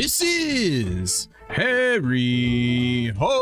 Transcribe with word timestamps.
This 0.00 0.22
is 0.22 1.26
Harry 1.48 3.12
Hog 3.18 3.34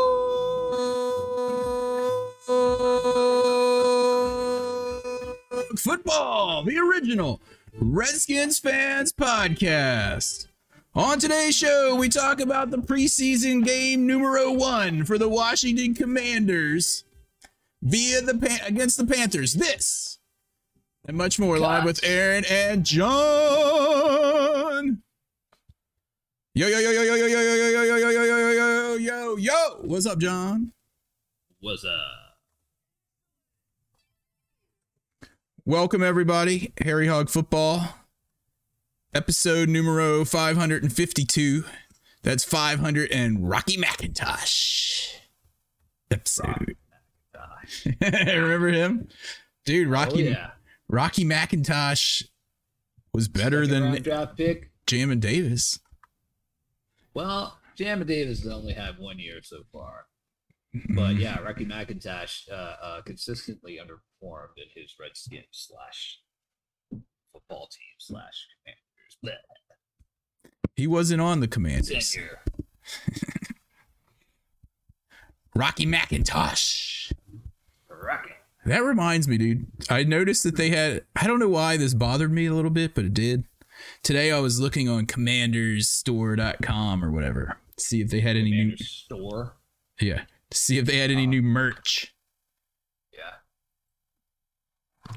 Football, 5.77 6.63
the 6.63 6.79
original 6.79 7.39
Redskins 7.79 8.57
fans 8.57 9.13
podcast. 9.13 10.47
On 10.95 11.19
today's 11.19 11.55
show, 11.55 11.93
we 11.93 12.09
talk 12.09 12.39
about 12.39 12.71
the 12.71 12.79
preseason 12.79 13.63
game 13.63 14.07
numero 14.07 14.51
one 14.51 15.05
for 15.05 15.19
the 15.19 15.29
Washington 15.29 15.93
Commanders 15.93 17.03
via 17.83 18.21
the 18.21 18.33
Pan- 18.33 18.61
against 18.65 18.97
the 18.97 19.05
Panthers. 19.05 19.53
This 19.53 20.17
and 21.05 21.15
much 21.15 21.37
more 21.37 21.59
live 21.59 21.85
with 21.85 22.03
Aaron 22.03 22.45
and 22.49 22.83
John. 22.83 24.16
Yo 26.57 26.67
yo 26.67 26.79
yo 26.79 26.89
yo 26.89 27.03
yo 27.03 27.15
yo 27.15 27.27
yo 27.27 27.37
yo 27.37 27.53
yo 27.53 27.83
yo 27.83 27.97
yo 27.97 27.97
yo 27.97 28.09
yo 28.09 28.25
yo 28.25 28.25
yo 28.25 28.39
yo 28.39 28.51
yo. 28.51 28.95
Yo. 28.95 28.97
Yo, 28.97 29.37
yo. 29.37 29.77
What's 29.83 30.07
up, 30.07 30.17
John? 30.17 30.73
was 31.61 31.85
uh 31.85 31.99
Welcome 35.65 36.01
everybody. 36.01 36.73
Harry 36.83 37.05
Hog 37.05 37.29
Football. 37.29 37.87
Episode 39.13 39.69
numero 39.69 40.25
552. 40.25 41.63
That's 42.23 42.43
500 42.43 43.11
and 43.11 43.47
Rocky 43.47 43.77
McIntosh. 43.77 45.11
Episode. 46.09 46.75
Remember 48.01 48.69
him? 48.69 49.07
Dude, 49.63 49.89
Rocky 49.89 50.29
oh 50.29 50.31
yeah 50.31 50.49
Rocky 50.89 51.23
McIntosh 51.23 52.23
was 53.13 53.27
better 53.27 53.63
Second 53.67 53.93
than 53.93 54.01
draft 54.01 54.37
pick. 54.37 54.71
Jamin 54.87 55.19
Davis. 55.19 55.79
Well, 57.17 57.57
Jam 57.75 58.05
Davis 58.05 58.43
has 58.43 58.51
only 58.51 58.73
had 58.73 58.99
one 58.99 59.17
year 59.17 59.39
so 59.41 59.63
far, 59.71 60.05
but 60.95 61.15
yeah, 61.15 61.39
Rocky 61.39 61.65
McIntosh 61.65 62.47
uh, 62.51 62.75
uh, 62.79 63.01
consistently 63.01 63.79
underperformed 63.81 64.53
in 64.57 64.65
his 64.75 64.93
Redskins 64.99 65.47
slash 65.49 66.19
football 67.33 67.69
team 67.71 67.95
slash 67.97 68.45
Commanders. 68.63 69.17
Bleh. 69.25 70.51
He 70.75 70.85
wasn't 70.85 71.21
on 71.21 71.39
the 71.39 71.47
Commanders. 71.47 71.89
Rocky 75.55 75.87
McIntosh. 75.87 77.13
Rocky. 77.89 78.29
That 78.63 78.83
reminds 78.83 79.27
me, 79.27 79.39
dude. 79.39 79.65
I 79.89 80.03
noticed 80.03 80.43
that 80.43 80.55
they 80.55 80.69
had. 80.69 81.03
I 81.15 81.25
don't 81.25 81.39
know 81.39 81.49
why 81.49 81.77
this 81.77 81.95
bothered 81.95 82.31
me 82.31 82.45
a 82.45 82.53
little 82.53 82.69
bit, 82.69 82.93
but 82.93 83.05
it 83.05 83.15
did. 83.15 83.45
Today 84.03 84.31
I 84.31 84.39
was 84.39 84.59
looking 84.59 84.87
on 84.87 85.05
commandersstore.com 85.05 87.03
or 87.03 87.11
whatever. 87.11 87.57
to 87.77 87.83
See 87.83 88.01
if 88.01 88.09
they 88.09 88.21
had 88.21 88.35
any 88.37 88.51
new. 88.51 88.77
Store. 88.77 89.53
Yeah. 89.99 90.23
To 90.51 90.57
see 90.57 90.77
if 90.77 90.85
they 90.85 90.97
had 90.97 91.11
any 91.11 91.23
uh-huh. 91.23 91.31
new 91.31 91.41
merch. 91.41 92.13
Yeah. 93.11 93.33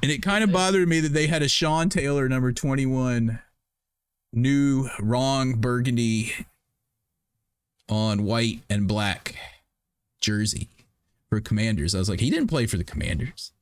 And 0.03 0.11
it 0.11 0.23
kind 0.23 0.43
of 0.43 0.53
bothered 0.53 0.89
me 0.89 1.01
that 1.01 1.13
they 1.13 1.27
had 1.27 1.43
a 1.43 1.49
Sean 1.49 1.89
Taylor 1.89 2.29
number 2.29 2.53
21 2.53 3.41
new 4.33 4.89
wrong 5.01 5.55
burgundy 5.55 6.33
on 7.89 8.25
white 8.25 8.61
and 8.71 8.87
black 8.87 9.35
jersey 10.21 10.69
for 11.29 11.41
Commanders. 11.41 11.95
I 11.95 11.99
was 11.99 12.09
like, 12.09 12.21
he 12.21 12.31
didn't 12.31 12.49
play 12.49 12.67
for 12.67 12.77
the 12.77 12.85
Commanders. 12.85 13.53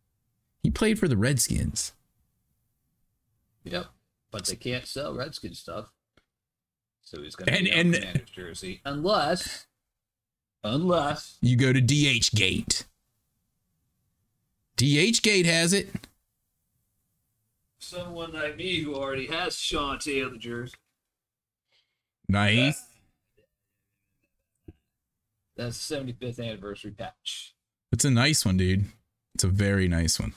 He 0.62 0.70
played 0.70 0.98
for 0.98 1.08
the 1.08 1.16
Redskins. 1.16 1.92
Yep. 3.64 3.86
But 4.30 4.44
they 4.46 4.56
can't 4.56 4.86
sell 4.86 5.14
Redskin 5.14 5.54
stuff. 5.54 5.92
So 7.02 7.22
he's 7.22 7.34
gonna 7.34 7.52
And- 7.52 7.64
be 7.64 7.72
on 7.72 7.78
and- 7.78 7.94
Commanders 7.94 8.30
jersey. 8.30 8.80
Unless 8.84 9.66
unless 10.64 11.38
You 11.40 11.56
go 11.56 11.72
to 11.72 11.80
DH 11.80 12.30
Gate. 12.34 12.84
DH 14.76 15.22
Gate 15.22 15.46
has 15.46 15.72
it. 15.72 15.88
someone 17.78 18.32
like 18.32 18.56
me 18.56 18.80
who 18.82 18.94
already 18.94 19.26
has 19.28 19.58
Sean 19.58 19.98
Taylor 19.98 20.36
jersey. 20.36 20.74
Nice. 22.28 22.82
That's 25.56 25.88
the 25.88 25.94
75th 25.97 26.38
anniversary 26.38 26.91
patch. 26.91 27.54
It's 27.91 28.04
a 28.04 28.10
nice 28.10 28.44
one, 28.44 28.58
dude. 28.58 28.84
It's 29.34 29.44
a 29.44 29.48
very 29.48 29.88
nice 29.88 30.20
one. 30.20 30.34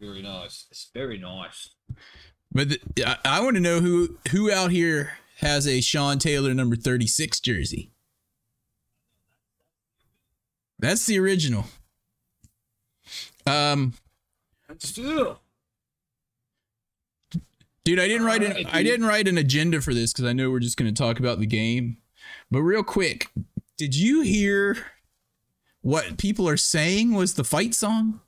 Very 0.00 0.22
nice. 0.22 0.66
It's 0.70 0.88
very 0.94 1.18
nice. 1.18 1.70
But 2.52 2.68
th- 2.68 2.80
I, 3.06 3.16
I 3.24 3.40
want 3.40 3.56
to 3.56 3.60
know 3.60 3.80
who 3.80 4.18
who 4.30 4.50
out 4.50 4.70
here 4.70 5.18
has 5.38 5.66
a 5.66 5.80
Sean 5.80 6.18
Taylor 6.18 6.54
number 6.54 6.76
36 6.76 7.40
jersey. 7.40 7.90
That's 10.78 11.06
the 11.06 11.18
original. 11.18 11.66
Um 13.46 13.94
Still. 14.78 15.40
dude, 17.84 17.98
I 17.98 18.08
didn't 18.08 18.26
write 18.26 18.42
an 18.42 18.52
Alright, 18.52 18.74
I 18.74 18.82
didn't 18.82 19.06
write 19.06 19.28
an 19.28 19.38
agenda 19.38 19.80
for 19.80 19.94
this 19.94 20.12
cuz 20.12 20.24
I 20.24 20.32
know 20.32 20.50
we're 20.50 20.60
just 20.60 20.76
going 20.76 20.92
to 20.92 20.98
talk 20.98 21.18
about 21.18 21.38
the 21.38 21.46
game. 21.46 21.98
But 22.50 22.62
real 22.62 22.82
quick, 22.82 23.30
did 23.76 23.94
you 23.94 24.22
hear 24.22 24.76
what 25.80 26.18
people 26.18 26.48
are 26.48 26.56
saying 26.56 27.12
was 27.12 27.34
the 27.34 27.44
fight 27.44 27.74
song? 27.74 28.20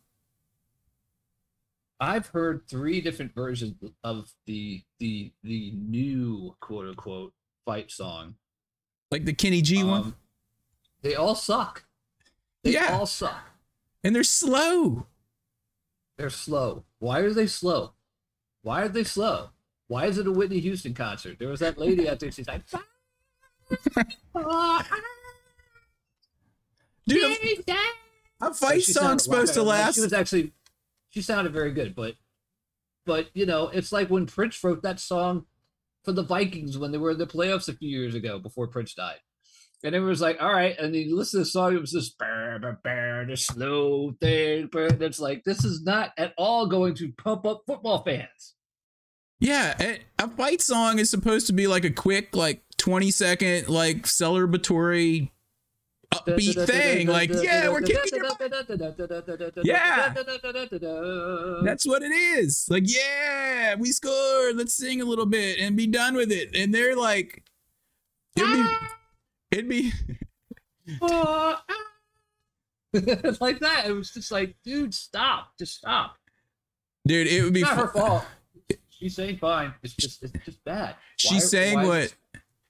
I've 2.01 2.29
heard 2.29 2.63
three 2.69 3.01
different 3.01 3.35
versions 3.35 3.75
of 4.05 4.31
the 4.47 4.83
the 5.01 5.33
the 5.43 5.73
new 5.73 6.55
quote 6.61 6.87
unquote 6.89 7.33
fight 7.65 7.91
song. 7.91 8.37
Like 9.11 9.25
the 9.25 9.33
Kenny 9.33 9.63
G 9.63 9.83
one? 9.83 10.03
Um, 10.03 10.17
They 11.03 11.15
all 11.15 11.35
suck. 11.35 11.85
They 12.63 12.73
Yeah. 12.73 12.97
all 12.99 13.07
suck. 13.07 13.51
And 14.05 14.15
they're 14.15 14.23
slow. 14.25 15.07
They're 16.17 16.31
slow. 16.31 16.85
Why 16.99 17.21
are 17.21 17.33
they 17.33 17.47
slow? 17.47 17.95
Why 18.63 18.83
are 18.83 18.89
they 18.89 19.05
slow? 19.05 19.51
Why 19.89 20.07
is 20.07 20.19
it 20.19 20.27
a 20.27 20.33
Whitney 20.33 20.61
Houston 20.61 20.95
concert? 20.95 21.39
There 21.39 21.49
was 21.49 21.61
that 21.61 21.79
lady 21.79 22.09
out 22.09 22.21
there. 22.21 22.31
She's 22.31 22.47
like, 22.47 22.63
Dude, 27.07 27.65
a, 27.69 27.75
a 28.47 28.55
fight 28.55 28.83
She 28.83 28.93
song's 28.93 29.25
supposed 29.25 29.55
to 29.55 29.63
last 29.63 29.95
She 29.95 30.03
was 30.03 30.13
actually, 30.13 30.53
she 31.11 31.23
sounded 31.23 31.53
very 31.53 31.73
good, 31.73 31.95
but, 31.95 32.15
but 33.07 33.29
you 33.35 33.47
know, 33.47 33.69
it's 33.69 33.93
like 33.93 34.09
when 34.11 34.27
Prince 34.27 34.63
wrote 34.63 34.83
that 34.83 35.01
song 35.01 35.47
for 36.05 36.13
the 36.13 36.23
Vikings 36.23 36.79
when 36.79 36.93
they 36.93 36.99
were 36.99 37.13
in 37.13 37.19
the 37.19 37.27
playoffs 37.27 37.69
a 37.69 37.73
few 37.73 37.89
years 37.89 38.15
ago 38.15 38.39
before 38.39 38.67
Prince 38.69 38.95
died, 38.95 39.19
and 39.85 39.95
it 39.95 40.01
was 40.01 40.21
like, 40.21 40.37
all 40.41 40.53
right, 40.53 40.77
and 40.79 40.95
then 40.95 41.03
you 41.03 41.17
listen 41.17 41.39
to 41.39 41.45
the 41.45 41.51
song, 41.51 41.75
it 41.75 41.81
was 41.81 41.93
this 41.93 42.11
bear, 42.11 42.59
bear, 42.59 42.81
bear, 42.83 43.27
the 43.27 43.37
slow 43.37 44.13
thing, 44.21 44.69
and 44.75 45.03
it's 45.03 45.21
like 45.21 45.45
this 45.45 45.65
is 45.65 45.83
not 45.83 46.13
at 46.19 46.35
all 46.37 46.67
going 46.67 46.95
to 46.97 47.13
pump 47.13 47.47
up 47.47 47.63
football 47.67 48.03
fans. 48.03 48.55
Yeah, 49.41 49.77
a- 49.81 50.01
a 50.19 50.29
fight 50.29 50.61
song 50.61 50.99
is 50.99 51.11
supposed 51.11 51.47
to 51.47 51.53
be 51.53 51.69
like 51.69 51.85
a 51.85 51.91
quick, 51.91 52.35
like 52.35 52.65
20 52.79 53.11
second, 53.13 53.69
like 53.69 54.03
celebratory 54.03 55.31
upbeat 56.13 56.67
thing. 56.67 57.07
Like, 57.07 57.31
yeah, 57.31 57.69
we're 57.69 57.83
kicking 57.83 58.19
your 58.19 58.35
butt. 58.35 59.61
Yeah. 59.65 60.15
That's 61.65 61.87
what 61.87 62.03
it 62.03 62.13
is. 62.13 62.67
Like, 62.69 62.85
yeah, 62.87 63.75
we 63.77 63.93
scored. 63.93 64.57
Let's 64.57 64.75
sing 64.75 65.01
a 65.01 65.05
little 65.05 65.27
bit 65.27 65.59
and 65.59 65.77
be 65.77 65.87
done 65.87 66.15
with 66.15 66.33
it. 66.33 66.55
And 66.55 66.75
they're 66.75 66.97
like, 66.97 67.45
it'd 68.37 68.53
be, 68.53 68.65
it'd 69.51 69.69
be, 69.69 69.93
like 73.41 73.61
that. 73.61 73.85
It 73.87 73.93
was 73.93 74.11
just 74.13 74.33
like, 74.33 74.57
dude, 74.65 74.95
stop. 74.95 75.53
Just 75.59 75.77
stop. 75.77 76.17
dude, 77.07 77.27
it 77.27 77.43
would 77.43 77.53
be. 77.53 77.61
It's 77.61 77.69
not 77.71 77.79
her 77.79 77.89
fault. 77.89 78.25
She's 78.91 79.15
saying 79.15 79.39
fine. 79.39 79.75
It's 79.83 79.95
just 79.95 80.23
it's 80.25 80.33
just 80.45 80.65
bad. 80.65 80.97
She's 81.17 81.49
saying 81.49 81.87
what 81.87 82.15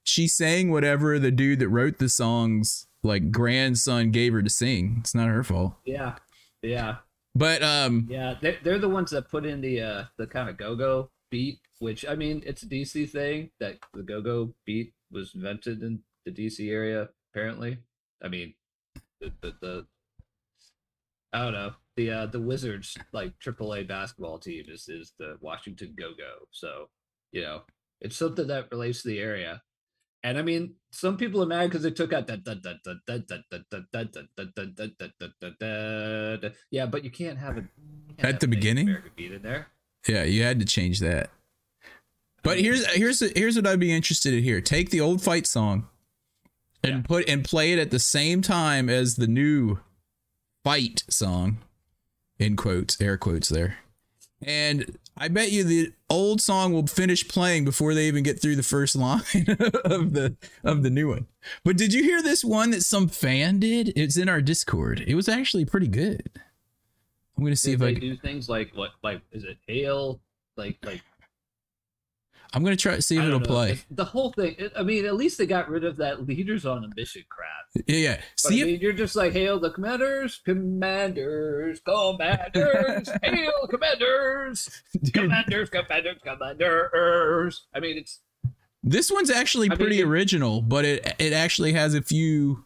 she's 0.03 0.35
saying, 0.35 0.71
whatever 0.71 1.19
the 1.19 1.31
dude 1.31 1.61
that 1.61 1.69
wrote 1.69 1.99
the 1.99 2.09
songs, 2.09 2.88
like 3.03 3.31
grandson 3.31 4.11
gave 4.11 4.33
her 4.33 4.43
to 4.43 4.51
sing. 4.51 4.97
It's 5.01 5.15
not 5.15 5.29
her 5.29 5.45
fault. 5.45 5.75
Yeah, 5.85 6.17
yeah, 6.63 6.97
But, 7.35 7.63
um, 7.63 8.09
yeah. 8.11 8.35
They're, 8.41 8.59
they're 8.63 8.79
the 8.79 8.89
ones 8.89 9.11
that 9.13 9.31
put 9.31 9.47
in 9.47 9.61
the 9.61 9.81
uh 9.81 10.05
the 10.17 10.27
kind 10.27 10.49
of 10.49 10.57
go 10.57 10.75
go 10.75 11.11
beat, 11.31 11.61
which 11.79 12.05
I 12.07 12.15
mean, 12.15 12.43
it's 12.47 12.63
a 12.63 12.67
DC 12.67 13.11
thing 13.11 13.51
that 13.61 13.79
the 13.95 14.03
go 14.03 14.21
go 14.21 14.55
beat 14.67 14.93
was 15.11 15.35
invented 15.35 15.83
in 15.83 16.01
the 16.25 16.33
DC 16.33 16.71
area. 16.71 17.09
Apparently, 17.33 17.79
I 18.23 18.29
mean, 18.29 18.55
the 19.21 19.33
the, 19.41 19.55
the 19.61 19.87
I 21.33 21.45
don't 21.45 21.53
know. 21.53 21.73
The 21.97 22.11
uh 22.11 22.27
the 22.27 22.41
Wizards 22.41 22.97
like 23.13 23.39
AAA 23.45 23.87
basketball 23.89 24.39
team 24.39 24.65
is 24.69 24.89
is 24.89 25.13
the 25.19 25.37
Washington 25.41 25.95
Go 25.99 26.11
Go. 26.11 26.47
So 26.51 26.89
you 27.33 27.43
know 27.43 27.63
it's 28.01 28.17
something 28.17 28.47
that 28.47 28.71
relates 28.71 29.03
to 29.03 29.09
the 29.09 29.19
area. 29.19 29.63
And 30.25 30.37
I 30.37 30.43
mean, 30.43 30.75
some 30.91 31.17
people 31.17 31.43
are 31.43 31.47
mad 31.47 31.71
because 31.71 31.83
they 31.83 31.91
took 31.91 32.13
out 32.13 32.27
that 32.27 32.43
yeah, 36.71 36.87
but 36.87 37.05
you 37.05 37.11
can't 37.11 37.39
have 37.39 37.59
it 37.59 37.65
At 38.19 38.41
the 38.41 38.49
beginning? 38.49 38.89
American 38.89 39.11
beat 39.17 39.33
in 39.33 39.43
there. 39.43 39.69
yeah, 40.09 40.25
you 40.25 40.43
had 40.43 40.59
to 40.61 40.67
change 40.67 41.01
that. 41.01 41.31
But 42.43 42.59
here's 42.61 42.87
here's 42.95 43.21
here's 43.37 43.57
what 43.57 43.67
I'd 43.67 43.81
be 43.81 43.93
interested 43.93 44.33
in 44.35 44.43
here. 44.43 44.61
Take 44.61 44.91
the 44.91 45.01
old 45.01 45.23
fight 45.23 45.47
song 45.47 45.87
and 46.83 47.05
put 47.05 47.29
and 47.29 47.45
play 47.45 47.73
it 47.73 47.79
at 47.79 47.91
the 47.91 47.99
same 47.99 48.43
time 48.43 48.89
as 48.89 49.17
the 49.17 49.27
new 49.27 49.79
fight 50.65 51.05
song 51.11 51.59
in 52.39 52.57
quotes, 52.57 53.01
air 53.01 53.17
quotes 53.17 53.49
there. 53.49 53.79
And 54.41 54.99
I 55.21 55.29
bet 55.29 55.51
you 55.51 55.65
the 55.65 55.93
old 56.09 56.41
song 56.41 56.73
will 56.73 56.87
finish 56.87 57.27
playing 57.27 57.65
before 57.65 57.95
they 57.95 58.07
even 58.07 58.23
get 58.23 58.41
through 58.41 58.57
the 58.57 58.63
first 58.63 58.95
line 58.97 59.21
of 59.85 60.13
the 60.13 60.37
of 60.65 60.83
the 60.83 60.91
new 60.91 61.09
one. 61.09 61.27
But 61.65 61.77
did 61.77 61.93
you 61.93 62.03
hear 62.03 62.23
this 62.23 62.45
one 62.45 62.71
that 62.71 62.83
some 62.83 63.09
fan 63.09 63.59
did? 63.59 63.93
It's 63.97 64.17
in 64.17 64.29
our 64.29 64.41
Discord. 64.41 65.05
It 65.07 65.15
was 65.15 65.29
actually 65.29 65.65
pretty 65.65 65.89
good. 65.89 66.31
I'm 67.37 67.45
gonna 67.45 67.57
see 67.57 67.73
Did 67.73 67.83
if 67.83 67.87
I 67.87 67.93
can, 67.93 68.01
do 68.01 68.17
things 68.17 68.49
like 68.49 68.73
what? 68.75 68.91
Like 69.03 69.21
is 69.33 69.45
it 69.45 69.59
hail? 69.67 70.21
Like 70.57 70.77
like 70.85 71.03
I'm 72.55 72.65
gonna 72.65 72.77
try 72.77 72.97
to 72.97 73.03
see 73.03 73.17
if 73.19 73.25
it'll 73.25 73.41
know. 73.41 73.47
play. 73.47 73.71
It's- 73.73 73.85
The 73.91 74.05
whole 74.07 74.33
thing. 74.33 74.57
I 74.77 74.83
mean, 74.83 75.05
at 75.05 75.15
least 75.17 75.37
they 75.39 75.47
got 75.47 75.69
rid 75.69 75.85
of 75.85 75.97
that 75.99 76.27
leaders 76.27 76.65
on 76.65 76.85
a 76.85 76.89
mission 76.97 77.23
crap. 77.29 77.85
Yeah, 77.87 77.97
yeah. 77.97 78.17
But 78.17 78.39
See 78.51 78.59
I 78.61 78.63
if 78.63 78.67
mean, 78.73 78.81
you're 78.81 78.93
just 78.95 79.15
like 79.17 79.33
hail 79.33 79.61
the 79.61 79.71
commanders, 79.71 80.41
commanders, 80.45 81.81
commanders, 81.81 83.09
hail 83.23 83.53
commanders, 83.69 84.83
Dude, 85.03 85.13
commanders, 85.15 85.69
commanders, 85.71 86.17
commanders. 86.25 87.67
I 87.75 87.81
mean, 87.81 87.99
it's 87.99 88.21
This 88.83 89.11
one's 89.11 89.31
actually 89.31 89.71
I 89.71 89.77
pretty 89.77 90.01
it- 90.01 90.07
original, 90.07 90.63
but 90.63 90.85
it 90.87 91.15
it 91.19 91.33
actually 91.35 91.73
has 91.73 91.95
a 91.95 92.01
few 92.03 92.65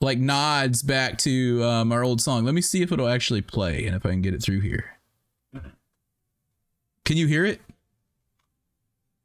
like 0.00 0.18
nods 0.18 0.82
back 0.82 1.16
to 1.18 1.62
um, 1.62 1.92
our 1.92 2.02
old 2.02 2.20
song. 2.20 2.44
Let 2.44 2.54
me 2.54 2.60
see 2.60 2.82
if 2.82 2.90
it'll 2.90 3.06
actually 3.08 3.40
play 3.42 3.86
and 3.86 3.94
if 3.94 4.04
I 4.04 4.10
can 4.10 4.20
get 4.22 4.34
it 4.34 4.42
through 4.42 4.60
here. 4.60 4.98
Can 7.04 7.16
you 7.16 7.26
hear 7.28 7.44
it? 7.44 7.60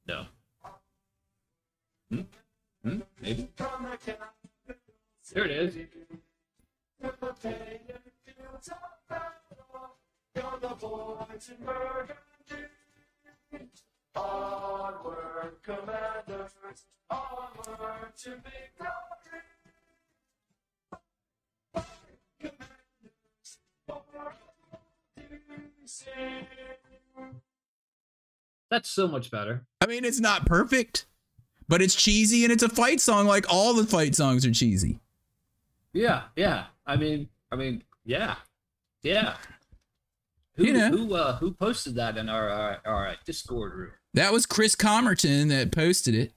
no. 0.07 0.25
Hmm? 2.11 2.21
Hmm? 2.87 2.99
Maybe. 3.21 3.49
There 5.33 5.43
it 5.43 5.51
is. 5.51 5.75
That's 28.69 28.89
so 28.89 29.07
much 29.07 29.31
better. 29.31 29.65
I 29.81 29.85
mean, 29.87 30.03
it's 30.05 30.19
not 30.19 30.45
perfect, 30.45 31.05
but 31.67 31.81
it's 31.81 31.95
cheesy 31.95 32.43
and 32.43 32.51
it's 32.51 32.63
a 32.63 32.69
fight 32.69 32.99
song. 33.01 33.25
Like 33.27 33.45
all 33.49 33.73
the 33.73 33.85
fight 33.85 34.15
songs 34.15 34.45
are 34.45 34.51
cheesy. 34.51 34.99
Yeah, 35.93 36.23
yeah. 36.35 36.65
I 36.85 36.95
mean, 36.95 37.27
I 37.51 37.55
mean, 37.55 37.83
yeah, 38.05 38.35
yeah. 39.03 39.35
Who 40.55 40.65
You 40.65 40.73
know. 40.73 40.89
who 40.89 41.13
uh, 41.15 41.37
who 41.37 41.51
posted 41.53 41.95
that 41.95 42.17
in 42.17 42.29
our 42.29 42.49
our, 42.49 42.81
our 42.85 43.15
Discord 43.25 43.73
room? 43.73 43.91
That 44.13 44.33
was 44.33 44.45
Chris 44.45 44.75
Comerton 44.75 45.49
that 45.49 45.71
posted 45.71 46.15
it, 46.15 46.33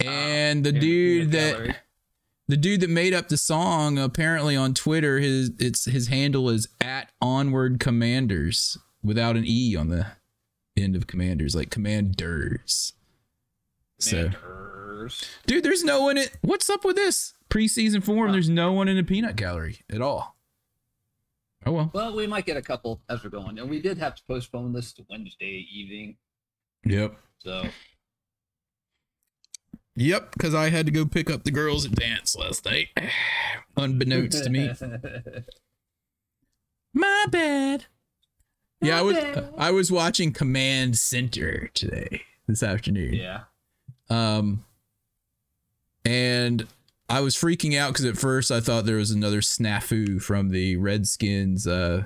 and 0.00 0.64
the 0.64 0.70
in- 0.70 0.74
in 0.76 0.80
dude 0.80 1.30
the 1.32 1.36
that. 1.38 1.52
gallery. 1.52 1.74
the 2.48 2.56
dude 2.56 2.80
that 2.80 2.90
made 2.90 3.14
up 3.14 3.28
the 3.28 3.36
song 3.36 3.98
apparently 3.98 4.56
on 4.56 4.74
Twitter 4.74 5.18
his 5.20 5.50
it's 5.58 5.84
his 5.84 6.08
handle 6.08 6.48
is 6.48 6.68
at 6.80 7.10
onward 7.20 7.78
commanders 7.80 8.76
without 9.02 9.36
an 9.36 9.44
e 9.46 9.76
on 9.76 9.88
the 9.88 10.06
end 10.76 10.96
of 10.96 11.06
commanders 11.06 11.54
like 11.54 11.70
commanders. 11.70 12.92
So 13.98 14.30
dude, 15.46 15.64
there's 15.64 15.84
no 15.84 16.02
one 16.02 16.18
in 16.18 16.28
what's 16.42 16.68
up 16.68 16.84
with 16.84 16.96
this 16.96 17.34
preseason 17.50 18.02
form? 18.02 18.32
There's 18.32 18.48
no 18.50 18.72
one 18.72 18.88
in 18.88 18.96
the 18.96 19.02
peanut 19.02 19.36
gallery 19.36 19.80
at 19.90 20.00
all. 20.00 20.36
Oh 21.64 21.72
well. 21.72 21.90
Well, 21.92 22.14
we 22.14 22.26
might 22.26 22.46
get 22.46 22.56
a 22.56 22.62
couple 22.62 23.00
as 23.08 23.24
we're 23.24 23.30
going, 23.30 23.58
and 23.58 23.68
we 23.68 23.80
did 23.80 23.98
have 23.98 24.14
to 24.16 24.22
postpone 24.26 24.72
this 24.72 24.92
to 24.94 25.06
Wednesday 25.08 25.66
evening. 25.72 26.16
Yep. 26.84 27.16
So 27.38 27.64
Yep, 29.96 30.32
because 30.32 30.54
I 30.54 30.68
had 30.68 30.84
to 30.86 30.92
go 30.92 31.06
pick 31.06 31.30
up 31.30 31.44
the 31.44 31.50
girls 31.50 31.86
at 31.86 31.92
dance 31.92 32.36
last 32.36 32.66
night. 32.66 32.88
Unbeknownst 33.76 34.44
to 34.44 34.50
me. 34.50 34.70
My 36.94 37.24
bad. 37.30 37.86
Yeah, 38.82 38.98
I 38.98 39.02
was 39.02 39.16
I 39.56 39.70
was 39.70 39.90
watching 39.90 40.32
Command 40.32 40.98
Center 40.98 41.70
today 41.72 42.22
this 42.46 42.62
afternoon. 42.62 43.14
yeah, 43.14 43.44
Um 44.10 44.64
and 46.04 46.66
I 47.08 47.20
was 47.20 47.36
freaking 47.36 47.76
out 47.78 47.92
because 47.92 48.04
at 48.04 48.16
first 48.16 48.50
I 48.50 48.60
thought 48.60 48.86
there 48.86 48.96
was 48.96 49.10
another 49.10 49.40
snafu 49.40 50.20
from 50.20 50.50
the 50.50 50.76
Redskins 50.76 51.66
uh 51.66 52.04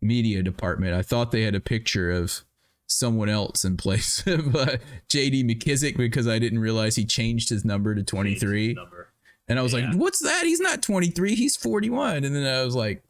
media 0.00 0.42
department. 0.42 0.94
I 0.94 1.02
thought 1.02 1.30
they 1.30 1.42
had 1.42 1.54
a 1.54 1.60
picture 1.60 2.10
of 2.10 2.44
someone 2.86 3.28
else 3.28 3.64
in 3.64 3.76
place 3.76 4.26
of 4.26 4.54
uh, 4.54 4.76
JD 5.08 5.44
McKissic 5.44 5.96
because 5.96 6.28
I 6.28 6.38
didn't 6.38 6.58
realize 6.58 6.96
he 6.96 7.04
changed 7.04 7.48
his 7.48 7.64
number 7.64 7.94
to 7.94 8.02
23. 8.02 8.74
number. 8.74 9.08
And 9.48 9.58
I 9.58 9.62
was 9.62 9.72
like, 9.74 9.84
what's 9.94 10.20
that? 10.20 10.44
He's 10.44 10.60
not 10.60 10.82
23, 10.82 11.34
he's 11.34 11.56
41. 11.56 12.24
And 12.24 12.34
then 12.34 12.46
I 12.46 12.64
was 12.64 12.74
like, 12.74 13.02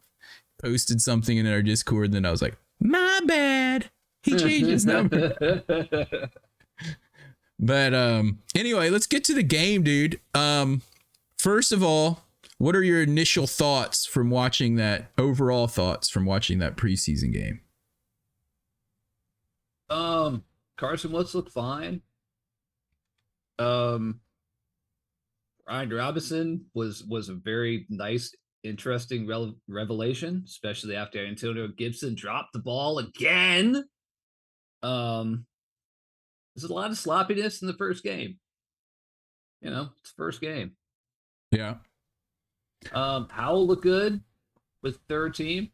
posted 0.62 1.00
something 1.00 1.36
in 1.36 1.46
our 1.46 1.62
Discord. 1.62 2.06
And 2.06 2.14
then 2.14 2.26
I 2.26 2.30
was 2.30 2.42
like, 2.42 2.56
my 2.80 3.20
bad. 3.26 3.90
He 4.22 4.36
changed 4.36 4.68
his 4.68 4.86
number. 4.86 5.62
But 7.62 7.94
um 7.94 8.40
anyway, 8.54 8.90
let's 8.90 9.06
get 9.06 9.24
to 9.24 9.34
the 9.34 9.42
game, 9.42 9.82
dude. 9.82 10.20
Um 10.34 10.82
first 11.38 11.72
of 11.72 11.82
all, 11.82 12.24
what 12.58 12.76
are 12.76 12.82
your 12.82 13.00
initial 13.02 13.46
thoughts 13.46 14.04
from 14.04 14.28
watching 14.28 14.76
that 14.76 15.10
overall 15.16 15.68
thoughts 15.68 16.10
from 16.10 16.26
watching 16.26 16.58
that 16.58 16.76
preseason 16.76 17.32
game? 17.32 17.60
um, 19.92 20.42
Carson 20.76 21.12
Wentz 21.12 21.34
looked 21.34 21.52
fine. 21.52 22.00
Um, 23.58 24.20
Brian 25.66 25.90
Robinson 25.90 26.66
was 26.74 27.04
was 27.04 27.28
a 27.28 27.34
very 27.34 27.86
nice, 27.88 28.34
interesting 28.64 29.26
rel- 29.26 29.54
revelation, 29.68 30.42
especially 30.46 30.96
after 30.96 31.24
Antonio 31.24 31.68
Gibson 31.68 32.14
dropped 32.14 32.52
the 32.52 32.58
ball 32.58 32.98
again. 32.98 33.84
Um, 34.82 35.46
there's 36.54 36.68
a 36.68 36.74
lot 36.74 36.90
of 36.90 36.98
sloppiness 36.98 37.62
in 37.62 37.68
the 37.68 37.74
first 37.74 38.02
game. 38.02 38.38
You 39.60 39.70
know, 39.70 39.90
it's 40.00 40.12
the 40.12 40.16
first 40.22 40.40
game. 40.40 40.72
Yeah. 41.50 41.76
Um, 42.92 43.28
Howell 43.30 43.66
looked 43.66 43.82
good 43.82 44.20
with 44.82 44.98
third 45.08 45.34
team. 45.34 45.70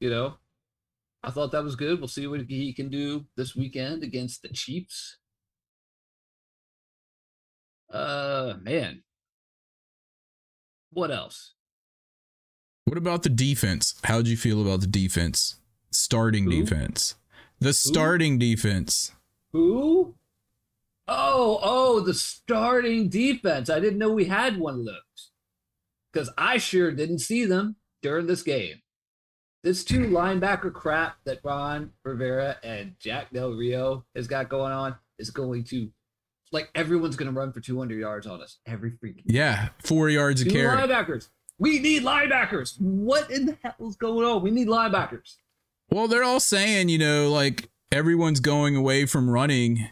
You 0.00 0.10
know, 0.10 0.34
I 1.22 1.30
thought 1.30 1.52
that 1.52 1.64
was 1.64 1.76
good. 1.76 1.98
We'll 1.98 2.08
see 2.08 2.26
what 2.26 2.42
he 2.42 2.72
can 2.74 2.90
do 2.90 3.24
this 3.36 3.56
weekend 3.56 4.02
against 4.02 4.42
the 4.42 4.48
Chiefs. 4.48 5.18
Uh, 7.90 8.54
man, 8.60 9.02
what 10.90 11.10
else? 11.10 11.54
What 12.84 12.98
about 12.98 13.22
the 13.22 13.30
defense? 13.30 13.94
How'd 14.04 14.26
you 14.26 14.36
feel 14.36 14.60
about 14.60 14.80
the 14.80 14.86
defense? 14.86 15.56
Starting 15.90 16.44
Who? 16.44 16.50
defense. 16.50 17.14
The 17.60 17.72
starting 17.72 18.38
defense. 18.38 19.12
Who? 19.54 20.16
Oh, 21.06 21.58
oh, 21.62 22.00
the 22.00 22.12
starting 22.12 23.08
defense. 23.08 23.70
I 23.70 23.78
didn't 23.80 23.98
know 23.98 24.10
we 24.12 24.24
had 24.24 24.58
one 24.58 24.80
of 24.80 24.84
those 24.84 25.30
because 26.12 26.28
I 26.36 26.58
sure 26.58 26.90
didn't 26.90 27.20
see 27.20 27.44
them 27.44 27.76
during 28.02 28.26
this 28.26 28.42
game. 28.42 28.82
This 29.62 29.84
two 29.84 30.00
linebacker 30.08 30.72
crap 30.72 31.16
that 31.24 31.38
Ron 31.44 31.92
Rivera 32.04 32.56
and 32.62 32.96
Jack 32.98 33.30
Del 33.32 33.52
Rio 33.52 34.04
has 34.14 34.26
got 34.26 34.48
going 34.48 34.72
on 34.72 34.96
is 35.18 35.30
going 35.30 35.64
to, 35.64 35.88
like, 36.52 36.68
everyone's 36.74 37.16
going 37.16 37.32
to 37.32 37.38
run 37.38 37.52
for 37.52 37.60
200 37.60 37.98
yards 37.98 38.26
on 38.26 38.42
us 38.42 38.58
every 38.66 38.90
freaking 38.92 39.22
Yeah, 39.24 39.68
four 39.78 40.10
yards 40.10 40.42
a 40.42 40.46
carry. 40.50 40.76
linebackers. 40.76 41.28
We 41.58 41.78
need 41.78 42.02
linebackers. 42.02 42.78
What 42.80 43.30
in 43.30 43.46
the 43.46 43.56
hell 43.62 43.76
is 43.88 43.96
going 43.96 44.26
on? 44.26 44.42
We 44.42 44.50
need 44.50 44.66
linebackers. 44.68 45.36
Well, 45.90 46.08
they're 46.08 46.24
all 46.24 46.40
saying, 46.40 46.88
you 46.88 46.98
know, 46.98 47.30
like 47.30 47.70
everyone's 47.94 48.40
going 48.40 48.74
away 48.76 49.06
from 49.06 49.30
running. 49.30 49.88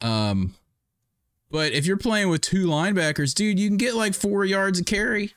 Um, 0.00 0.54
but 1.50 1.72
if 1.72 1.86
you're 1.86 1.96
playing 1.96 2.28
with 2.28 2.40
two 2.40 2.66
linebackers, 2.66 3.34
dude, 3.34 3.58
you 3.58 3.68
can 3.68 3.76
get 3.76 3.94
like 3.94 4.14
four 4.14 4.44
yards 4.44 4.80
of 4.80 4.86
carry. 4.86 5.32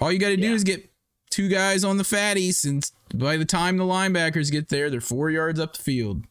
All 0.00 0.10
you 0.12 0.18
got 0.18 0.28
to 0.28 0.36
do 0.36 0.48
Yeah. 0.48 0.54
is 0.54 0.64
get 0.64 0.90
two 1.30 1.48
guys 1.48 1.82
on 1.84 1.96
the 1.96 2.04
fatties, 2.04 2.64
and 2.64 2.88
by 3.14 3.36
the 3.36 3.44
time 3.44 3.76
the 3.76 3.84
linebackers 3.84 4.50
get 4.50 4.68
there, 4.68 4.88
they're 4.88 5.00
four 5.00 5.30
yards 5.30 5.58
up 5.58 5.76
the 5.76 5.82
field. 5.82 6.24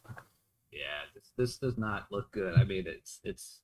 Yeah, 0.72 0.80
this, 1.14 1.30
this 1.36 1.58
does 1.58 1.76
not 1.78 2.06
look 2.10 2.32
good. 2.32 2.54
I 2.58 2.64
mean, 2.64 2.84
it's 2.86 3.20
it's. 3.22 3.58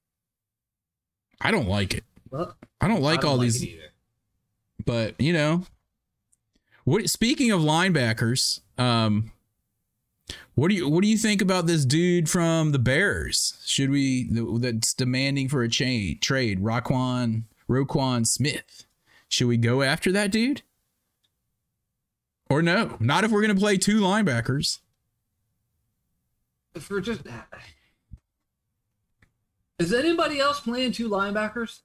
I 1.41 1.51
don't 1.51 1.69
like 1.69 1.95
it. 1.95 2.05
Well, 2.31 2.57
I 2.81 2.89
don't 2.89 3.01
like 3.01 3.21
I 3.21 3.23
don't 3.23 3.31
all 3.31 3.37
like 3.39 3.47
these, 3.53 3.67
but 4.85 5.19
you 5.21 5.33
know, 5.33 5.65
what? 6.85 7.09
Speaking 7.09 7.51
of 7.53 7.61
linebackers, 7.61 8.61
um, 8.79 9.33
What 10.55 10.69
do 10.69 10.75
you 10.75 10.89
What 10.89 11.03
do 11.03 11.09
you 11.09 11.17
think 11.17 11.41
about 11.41 11.67
this 11.67 11.85
dude 11.85 12.29
from 12.29 12.73
the 12.73 12.79
Bears? 12.79 13.61
Should 13.65 13.91
we 13.91 14.29
that's 14.59 14.93
demanding 14.93 15.49
for 15.49 15.63
a 15.63 15.69
chain 15.69 16.19
trade? 16.21 16.61
Raquan 16.61 17.45
Roquan 17.69 18.27
Smith. 18.27 18.85
Should 19.29 19.47
we 19.47 19.57
go 19.57 19.83
after 19.83 20.11
that 20.13 20.31
dude? 20.31 20.63
Or 22.51 22.63
no? 22.63 22.97
Not 22.99 23.25
if 23.25 23.31
we're 23.31 23.43
gonna 23.43 23.55
play 23.55 23.77
two 23.77 24.01
linebackers. 24.01 24.81
If 26.75 26.91
we're 26.91 27.01
just 27.01 27.23
is 29.79 29.93
anybody 29.93 30.41
else 30.41 30.61
playing 30.61 30.93
two 30.93 31.09
linebackers? 31.09 31.81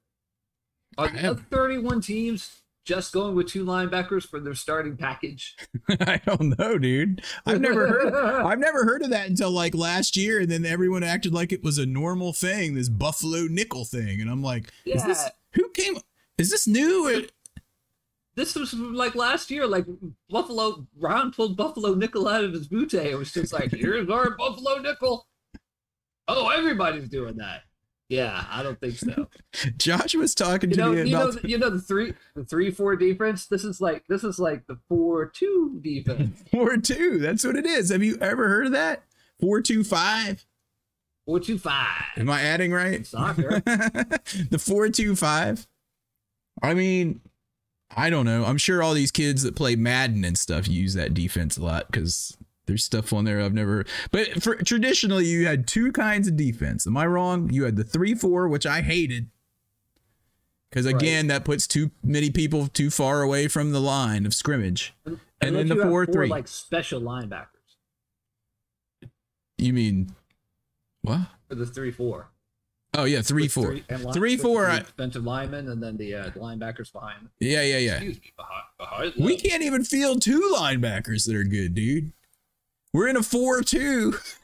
Are 0.97 1.09
the 1.09 1.31
other 1.31 1.41
31 1.51 2.01
teams 2.01 2.62
just 2.85 3.13
going 3.13 3.35
with 3.35 3.47
two 3.47 3.65
linebackers 3.65 4.27
for 4.27 4.39
their 4.39 4.53
starting 4.53 4.97
package? 4.97 5.55
I 5.89 6.21
don't 6.25 6.57
know, 6.57 6.77
dude. 6.77 7.23
I've 7.45 7.61
never 7.61 7.87
heard. 7.87 8.13
I've 8.45 8.59
never 8.59 8.83
heard 8.85 9.01
of 9.01 9.09
that 9.11 9.29
until 9.29 9.51
like 9.51 9.75
last 9.75 10.15
year, 10.17 10.39
and 10.39 10.49
then 10.49 10.65
everyone 10.65 11.03
acted 11.03 11.33
like 11.33 11.51
it 11.51 11.63
was 11.63 11.77
a 11.77 11.85
normal 11.85 12.33
thing, 12.33 12.75
this 12.75 12.89
Buffalo 12.89 13.47
nickel 13.49 13.85
thing, 13.85 14.21
and 14.21 14.29
I'm 14.29 14.41
like, 14.41 14.71
is 14.85 15.03
this 15.03 15.29
who 15.53 15.69
came? 15.69 15.97
Is 16.37 16.49
this 16.51 16.67
new? 16.67 17.27
This 18.35 18.55
was 18.55 18.73
like 18.73 19.13
last 19.15 19.51
year, 19.51 19.67
like 19.67 19.85
Buffalo. 20.29 20.87
Ron 20.97 21.31
pulled 21.31 21.55
Buffalo 21.55 21.93
nickel 21.93 22.27
out 22.27 22.43
of 22.43 22.53
his 22.53 22.67
bootay. 22.67 23.05
It 23.05 23.15
was 23.15 23.31
just 23.31 23.53
like, 23.53 23.71
here's 23.71 24.09
our 24.09 24.31
Buffalo 24.31 24.79
nickel. 24.79 25.27
Oh, 26.27 26.49
everybody's 26.49 27.09
doing 27.09 27.37
that. 27.37 27.63
Yeah, 28.09 28.45
I 28.49 28.63
don't 28.63 28.79
think 28.79 28.95
so. 28.95 29.27
Josh 29.77 30.13
was 30.13 30.35
talking 30.35 30.69
You 30.69 30.75
to 30.75 30.81
know, 30.81 30.91
me 30.91 30.97
you 30.99 31.11
know, 31.11 31.29
about 31.29 31.49
you 31.49 31.57
know 31.57 31.69
the 31.69 31.81
three, 31.81 32.13
the 32.35 32.43
three, 32.43 32.69
four 32.69 32.95
defense. 32.95 33.47
This 33.47 33.63
is 33.63 33.79
like 33.81 34.03
this 34.07 34.23
is 34.23 34.39
like 34.39 34.67
the 34.67 34.77
four 34.89 35.27
two 35.27 35.79
defense. 35.81 36.43
four 36.51 36.77
two. 36.77 37.17
That's 37.19 37.43
what 37.43 37.55
it 37.55 37.65
is. 37.65 37.89
Have 37.89 38.03
you 38.03 38.17
ever 38.21 38.49
heard 38.49 38.67
of 38.67 38.71
that? 38.73 39.03
Four 39.39 39.61
two 39.61 39.83
five. 39.83 40.45
Four 41.25 41.39
two 41.39 41.57
five. 41.57 42.03
Am 42.17 42.29
I 42.29 42.41
adding 42.41 42.71
right? 42.73 43.05
Soccer. 43.05 43.61
the 43.65 44.61
four 44.63 44.89
two 44.89 45.15
five. 45.15 45.65
I 46.61 46.73
mean, 46.73 47.21
I 47.95 48.09
don't 48.09 48.25
know. 48.25 48.45
I'm 48.45 48.57
sure 48.57 48.83
all 48.83 48.93
these 48.93 49.11
kids 49.11 49.43
that 49.43 49.55
play 49.55 49.75
Madden 49.75 50.23
and 50.25 50.37
stuff 50.37 50.67
use 50.67 50.93
that 50.93 51.13
defense 51.13 51.57
a 51.57 51.63
lot 51.63 51.87
because 51.89 52.37
there's 52.65 52.83
stuff 52.83 53.11
on 53.13 53.25
there 53.25 53.41
I've 53.41 53.53
never. 53.53 53.85
But 54.11 54.41
for 54.41 54.55
traditionally, 54.55 55.25
you 55.25 55.45
had 55.47 55.67
two 55.67 55.91
kinds 55.91 56.27
of 56.27 56.35
defense. 56.37 56.87
Am 56.87 56.95
I 56.97 57.05
wrong? 57.05 57.49
You 57.51 57.63
had 57.65 57.75
the 57.75 57.83
three 57.83 58.15
four, 58.15 58.47
which 58.47 58.65
I 58.65 58.81
hated. 58.81 59.29
Because 60.69 60.85
again, 60.87 61.27
that 61.27 61.45
puts 61.45 61.67
too 61.67 61.91
many 62.03 62.31
people 62.31 62.67
too 62.67 62.89
far 62.89 63.21
away 63.21 63.47
from 63.47 63.71
the 63.73 63.79
line 63.81 64.25
of 64.25 64.33
scrimmage. 64.33 64.95
And 65.05 65.55
then 65.55 65.67
the 65.67 65.75
four 65.75 66.05
four, 66.05 66.07
three. 66.07 66.27
like 66.29 66.47
special 66.47 66.99
linebackers 66.99 67.47
You 69.57 69.73
mean 69.73 70.15
what? 71.01 71.27
for 71.47 71.55
the 71.55 71.65
three 71.65 71.91
four. 71.91 72.29
Oh 72.95 73.05
yeah, 73.05 73.21
three 73.21 73.43
With 73.43 73.51
four. 73.51 73.65
three, 73.71 73.83
line- 73.89 74.13
Three, 74.13 74.37
four, 74.37 74.67
the 74.67 74.79
defensive 74.79 75.23
linemen, 75.23 75.67
and 75.69 75.81
then 75.81 75.97
the 75.97 76.13
uh, 76.15 76.29
linebackers 76.31 76.91
behind. 76.93 77.27
Yeah, 77.39 77.61
yeah, 77.63 77.77
yeah. 77.79 77.93
Excuse 77.95 78.21
me, 78.21 78.33
behind. 78.37 78.63
behind 78.77 79.13
We 79.25 79.35
can't 79.37 79.63
even 79.63 79.83
field 79.83 80.21
two 80.21 80.53
linebackers 80.55 81.25
that 81.25 81.35
are 81.35 81.43
good, 81.43 81.73
dude. 81.73 82.13
We're 82.93 83.07
in 83.07 83.17
a 83.17 83.23
4 83.23 83.61
2. 83.63 84.13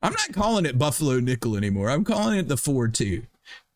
I'm 0.00 0.12
not 0.12 0.32
calling 0.32 0.66
it 0.66 0.78
Buffalo 0.78 1.18
Nickel 1.18 1.56
anymore. 1.56 1.90
I'm 1.90 2.04
calling 2.04 2.38
it 2.38 2.48
the 2.48 2.56
4 2.56 2.88
2. 2.88 3.22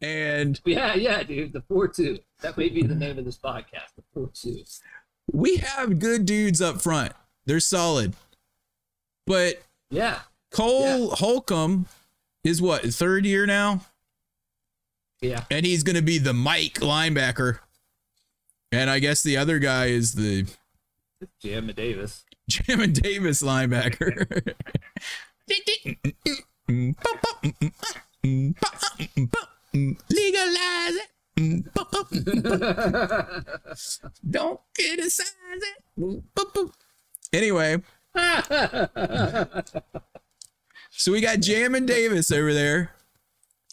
And 0.01 0.61
yeah, 0.65 0.95
yeah, 0.95 1.23
dude. 1.23 1.53
The 1.53 1.63
four 1.63 1.87
two. 1.87 2.19
That 2.41 2.59
may 2.59 2.69
be 2.69 2.83
the 2.83 2.95
name 2.95 3.19
of 3.19 3.25
this 3.25 3.39
podcast. 3.39 3.95
The 3.97 4.03
four 4.13 4.31
two. 4.35 4.65
we 5.33 5.59
have 5.59 6.01
good 6.01 6.27
dudes 6.27 6.61
up 6.61 6.83
front, 6.83 7.13
they're 7.47 7.61
solid. 7.61 8.15
But 9.27 9.63
Yeah. 9.91 10.19
Cole 10.51 11.11
Holcomb 11.11 11.87
is 12.45 12.61
what, 12.61 12.83
third 12.83 13.25
year 13.25 13.47
now? 13.47 13.87
Yeah. 15.21 15.45
And 15.51 15.65
he's 15.65 15.85
going 15.85 15.97
to 15.97 16.03
be 16.03 16.19
the 16.19 16.35
Mike 16.35 16.75
linebacker. 16.81 17.61
And 18.73 18.91
I 18.91 18.99
guess 18.99 19.23
the 19.23 19.37
other 19.37 19.61
guy 19.61 19.87
is 19.87 20.15
the 20.15 20.47
Jamma 21.43 21.75
Davis. 21.75 22.25
Jamin 22.51 22.93
Davis 22.93 23.43
linebacker. 23.43 24.55
Legalize 30.11 30.97
it. 30.97 31.09
Don't 34.31 34.61
criticize 34.75 35.33
it. 35.97 36.71
Anyway, 37.33 37.79
so 40.91 41.13
we 41.13 41.21
got 41.21 41.39
Jamin 41.39 41.87
Davis 41.87 42.31
over 42.31 42.53
there. 42.53 42.91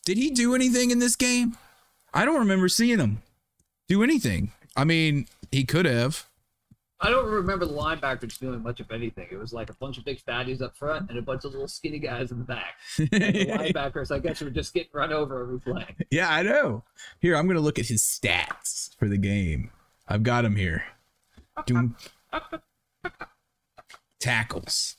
Did 0.05 0.17
he 0.17 0.29
do 0.29 0.55
anything 0.55 0.91
in 0.91 0.99
this 0.99 1.15
game? 1.15 1.57
I 2.13 2.25
don't 2.25 2.39
remember 2.39 2.69
seeing 2.69 2.99
him 2.99 3.21
do 3.87 4.01
anything. 4.03 4.51
I 4.77 4.83
mean, 4.85 5.27
he 5.51 5.65
could 5.65 5.85
have. 5.85 6.27
I 7.01 7.09
don't 7.09 7.29
remember 7.29 7.65
the 7.65 7.73
linebackers 7.73 8.37
doing 8.37 8.61
much 8.61 8.81
of 8.81 8.91
anything. 8.91 9.27
It 9.31 9.37
was 9.37 9.53
like 9.53 9.69
a 9.69 9.73
bunch 9.73 9.97
of 9.97 10.03
big 10.03 10.21
fatties 10.21 10.61
up 10.61 10.75
front 10.75 11.09
and 11.09 11.17
a 11.17 11.21
bunch 11.21 11.45
of 11.45 11.53
little 11.53 11.67
skinny 11.67 11.99
guys 11.99 12.31
in 12.31 12.39
the 12.39 12.43
back. 12.43 12.75
The 12.97 13.07
linebackers, 13.09 14.13
I 14.13 14.19
guess, 14.19 14.41
were 14.41 14.49
just 14.49 14.73
getting 14.73 14.89
run 14.93 15.13
over 15.13 15.41
every 15.41 15.59
play. 15.59 15.95
Yeah, 16.11 16.29
I 16.29 16.43
know. 16.43 16.83
Here, 17.19 17.35
I'm 17.37 17.47
gonna 17.47 17.61
look 17.61 17.79
at 17.79 17.87
his 17.87 18.01
stats 18.01 18.97
for 18.97 19.07
the 19.07 19.17
game. 19.17 19.71
I've 20.07 20.23
got 20.23 20.43
him 20.43 20.57
here. 20.57 20.83
Doom. 21.65 21.95
Tackles. 24.19 24.97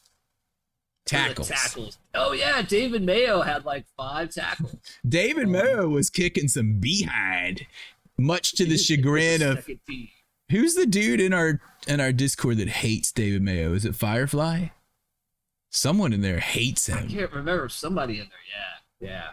Tackles. 1.05 1.49
Tackles. 1.49 1.99
Oh 2.15 2.33
yeah, 2.33 2.63
David 2.63 3.03
Mayo 3.03 3.43
had 3.43 3.65
like 3.65 3.85
five 3.97 4.33
tackles. 4.33 4.77
David 5.07 5.47
um, 5.47 5.53
Mayo 5.53 5.89
was 5.89 6.09
kicking 6.09 6.49
some 6.49 6.79
behind, 6.79 7.67
much 8.17 8.53
to 8.53 8.65
the 8.65 8.79
chagrin 8.79 9.43
of 9.43 9.67
team. 9.87 10.09
Who's 10.51 10.75
the 10.75 10.87
dude 10.87 11.21
in 11.21 11.33
our 11.33 11.61
in 11.87 12.01
our 12.01 12.13
Discord 12.13 12.57
that 12.59 12.69
hates 12.69 13.13
David 13.13 13.43
Mayo? 13.43 13.73
Is 13.73 13.85
it 13.85 13.95
Firefly? 13.95 14.69
Someone 15.71 16.13
in 16.13 16.23
there 16.23 16.41
hates 16.41 16.89
him. 16.89 16.99
I 16.99 17.07
can't 17.07 17.33
remember 17.33 17.69
somebody 17.69 18.15
in 18.15 18.27
there. 18.29 18.39
Yeah, 19.01 19.09
yeah. 19.09 19.29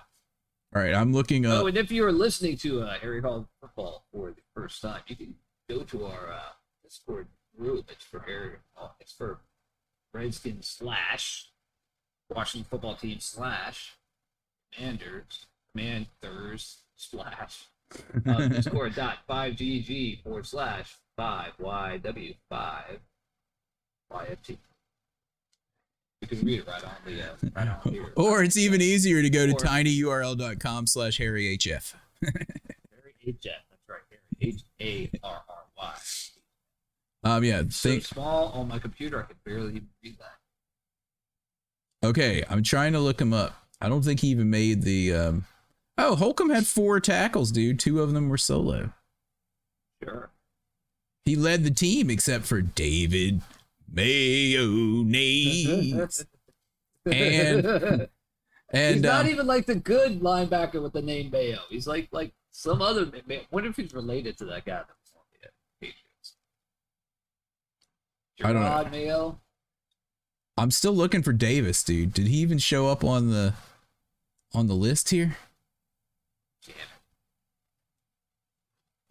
All 0.75 0.81
right, 0.81 0.93
I'm 0.93 1.13
looking 1.13 1.45
up. 1.45 1.63
Oh, 1.63 1.67
and 1.67 1.77
if 1.77 1.91
you 1.91 2.05
are 2.05 2.11
listening 2.11 2.57
to 2.57 2.81
uh, 2.81 2.99
Harry 2.99 3.21
Hog 3.21 3.47
football 3.59 4.05
for 4.11 4.29
the 4.29 4.41
first 4.53 4.81
time, 4.81 5.01
you 5.07 5.15
can 5.15 5.33
go 5.67 5.81
to 5.81 6.05
our 6.05 6.31
uh, 6.31 6.39
Discord 6.83 7.27
group. 7.57 7.89
It's 7.91 8.03
for 8.03 8.19
Harry. 8.19 8.51
Hall. 8.75 8.95
It's 8.99 9.11
for 9.11 9.39
Redskins 10.13 10.67
slash 10.67 11.49
Washington 12.29 12.67
football 12.69 12.95
team 12.95 13.19
slash 13.19 13.93
Commanders 14.71 15.47
Commanders 15.71 16.77
slash 16.95 17.65
uh, 18.27 18.47
Discord 18.49 18.93
dot 18.93 19.17
five 19.27 19.53
GG 19.55 20.21
forward 20.21 20.45
slash 20.45 20.95
five 21.17 21.51
YW 21.59 22.35
five 22.49 22.99
YFT. 24.11 24.57
You 26.21 26.27
can 26.27 26.41
read 26.41 26.59
it 26.59 26.67
right 26.67 26.83
on 26.83 26.91
the 27.05 27.21
uh, 27.21 27.35
right 27.55 27.67
on 27.67 27.93
here. 27.93 28.13
Or 28.15 28.43
it's 28.43 28.57
even 28.57 28.81
easier 28.81 29.21
to 29.21 29.29
go 29.29 29.45
to 29.45 29.53
tinyurl.com 29.53 30.87
slash 30.87 31.19
harryhf. 31.19 31.93
Harry 32.23 33.15
H 33.25 33.47
F. 33.47 33.63
That's 33.69 33.89
right. 33.89 33.99
Harry 34.09 34.53
H 34.53 34.61
A 34.81 35.09
R 35.23 35.41
R 35.47 35.55
Y. 35.77 35.93
Um, 37.23 37.43
yeah, 37.43 37.63
So 37.69 37.89
think, 37.89 38.05
small 38.05 38.49
on 38.49 38.67
my 38.67 38.79
computer, 38.79 39.19
I 39.19 39.23
could 39.23 39.43
barely 39.43 39.75
even 39.75 39.89
read 40.03 40.17
that. 40.19 42.07
Okay, 42.07 42.43
I'm 42.49 42.63
trying 42.63 42.93
to 42.93 42.99
look 42.99 43.19
him 43.19 43.33
up. 43.33 43.53
I 43.81 43.89
don't 43.89 44.03
think 44.03 44.21
he 44.21 44.27
even 44.29 44.49
made 44.49 44.83
the. 44.83 45.13
Um... 45.13 45.45
Oh, 45.97 46.15
Holcomb 46.15 46.51
had 46.51 46.67
four 46.67 46.99
tackles, 46.99 47.51
dude. 47.51 47.79
Two 47.79 48.01
of 48.01 48.13
them 48.13 48.29
were 48.29 48.37
solo. 48.37 48.93
Sure. 50.03 50.29
He 51.27 51.35
led 51.35 51.65
the 51.65 51.71
team 51.71 52.09
except 52.09 52.45
for 52.45 52.61
David 52.61 53.41
Mayonnaise. 53.91 56.25
And- 57.05 58.07
and 58.69 58.95
He's 58.95 59.03
not 59.03 59.25
um, 59.25 59.31
even 59.31 59.47
like 59.47 59.65
the 59.65 59.75
good 59.75 60.19
linebacker 60.21 60.81
with 60.81 60.93
the 60.93 61.01
name 61.01 61.29
Mayo. 61.31 61.59
He's 61.69 61.87
like 61.87 62.07
like 62.11 62.33
some 62.51 62.81
other. 62.81 63.09
Man, 63.25 63.41
wonder 63.51 63.69
if 63.69 63.75
he's 63.77 63.93
related 63.93 64.37
to 64.39 64.45
that 64.45 64.65
guy 64.65 64.77
that 64.79 64.87
was 64.87 65.13
on 65.15 65.21
the 65.31 65.47
uh, 65.47 65.51
Patriots. 65.79 66.33
I 68.43 68.51
don't 68.53 68.61
know. 68.61 68.89
Mayo. 68.91 69.39
I'm 70.57 70.71
still 70.71 70.91
looking 70.93 71.23
for 71.23 71.31
Davis, 71.33 71.81
dude. 71.83 72.13
Did 72.13 72.27
he 72.27 72.37
even 72.37 72.57
show 72.57 72.87
up 72.87 73.03
on 73.05 73.29
the 73.29 73.53
on 74.53 74.67
the 74.67 74.75
list 74.75 75.09
here? 75.11 75.37
Damn 76.65 76.75
it. 76.75 76.81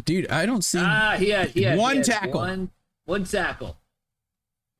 Dude, 0.06 0.30
I 0.30 0.46
don't 0.46 0.64
see. 0.64 0.78
Ah, 0.80 1.16
he 1.18 1.28
had, 1.30 1.50
he 1.50 1.64
had 1.64 1.74
he 1.74 1.80
One 1.80 1.96
had 1.96 2.04
tackle. 2.06 2.40
One, 2.40 2.70
one 3.04 3.24
tackle, 3.24 3.76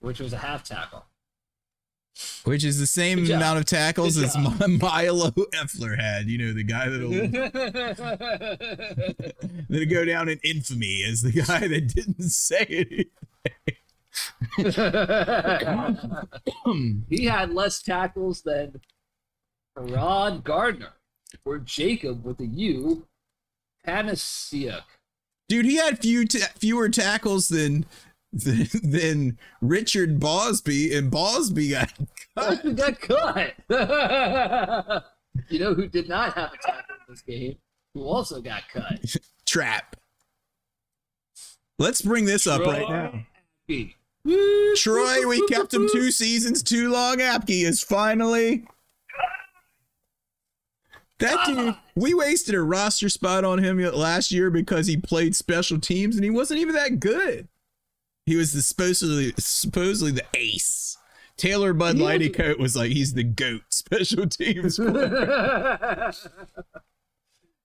which 0.01 0.21
was 0.21 0.33
a 0.33 0.39
half 0.39 0.65
tackle. 0.65 1.05
which 2.45 2.65
is 2.65 2.79
the 2.79 2.87
same 2.87 3.31
amount 3.31 3.59
of 3.59 3.67
tackles 3.67 4.17
as 4.17 4.35
Milo 4.39 5.31
Eifler 5.31 6.01
had. 6.01 6.29
You 6.29 6.39
know, 6.39 6.53
the 6.55 6.63
guy 6.63 6.89
that'll 6.89 7.11
that'll 9.69 9.87
go 9.87 10.05
down 10.05 10.29
in 10.29 10.39
infamy 10.43 11.03
as 11.03 11.23
the 11.23 11.33
guy 11.33 11.67
that 11.69 11.89
didn't 11.95 12.31
say 12.31 12.65
anything. 12.69 13.07
he 17.11 17.27
had 17.27 17.53
less 17.53 17.83
tackles 17.83 18.43
than 18.43 18.81
Rod 19.77 20.45
Gardner 20.45 20.93
or 21.45 21.59
Jacob 21.59 22.25
with 22.25 22.41
a 22.41 22.47
U. 22.47 23.07
Panasiuk. 23.87 24.83
Dude, 25.49 25.65
he 25.65 25.77
had 25.77 26.01
few 26.01 26.27
ta 26.27 26.47
fewer 26.59 26.89
tackles 26.89 27.49
than, 27.49 27.87
than 28.33 28.69
than 28.83 29.39
Richard 29.61 30.19
Bosby, 30.19 30.95
and 30.95 31.11
Bosby 31.11 31.71
got 31.71 31.93
cut. 32.37 32.59
Who 32.61 32.73
got 32.75 33.01
cut? 33.01 33.55
you 35.49 35.59
know 35.59 35.75
who 35.75 35.89
did 35.89 36.09
not 36.09 36.35
have 36.35 36.53
a 36.53 36.59
tackle 36.59 36.95
in 36.95 37.15
this 37.15 37.23
game? 37.23 37.57
Who 37.95 38.05
also 38.05 38.41
got 38.41 38.63
cut? 38.73 39.01
trap. 39.47 39.97
Let's 41.79 42.03
bring 42.03 42.25
this 42.25 42.47
up 42.47 42.63
right 42.63 42.89
now. 42.89 43.27
Troy. 43.69 43.95
Troy, 44.77 45.27
we 45.29 45.47
kept 45.47 45.73
him 45.73 45.89
two 45.93 46.11
seasons 46.11 46.63
too 46.63 46.91
long. 46.91 47.19
Apke 47.19 47.65
is 47.65 47.83
finally. 47.83 48.67
That 51.19 51.47
dude, 51.47 51.59
uh, 51.59 51.75
we 51.95 52.13
wasted 52.13 52.55
a 52.55 52.61
roster 52.61 53.09
spot 53.09 53.45
on 53.45 53.59
him 53.59 53.79
last 53.79 54.33
year 54.33 54.51
because 54.51 54.87
he 54.87 54.97
played 54.97 55.35
special 55.35 55.79
teams 55.81 56.15
and 56.17 56.25
he 56.25 56.31
wasn't 56.31 56.61
even 56.61 56.75
that 56.75 57.01
good. 57.01 57.49
He 58.27 58.37
was 58.37 58.53
the 58.53 58.61
supposedly 58.61 59.33
supposedly 59.39 60.13
the 60.13 60.25
ace. 60.35 60.99
Taylor 61.37 61.73
Bud 61.73 61.97
Lightycoat 61.97 62.59
was 62.59 62.77
like 62.77 62.93
he's 62.93 63.15
the 63.15 63.23
goat 63.23 63.63
special 63.71 64.27
teams. 64.27 64.77
player. 64.79 66.13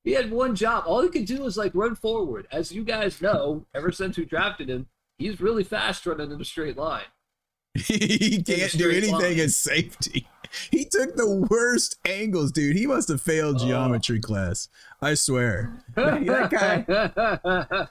he 0.03 0.11
had 0.13 0.31
one 0.31 0.55
job. 0.55 0.83
All 0.85 1.01
he 1.01 1.09
could 1.09 1.25
do 1.25 1.41
was 1.41 1.57
like 1.57 1.71
run 1.73 1.95
forward. 1.95 2.47
As 2.51 2.71
you 2.71 2.83
guys 2.83 3.21
know, 3.21 3.65
ever 3.73 3.91
since 3.91 4.17
we 4.17 4.25
drafted 4.25 4.69
him, 4.69 4.87
he's 5.17 5.41
really 5.41 5.63
fast 5.63 6.05
running 6.05 6.31
in 6.31 6.39
a 6.39 6.45
straight 6.45 6.77
line. 6.77 7.05
he 7.73 8.43
can't 8.43 8.77
do 8.77 8.89
anything 8.89 9.13
line. 9.13 9.39
as 9.39 9.55
safety. 9.55 10.27
He 10.71 10.85
took 10.85 11.15
the 11.15 11.47
worst 11.49 11.97
angles, 12.05 12.51
dude. 12.51 12.75
He 12.75 12.85
must 12.87 13.07
have 13.09 13.21
failed 13.21 13.57
Oh. 13.61 13.65
geometry 13.65 14.19
class. 14.19 14.67
I 15.01 15.13
swear. 15.15 15.83
That, 15.95 16.25
that 16.25 16.49
guy, 16.51 17.87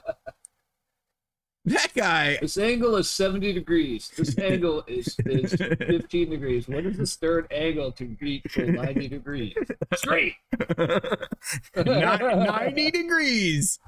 that 1.65 1.93
guy. 1.93 2.37
this 2.41 2.57
angle 2.57 2.95
is 2.95 3.07
70 3.09 3.53
degrees. 3.53 4.11
This 4.17 4.35
angle 4.39 4.83
is, 4.87 5.15
is 5.27 5.53
15 5.53 6.31
degrees. 6.31 6.67
What 6.67 6.85
is 6.87 6.97
this 6.97 7.15
third 7.17 7.45
angle 7.51 7.91
to 7.93 8.17
reach 8.19 8.43
for 8.49 8.65
90 8.65 9.07
degrees? 9.09 9.53
Straight. 9.93 10.33
Ni- 11.75 11.83
90 11.85 12.91
degrees. 12.91 13.79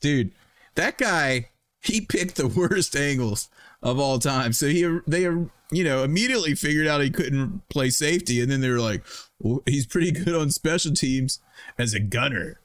Dude, 0.00 0.30
that 0.76 0.96
guy, 0.96 1.48
he 1.84 2.00
picked 2.00 2.36
the 2.36 2.48
worst 2.48 2.96
angles 2.96 3.48
of 3.82 3.98
all 3.98 4.18
time. 4.18 4.52
So 4.52 4.66
he 4.66 4.82
they 5.06 5.22
you 5.70 5.82
know, 5.82 6.04
immediately 6.04 6.54
figured 6.54 6.86
out 6.86 7.00
he 7.00 7.10
couldn't 7.10 7.68
play 7.68 7.90
safety 7.90 8.40
and 8.40 8.50
then 8.50 8.60
they 8.60 8.70
were 8.70 8.80
like, 8.80 9.02
well, 9.40 9.62
he's 9.66 9.86
pretty 9.86 10.12
good 10.12 10.34
on 10.34 10.50
special 10.50 10.92
teams 10.92 11.40
as 11.78 11.94
a 11.94 12.00
gunner. 12.00 12.60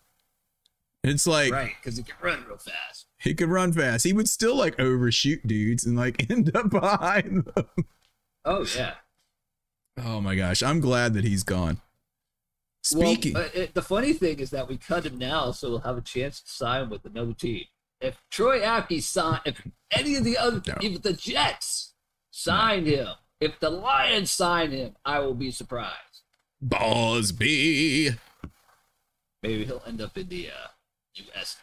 It's 1.03 1.25
like 1.25 1.51
Right, 1.51 1.73
because 1.81 1.97
he 1.97 2.03
can 2.03 2.15
run 2.21 2.45
real 2.47 2.57
fast. 2.57 3.07
he 3.17 3.33
could 3.33 3.49
run 3.49 3.73
fast. 3.73 4.05
He 4.05 4.13
would 4.13 4.29
still 4.29 4.55
like 4.55 4.79
overshoot 4.79 5.45
dudes 5.47 5.85
and 5.85 5.97
like 5.97 6.29
end 6.29 6.55
up 6.55 6.69
behind 6.69 7.45
them. 7.45 7.65
Oh, 8.45 8.65
yeah. 8.75 8.95
Oh 10.01 10.21
my 10.21 10.35
gosh, 10.35 10.61
I'm 10.63 10.79
glad 10.79 11.13
that 11.13 11.23
he's 11.25 11.43
gone. 11.43 11.81
Speaking, 12.83 13.33
Well, 13.33 13.43
uh, 13.43 13.49
it, 13.53 13.73
the 13.73 13.81
funny 13.81 14.13
thing 14.13 14.39
is 14.39 14.51
that 14.51 14.69
we 14.69 14.77
cut 14.77 15.05
him 15.05 15.17
now, 15.17 15.51
so 15.51 15.69
we'll 15.69 15.79
have 15.79 15.97
a 15.97 16.01
chance 16.01 16.39
to 16.41 16.49
sign 16.49 16.89
with 16.89 17.05
another 17.05 17.33
team. 17.33 17.65
If 18.01 18.21
Troy 18.31 18.61
Apke 18.61 19.01
signed, 19.03 19.41
if 19.45 19.61
any 19.91 20.15
of 20.15 20.23
the 20.23 20.37
other, 20.37 20.61
No. 20.65 20.75
if 20.81 21.01
the 21.01 21.13
Jets 21.13 21.93
signed 22.31 22.87
him, 22.87 23.07
if 23.41 23.59
the 23.59 23.69
Lions 23.69 24.31
sign 24.31 24.71
him, 24.71 24.95
I 25.05 25.19
will 25.19 25.33
be 25.33 25.51
surprised. 25.51 25.95
Bosby. 26.61 28.11
Maybe 29.43 29.65
he'll 29.65 29.83
end 29.87 30.01
up 30.01 30.17
in 30.17 30.27
the 30.27 30.49
uh, 30.49 30.67
U.S. 31.15 31.57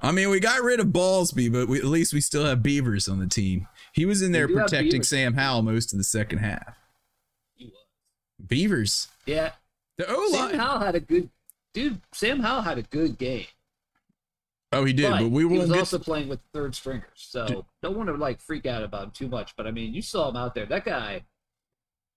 I 0.00 0.12
mean, 0.12 0.28
we 0.30 0.40
got 0.40 0.62
rid 0.62 0.80
of 0.80 0.88
Ballsby, 0.88 1.50
but 1.52 1.68
we, 1.68 1.78
at 1.78 1.84
least 1.84 2.12
we 2.12 2.20
still 2.20 2.44
have 2.44 2.62
Beavers 2.62 3.08
on 3.08 3.18
the 3.18 3.26
team. 3.26 3.66
He 3.92 4.04
was 4.04 4.20
in 4.22 4.32
there 4.32 4.48
protecting 4.48 5.02
Sam 5.02 5.34
Howell 5.34 5.62
most 5.62 5.92
of 5.92 5.98
the 5.98 6.04
second 6.04 6.38
half. 6.38 6.76
He 7.54 7.66
was. 7.66 7.84
Beavers. 8.46 9.08
Yeah, 9.26 9.52
The 9.96 10.06
O 10.08 10.28
line. 10.32 10.50
Sam. 10.50 10.58
Howell 10.58 10.80
had 10.80 10.94
a 10.96 11.00
good 11.00 11.30
dude. 11.72 12.00
Sam 12.12 12.40
Howell 12.40 12.62
had 12.62 12.76
a 12.78 12.82
good 12.82 13.16
game, 13.16 13.46
Oh, 14.74 14.84
he 14.84 14.92
did, 14.92 15.10
but, 15.10 15.30
we 15.30 15.42
he 15.42 15.46
won't 15.46 15.68
was 15.68 15.70
also 15.70 15.98
playing 15.98 16.28
with 16.28 16.40
third 16.52 16.74
stringers, 16.74 17.08
so 17.14 17.46
Did- 17.46 17.64
don't 17.82 17.96
want 17.96 18.08
to 18.08 18.14
like 18.14 18.40
freak 18.40 18.66
out 18.66 18.82
about 18.82 19.04
him 19.04 19.10
too 19.10 19.28
much. 19.28 19.54
But 19.56 19.66
I 19.66 19.70
mean, 19.70 19.94
you 19.94 20.02
saw 20.02 20.28
him 20.28 20.36
out 20.36 20.54
there. 20.54 20.66
That 20.66 20.84
guy, 20.84 21.22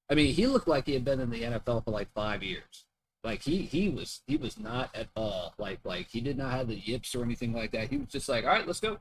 I 0.09 0.15
mean, 0.15 0.33
he 0.33 0.47
looked 0.47 0.67
like 0.67 0.85
he 0.85 0.93
had 0.93 1.05
been 1.05 1.19
in 1.19 1.29
the 1.29 1.41
NFL 1.41 1.85
for 1.85 1.91
like 1.91 2.11
five 2.13 2.43
years. 2.43 2.85
Like 3.23 3.41
he 3.41 3.57
he 3.63 3.89
was 3.89 4.21
he 4.27 4.37
was 4.37 4.57
not 4.59 4.95
at 4.95 5.07
all 5.15 5.53
like 5.57 5.79
like 5.83 6.07
he 6.09 6.21
did 6.21 6.37
not 6.37 6.51
have 6.51 6.67
the 6.67 6.75
yips 6.75 7.13
or 7.15 7.23
anything 7.23 7.51
like 7.53 7.71
that. 7.71 7.89
He 7.89 7.97
was 7.97 8.07
just 8.07 8.29
like, 8.29 8.45
all 8.45 8.51
right, 8.51 8.65
let's 8.65 8.79
go. 8.79 8.99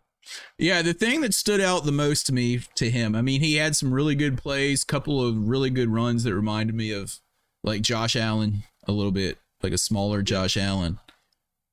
Yeah, 0.59 0.83
the 0.83 0.95
thing 0.95 1.21
that 1.21 1.35
stood 1.35 1.61
out 1.61 1.85
the 1.85 1.93
most 1.93 2.27
to 2.27 2.33
me 2.33 2.61
to 2.75 2.91
him, 2.91 3.15
I 3.15 3.23
mean, 3.23 3.41
he 3.41 3.55
had 3.57 3.77
some 3.77 3.93
really 3.93 4.17
good 4.17 4.39
plays, 4.39 4.83
couple 4.83 5.25
of 5.25 5.49
really 5.49 5.71
good 5.71 5.91
runs 5.91 6.25
that 6.25 6.35
reminded 6.35 6.75
me 6.75 6.91
of 6.91 7.21
like 7.63 7.83
Josh 7.83 8.17
Allen 8.17 8.65
a 8.89 8.93
little 8.93 9.13
bit, 9.13 9.39
like 9.63 9.73
a 9.73 9.79
smaller 9.79 10.23
Josh 10.23 10.57
Allen. 10.57 10.99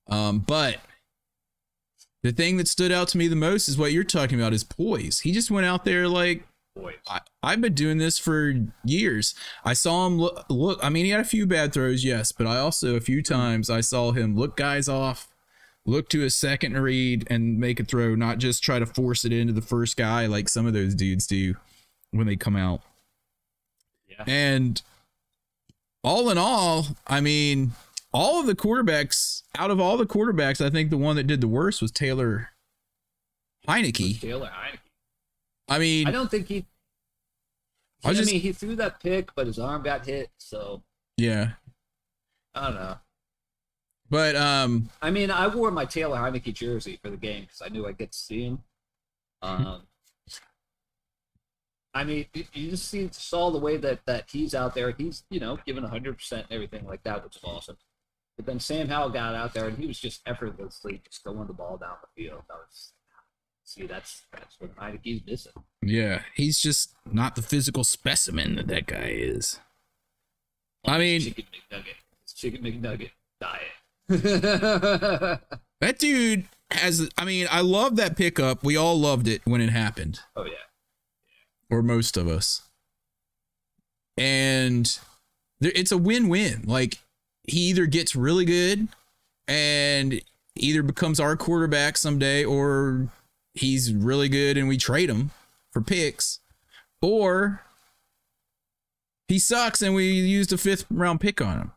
Um, 0.08 0.40
but 0.40 0.78
the 2.24 2.32
thing 2.32 2.58
that 2.58 2.68
stood 2.68 2.92
out 2.92 3.10
to 3.10 3.18
me 3.18 3.28
the 3.28 3.36
most 3.36 3.68
is 3.68 3.78
what 3.78 3.92
you're 3.92 4.04
talking 4.04 4.40
about 4.40 4.54
is 4.54 4.64
poise. 4.64 5.20
He 5.20 5.32
just 5.32 5.52
went 5.52 5.66
out 5.66 5.86
there 5.86 6.08
like 6.08 6.44
I, 7.08 7.20
I've 7.44 7.62
been 7.62 7.74
doing 7.74 7.98
this 8.00 8.18
for 8.18 8.56
years. 8.84 9.36
I 9.64 9.74
saw 9.74 10.08
him 10.08 10.18
look, 10.18 10.46
look. 10.50 10.80
I 10.82 10.90
mean, 10.90 11.06
he 11.06 11.12
had 11.12 11.20
a 11.20 11.26
few 11.26 11.46
bad 11.46 11.74
throws, 11.74 12.04
yes, 12.04 12.32
but 12.32 12.48
I 12.48 12.58
also 12.58 12.96
a 12.96 13.02
few 13.02 13.22
times 13.22 13.70
I 13.70 13.82
saw 13.82 14.12
him 14.12 14.36
look 14.36 14.56
guys 14.56 14.90
off, 14.90 15.28
look 15.86 16.10
to 16.10 16.24
a 16.24 16.30
second 16.30 16.76
read, 16.78 17.28
and 17.30 17.60
make 17.60 17.80
a 17.80 17.84
throw, 17.84 18.16
not 18.16 18.40
just 18.40 18.64
try 18.64 18.80
to 18.80 18.86
force 18.86 19.24
it 19.26 19.32
into 19.32 19.54
the 19.54 19.62
first 19.62 19.98
guy 19.98 20.26
like 20.26 20.50
some 20.50 20.66
of 20.66 20.74
those 20.74 20.96
dudes 20.96 21.28
do 21.28 21.56
when 22.12 22.26
they 22.26 22.36
come 22.36 22.56
out. 22.56 22.82
Yeah. 24.08 24.24
And 24.26 24.82
all 26.04 26.30
in 26.30 26.38
all, 26.38 26.88
I 27.06 27.22
mean, 27.22 27.74
all 28.14 28.40
of 28.40 28.46
the 28.46 28.56
quarterbacks, 28.56 29.42
out 29.58 29.72
of 29.72 29.80
all 29.80 29.98
the 29.98 30.06
quarterbacks, 30.06 30.64
I 30.66 30.70
think 30.70 30.90
the 30.90 30.98
one 30.98 31.16
that 31.16 31.28
did 31.28 31.42
the 31.42 31.48
worst 31.48 31.82
was 31.82 31.92
Taylor 31.92 32.50
Heinicke. 33.68 34.20
Taylor 34.22 34.52
Heinicke. 34.54 34.80
I 35.70 35.80
mean, 35.80 36.08
I 36.08 36.12
don't 36.12 36.30
think 36.30 36.48
he. 36.48 36.66
I 38.04 38.10
I, 38.10 38.14
just- 38.14 38.32
mean, 38.32 38.42
he 38.42 38.52
threw 38.52 38.76
that 38.76 39.00
pick, 39.00 39.34
but 39.36 39.48
his 39.48 39.58
arm 39.60 39.82
got 39.84 40.06
hit. 40.06 40.30
So 40.38 40.84
yeah, 41.18 41.52
I 42.54 42.66
don't 42.68 42.76
know. 42.76 42.98
but 44.10 44.36
um, 44.36 44.90
I 45.02 45.10
mean, 45.10 45.32
I 45.32 45.48
wore 45.48 45.72
my 45.72 45.86
Taylor 45.86 46.18
Heinicke 46.18 46.54
jersey 46.54 47.00
for 47.02 47.10
the 47.10 47.18
game 47.18 47.44
because 47.44 47.62
I 47.64 47.70
knew 47.70 47.88
I'd 47.88 47.98
get 47.98 48.12
to 48.12 48.18
see 48.18 48.44
him. 48.46 48.60
Um, 49.44 49.82
I 51.94 52.04
mean, 52.06 52.26
you- 52.34 52.46
you 52.54 52.70
just 52.72 52.88
see 52.88 53.10
saw 53.12 53.52
the 53.52 53.60
way 53.60 53.76
that 53.78 54.06
that 54.06 54.30
he's 54.32 54.56
out 54.56 54.74
there. 54.74 54.92
He's 54.92 55.24
you 55.30 55.40
know 55.42 55.60
giving 55.66 55.84
hundred 55.84 56.18
percent 56.18 56.48
and 56.50 56.56
everything 56.56 56.86
like 56.88 57.04
that, 57.04 57.24
which 57.24 57.36
is 57.36 57.44
awesome. 57.44 57.78
But 58.36 58.46
then 58.48 58.60
Sam 58.60 58.88
Howell 58.88 59.12
got 59.12 59.36
out 59.36 59.54
there 59.54 59.68
and 59.68 59.78
he 59.78 59.86
was 59.86 60.00
just 60.00 60.22
effortlessly 60.26 61.02
just 61.06 61.24
throwing 61.24 61.48
the 61.48 61.54
ball 61.54 61.78
down 61.78 61.96
the 62.02 62.24
field. 62.24 62.42
I 62.50 62.56
was 62.56 62.94
see 63.64 63.86
that's 63.86 64.24
that's 64.32 64.60
what 64.60 64.76
Heinicke's 64.76 65.26
missing. 65.26 65.54
Yeah, 65.82 66.22
he's 66.36 66.60
just 66.60 66.94
not 67.12 67.36
the 67.36 67.42
physical 67.42 67.84
specimen 67.84 68.56
that 68.56 68.68
that 68.68 68.88
guy 68.88 69.14
is. 69.16 69.60
I 70.86 70.98
mean, 70.98 71.22
chicken 71.22 71.46
McNugget, 71.72 71.96
it's 72.24 72.34
chicken 72.34 72.64
McNugget 72.64 73.12
diet. 73.40 73.62
that 75.80 76.00
dude 76.00 76.46
has. 76.72 77.10
I 77.18 77.26
mean, 77.26 77.48
I 77.50 77.62
love 77.62 77.96
that 77.98 78.18
pickup. 78.18 78.64
We 78.64 78.76
all 78.76 79.00
loved 79.00 79.28
it 79.28 79.42
when 79.46 79.62
it 79.62 79.70
happened, 79.70 80.20
oh 80.36 80.44
yeah. 80.44 80.52
yeah. 80.52 81.78
or 81.78 81.82
most 81.82 82.18
of 82.18 82.28
us. 82.28 82.64
And 84.18 85.00
there, 85.60 85.72
it's 85.74 85.92
a 85.92 85.98
win-win. 85.98 86.64
Like 86.66 87.00
he 87.44 87.60
either 87.70 87.86
gets 87.86 88.16
really 88.16 88.46
good 88.46 88.88
and 89.48 90.22
either 90.56 90.84
becomes 90.84 91.20
our 91.20 91.36
quarterback 91.36 91.98
someday, 91.98 92.44
or 92.46 93.10
he's 93.54 93.94
really 93.94 94.30
good 94.30 94.58
and 94.58 94.68
we 94.68 94.78
trade 94.78 95.10
him 95.10 95.32
for 95.72 95.82
picks, 95.82 96.40
or 97.02 97.62
he 99.28 99.40
sucks 99.40 99.82
and 99.82 99.94
we 99.94 100.12
used 100.12 100.54
a 100.54 100.58
fifth 100.58 100.86
round 100.90 101.20
pick 101.20 101.42
on 101.42 101.58
him. 101.58 101.72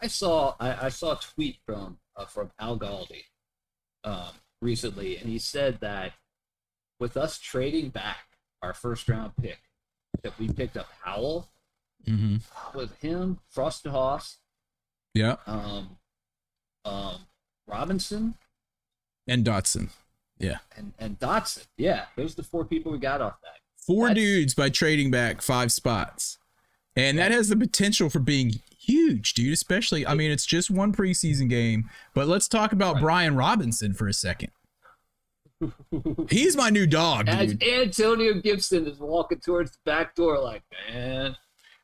I 0.00 0.08
saw 0.08 0.54
I, 0.58 0.86
I 0.86 0.88
saw 0.88 1.12
a 1.12 1.20
tweet 1.20 1.58
from 1.64 1.98
uh, 2.16 2.26
from 2.26 2.50
Al 2.58 2.78
Galdi 2.78 3.24
um, 4.04 4.32
recently, 4.60 5.16
and 5.16 5.28
he 5.28 5.38
said 5.38 5.78
that 5.80 6.12
with 6.98 7.16
us 7.16 7.38
trading 7.38 7.90
back 7.90 8.18
our 8.62 8.74
first 8.74 9.08
round 9.08 9.32
pick, 9.40 9.58
that 10.22 10.36
we 10.38 10.48
picked 10.48 10.76
up 10.76 10.88
Howell 11.02 11.48
Mm-hmm. 12.06 12.76
with 12.78 12.96
him, 13.00 13.38
Frosted 13.50 13.92
Hoss, 13.92 14.38
Yeah, 15.14 15.36
um, 15.46 15.96
um, 16.84 17.26
Robinson, 17.66 18.34
and 19.28 19.44
Dotson. 19.44 19.90
Yeah. 20.38 20.58
and 20.76 20.92
and 20.98 21.18
Dotson. 21.20 21.66
Yeah, 21.76 22.06
those 22.16 22.32
are 22.32 22.36
the 22.36 22.42
four 22.42 22.64
people 22.64 22.90
we 22.92 22.98
got 22.98 23.20
off 23.20 23.34
that. 23.42 23.58
Four 23.76 24.08
That's- 24.08 24.24
dudes 24.24 24.54
by 24.54 24.68
trading 24.70 25.10
back 25.10 25.42
five 25.42 25.70
spots. 25.72 26.38
And 26.94 27.16
that 27.18 27.30
has 27.32 27.48
the 27.48 27.56
potential 27.56 28.10
for 28.10 28.18
being 28.18 28.60
huge, 28.78 29.32
dude. 29.32 29.52
Especially, 29.54 30.06
I 30.06 30.12
mean, 30.14 30.30
it's 30.30 30.44
just 30.44 30.70
one 30.70 30.92
preseason 30.92 31.48
game. 31.48 31.88
But 32.12 32.28
let's 32.28 32.48
talk 32.48 32.72
about 32.72 32.96
Right. 32.96 33.02
Brian 33.02 33.34
Robinson 33.36 33.94
for 33.94 34.08
a 34.08 34.12
second. 34.12 34.50
He's 36.28 36.56
my 36.56 36.70
new 36.70 36.86
dog, 36.86 37.28
As 37.28 37.54
dude. 37.54 37.62
Antonio 37.62 38.34
Gibson 38.40 38.86
is 38.86 38.98
walking 38.98 39.38
towards 39.38 39.70
the 39.70 39.78
back 39.84 40.14
door, 40.14 40.38
like 40.40 40.62
man, 40.92 41.36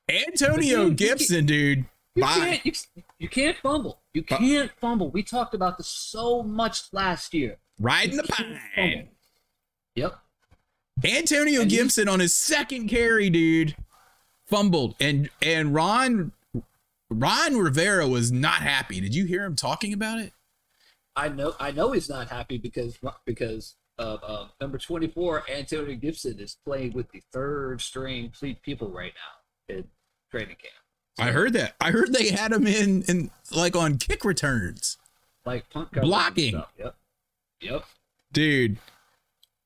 Antonio 0.09 0.85
Dude, 0.89 0.97
Gibson, 0.97 1.47
dude. 1.47 1.85
you 2.15 2.23
Bye. 2.23 2.35
can't 2.35 2.65
you, 2.67 2.73
you 3.19 3.29
can't 3.29 3.57
fumble. 3.59 4.01
You 4.15 4.23
can't 4.23 4.71
fumble. 4.81 5.11
We 5.11 5.23
talked 5.23 5.55
about 5.55 5.77
this 5.79 5.87
so 5.89 6.43
much 6.43 6.93
last 6.93 7.35
year. 7.35 7.59
Riding 7.81 8.17
the 8.17 8.23
You 8.23 8.29
can't 8.35 8.49
pine. 8.75 8.95
fumble. 8.95 9.09
Yep. 9.97 10.19
Antonio 11.05 11.63
And 11.63 11.71
he- 11.71 11.77
Gibson 11.77 12.09
on 12.09 12.21
his 12.21 12.35
second 12.35 12.89
carry, 12.89 13.31
dude, 13.31 13.77
fumbled, 14.47 14.95
and 15.01 15.29
and 15.43 15.75
Ron 15.75 16.33
Ron 17.11 17.57
Rivera 17.57 18.07
was 18.09 18.33
not 18.33 18.63
happy. 18.63 19.01
Did 19.01 19.15
you 19.15 19.25
hear 19.25 19.45
him 19.45 19.57
talking 19.57 19.93
about 19.93 20.19
it? 20.21 20.33
I 21.17 21.29
know 21.29 21.55
I 21.61 21.71
know 21.73 21.93
he's 21.93 22.09
not 22.09 22.29
happy 22.29 22.59
because 22.59 22.99
because 23.25 23.75
of 23.99 24.23
um, 24.23 24.51
number 24.61 24.79
24 24.79 25.45
Antonio 25.51 25.97
Gibson 25.97 26.39
is 26.39 26.57
playing 26.65 26.93
with 26.93 27.11
the 27.11 27.21
third 27.33 27.81
string 27.81 28.31
fleet 28.31 28.63
people 28.63 28.91
right 28.91 29.13
now 29.69 29.75
in 29.77 29.85
training 30.31 30.57
camp. 30.57 30.75
I 31.19 31.33
heard 31.33 31.53
that. 31.55 31.75
I 31.81 31.91
heard 31.91 32.13
they 32.13 32.31
had 32.31 32.53
him 32.53 32.67
in 32.67 33.03
in 33.03 33.31
like 33.51 33.75
on 33.75 33.99
kick 33.99 34.25
returns, 34.25 34.97
Like 35.45 35.69
punt 35.71 35.91
Blocking. 35.93 36.63
Yep. 36.79 36.95
Yep. 37.61 37.85
dude. 38.33 38.79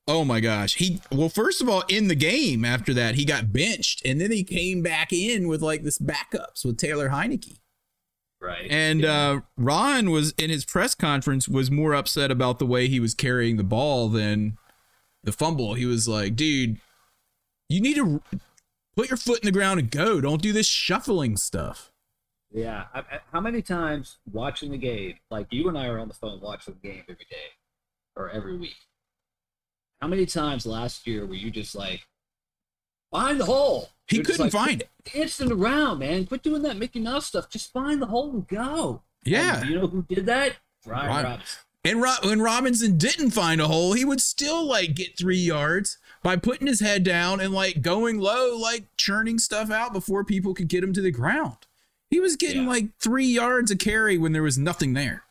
Oh 0.07 0.25
my 0.25 0.39
gosh. 0.41 0.75
He 0.75 0.99
well, 1.11 1.29
first 1.29 1.61
of 1.61 1.69
all, 1.69 1.83
in 1.87 2.07
the 2.07 2.15
game 2.15 2.65
after 2.65 2.93
that, 2.95 3.15
he 3.15 3.23
got 3.23 3.53
benched, 3.53 4.01
and 4.05 4.19
then 4.19 4.31
he 4.31 4.43
came 4.43 4.81
back 4.81 5.13
in 5.13 5.47
with 5.47 5.61
like 5.61 5.83
this 5.83 5.97
backups 5.99 6.65
with 6.65 6.77
Taylor 6.77 7.09
Heinicke. 7.09 7.59
Right. 8.41 8.67
And 8.69 9.01
Yeah. 9.01 9.29
uh, 9.29 9.39
Ron 9.55 10.09
was 10.11 10.31
in 10.37 10.49
his 10.49 10.65
press 10.65 10.93
conference 10.95 11.47
was 11.47 11.71
more 11.71 11.93
upset 11.93 12.31
about 12.31 12.59
the 12.59 12.65
way 12.65 12.89
he 12.89 12.99
was 12.99 13.13
carrying 13.13 13.55
the 13.55 13.63
ball 13.63 14.09
than 14.09 14.57
the 15.23 15.31
fumble. 15.31 15.75
He 15.75 15.85
was 15.85 16.07
like, 16.07 16.35
"Dude, 16.35 16.81
you 17.69 17.79
need 17.79 17.95
to 17.95 18.21
put 18.95 19.09
your 19.09 19.17
foot 19.17 19.39
in 19.41 19.45
the 19.45 19.51
ground 19.51 19.79
and 19.79 19.89
go. 19.91 20.21
Don't 20.21 20.41
do 20.41 20.53
this 20.53 20.67
shuffling 20.67 21.37
stuff." 21.37 21.91
Yeah. 22.51 22.85
I, 22.93 22.99
I- 22.99 23.19
how 23.31 23.39
many 23.41 23.61
times 23.61 24.17
watching 24.31 24.71
the 24.71 24.77
game, 24.77 25.15
like 25.31 25.47
you 25.51 25.67
and 25.69 25.77
I 25.77 25.87
are 25.87 25.99
on 25.99 26.07
the 26.07 26.13
phone 26.13 26.39
watching 26.41 26.75
the 26.81 26.87
game 26.87 27.03
every 27.09 27.25
day 27.29 27.53
or 28.15 28.29
every 28.29 28.57
week? 28.57 28.75
How 30.01 30.07
many 30.07 30.25
times 30.25 30.65
last 30.65 31.07
year 31.07 31.25
were 31.25 31.33
you 31.33 31.49
just 31.49 31.75
like, 31.75 32.01
find 33.11 33.39
the 33.39 33.45
hole? 33.45 33.89
He 34.07 34.17
You're 34.17 34.25
couldn't 34.25 34.41
like, 34.41 34.51
find 34.51 34.81
it. 34.81 34.89
Dancing 35.13 35.51
around, 35.51 35.99
man. 35.99 36.25
Quit 36.25 36.43
doing 36.43 36.61
that 36.63 36.75
Mickey 36.77 36.99
Mouse 36.99 37.27
stuff. 37.27 37.49
Just 37.49 37.71
find 37.71 38.01
the 38.01 38.07
hole 38.07 38.29
and 38.31 38.47
go. 38.47 39.01
Yeah. 39.23 39.61
And 39.61 39.69
you 39.69 39.79
know 39.79 39.87
who 39.87 40.03
did 40.03 40.25
that? 40.25 40.57
Ryan 40.85 41.07
Ryan- 41.07 41.23
Robinson. 41.25 41.59
And 41.85 42.01
Ro- 42.01 42.15
when 42.23 42.41
Robinson 42.41 42.97
didn't 42.97 43.31
find 43.31 43.59
a 43.59 43.67
hole, 43.67 43.93
he 43.93 44.05
would 44.05 44.21
still 44.21 44.65
like 44.65 44.95
get 44.95 45.17
three 45.17 45.37
yards 45.37 45.97
by 46.21 46.37
putting 46.37 46.67
his 46.67 46.79
head 46.79 47.03
down 47.03 47.41
and 47.41 47.53
like 47.53 47.81
going 47.81 48.19
low, 48.19 48.57
like 48.57 48.85
churning 48.95 49.37
stuff 49.37 49.69
out 49.69 49.91
before 49.91 50.23
people 50.23 50.53
could 50.53 50.69
get 50.69 50.83
him 50.83 50.93
to 50.93 51.01
the 51.01 51.11
ground. 51.11 51.57
He 52.09 52.19
was 52.21 52.37
getting 52.37 52.63
Yeah. 52.63 52.69
like 52.69 52.97
three 52.99 53.25
yards 53.25 53.69
a 53.71 53.75
carry 53.75 54.17
when 54.17 54.31
there 54.31 54.43
was 54.43 54.57
nothing 54.57 54.93
there. 54.93 55.23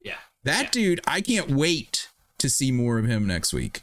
Yeah. 0.00 0.18
That 0.44 0.64
Yeah. 0.66 0.70
dude, 0.70 1.00
I 1.06 1.20
can't 1.20 1.50
wait 1.50 2.08
to 2.38 2.48
see 2.48 2.72
more 2.72 2.98
of 2.98 3.04
him 3.06 3.26
next 3.26 3.52
week. 3.52 3.82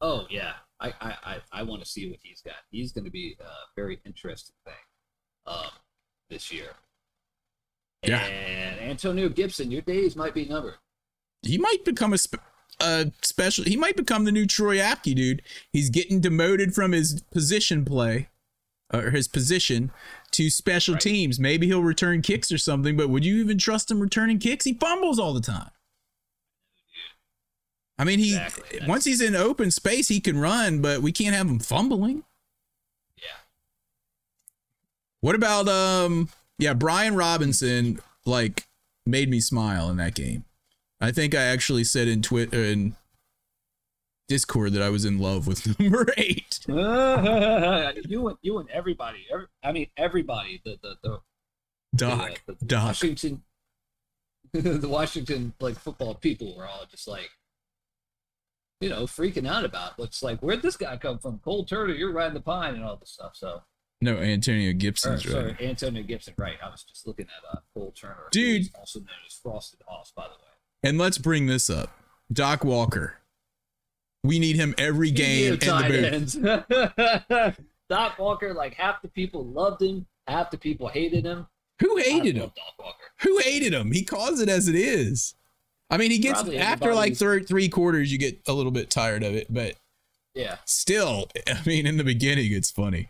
Oh 0.00 0.26
yeah. 0.30 0.52
I 0.78 0.90
I 1.00 1.14
I, 1.24 1.40
I 1.50 1.62
want 1.64 1.82
to 1.82 1.88
see 1.88 2.08
what 2.08 2.20
he's 2.22 2.40
got. 2.42 2.54
He's 2.70 2.92
going 2.92 3.06
to 3.06 3.10
be 3.10 3.36
a 3.40 3.50
very 3.74 3.98
interesting 4.06 4.54
thing 4.64 4.74
um, 5.46 5.70
this 6.30 6.52
year. 6.52 6.68
Yeah. 8.04 8.18
And 8.24 8.78
Antonio 8.78 9.28
Gibson, 9.28 9.72
your 9.72 9.82
days 9.82 10.14
might 10.14 10.34
be 10.34 10.44
numbered. 10.44 10.76
He 11.42 11.58
might 11.58 11.84
become 11.84 12.12
a 12.12 12.18
sp- 12.18 12.42
a 12.80 13.10
special. 13.22 13.64
He 13.64 13.76
might 13.76 13.96
become 13.96 14.24
the 14.24 14.32
new 14.32 14.46
Troy 14.46 14.76
Apke 14.78 15.14
dude. 15.14 15.42
He's 15.72 15.90
getting 15.90 16.20
demoted 16.20 16.74
from 16.74 16.92
his 16.92 17.22
position 17.32 17.84
play, 17.84 18.28
or 18.92 19.10
his 19.10 19.26
position, 19.28 19.90
to 20.32 20.48
special 20.50 20.94
Right. 20.94 21.00
teams. 21.02 21.40
Maybe 21.40 21.66
he'll 21.66 21.82
return 21.82 22.22
kicks 22.22 22.52
or 22.52 22.58
something. 22.58 22.96
But 22.96 23.08
would 23.08 23.24
you 23.24 23.36
even 23.40 23.58
trust 23.58 23.90
him 23.90 24.00
returning 24.00 24.38
kicks? 24.38 24.64
He 24.64 24.74
fumbles 24.74 25.18
all 25.18 25.34
the 25.34 25.40
time. 25.40 25.70
I 28.00 28.04
mean, 28.04 28.20
he 28.20 28.28
Exactly. 28.36 28.80
Once 28.86 29.04
he's 29.04 29.20
in 29.20 29.34
open 29.34 29.72
space, 29.72 30.06
he 30.06 30.20
can 30.20 30.38
run, 30.38 30.80
but 30.80 31.02
we 31.02 31.10
can't 31.10 31.34
have 31.34 31.48
him 31.48 31.58
fumbling. 31.58 32.22
Yeah. 33.16 33.24
What 35.20 35.34
about 35.34 35.68
um? 35.68 36.28
Yeah, 36.58 36.74
Brian 36.74 37.16
Robinson 37.16 38.00
like 38.24 38.68
made 39.04 39.28
me 39.28 39.40
smile 39.40 39.90
in 39.90 39.96
that 39.96 40.14
game. 40.14 40.44
I 41.00 41.12
think 41.12 41.34
I 41.34 41.42
actually 41.42 41.84
said 41.84 42.08
in 42.08 42.22
Twitter 42.22 42.62
in 42.62 42.96
Discord 44.28 44.72
that 44.72 44.82
I 44.82 44.90
was 44.90 45.04
in 45.04 45.18
love 45.18 45.46
with 45.46 45.78
number 45.80 46.06
eight. 46.16 46.58
you 46.68 48.28
and 48.28 48.38
you 48.42 48.58
and 48.58 48.68
everybody. 48.70 49.26
Every, 49.32 49.46
I 49.62 49.72
mean 49.72 49.86
everybody. 49.96 50.60
The 50.64 50.78
the 50.82 50.96
the 51.02 51.18
Doc, 51.96 52.42
the, 52.46 52.54
the 52.54 52.64
Doc. 52.66 52.84
Washington, 52.86 53.42
the 54.52 54.88
Washington 54.88 55.54
like 55.60 55.78
football 55.78 56.14
people 56.14 56.56
were 56.56 56.66
all 56.66 56.84
just 56.90 57.08
like, 57.08 57.30
you 58.80 58.88
know, 58.90 59.04
freaking 59.04 59.48
out 59.48 59.64
about 59.64 59.98
what's 59.98 60.22
like, 60.22 60.40
where'd 60.40 60.62
this 60.62 60.76
guy 60.76 60.96
come 60.96 61.18
from? 61.18 61.38
Cole 61.38 61.64
Turner, 61.64 61.94
you're 61.94 62.12
riding 62.12 62.34
the 62.34 62.40
pine 62.40 62.74
and 62.74 62.84
all 62.84 62.96
this 62.96 63.10
stuff. 63.10 63.34
So, 63.34 63.62
No, 64.02 64.18
Antonio 64.18 64.70
or, 64.70 64.74
Gibson's 64.74 65.26
right. 65.26 65.32
sorry, 65.32 65.66
Antonio 65.66 66.02
Gibson, 66.02 66.34
right? 66.36 66.56
I 66.62 66.68
was 66.68 66.82
just 66.84 67.06
looking 67.06 67.26
at 67.26 67.56
uh, 67.56 67.60
Cole 67.74 67.92
Turner, 67.98 68.28
Dude. 68.30 68.68
also 68.78 68.98
known 69.00 69.08
as 69.26 69.34
Frosted 69.42 69.80
Hoss, 69.86 70.12
by 70.14 70.24
the 70.24 70.34
way. 70.34 70.47
And 70.82 70.98
let's 70.98 71.18
bring 71.18 71.46
this 71.46 71.68
up. 71.68 71.90
Doc 72.32 72.64
Walker. 72.64 73.14
We 74.24 74.38
need 74.38 74.56
him 74.56 74.74
every 74.78 75.10
game 75.10 75.54
in 75.54 75.58
the. 75.60 77.56
Doc 77.88 78.18
Walker, 78.18 78.52
like 78.52 78.74
half 78.74 79.00
the 79.02 79.08
people 79.08 79.44
loved 79.46 79.80
him, 79.82 80.06
half 80.26 80.50
the 80.50 80.58
people 80.58 80.88
hated 80.88 81.24
him. 81.24 81.46
Who 81.80 81.96
hated 81.96 82.36
him? 82.36 82.50
Who 83.22 83.38
hated 83.38 83.72
him? 83.72 83.92
He 83.92 84.02
calls 84.04 84.40
it 84.40 84.48
as 84.48 84.68
it 84.68 84.74
is. 84.74 85.34
I 85.90 85.96
mean, 85.96 86.10
he 86.10 86.18
gets 86.18 86.40
Probably 86.42 86.58
after 86.58 86.94
like 86.94 87.16
third 87.16 87.48
three 87.48 87.68
quarters, 87.68 88.12
you 88.12 88.18
get 88.18 88.40
a 88.46 88.52
little 88.52 88.72
bit 88.72 88.90
tired 88.90 89.22
of 89.22 89.34
it, 89.34 89.46
but 89.48 89.76
Yeah. 90.34 90.56
still, 90.66 91.28
I 91.46 91.60
mean, 91.64 91.86
in 91.86 91.96
the 91.96 92.04
beginning, 92.04 92.52
it's 92.52 92.70
funny. 92.70 93.08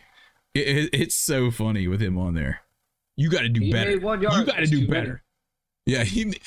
It, 0.54 0.68
it- 0.68 0.90
it's 0.92 1.14
so 1.16 1.50
funny 1.50 1.88
with 1.88 2.00
him 2.00 2.16
on 2.18 2.34
there. 2.34 2.60
You 3.16 3.30
got 3.30 3.40
to 3.40 3.48
do 3.48 3.60
He 3.62 3.72
better. 3.72 3.92
You 3.92 4.00
got 4.00 4.56
to 4.58 4.66
do 4.66 4.86
better. 4.86 5.22
Yeah, 5.88 6.04
he 6.04 6.38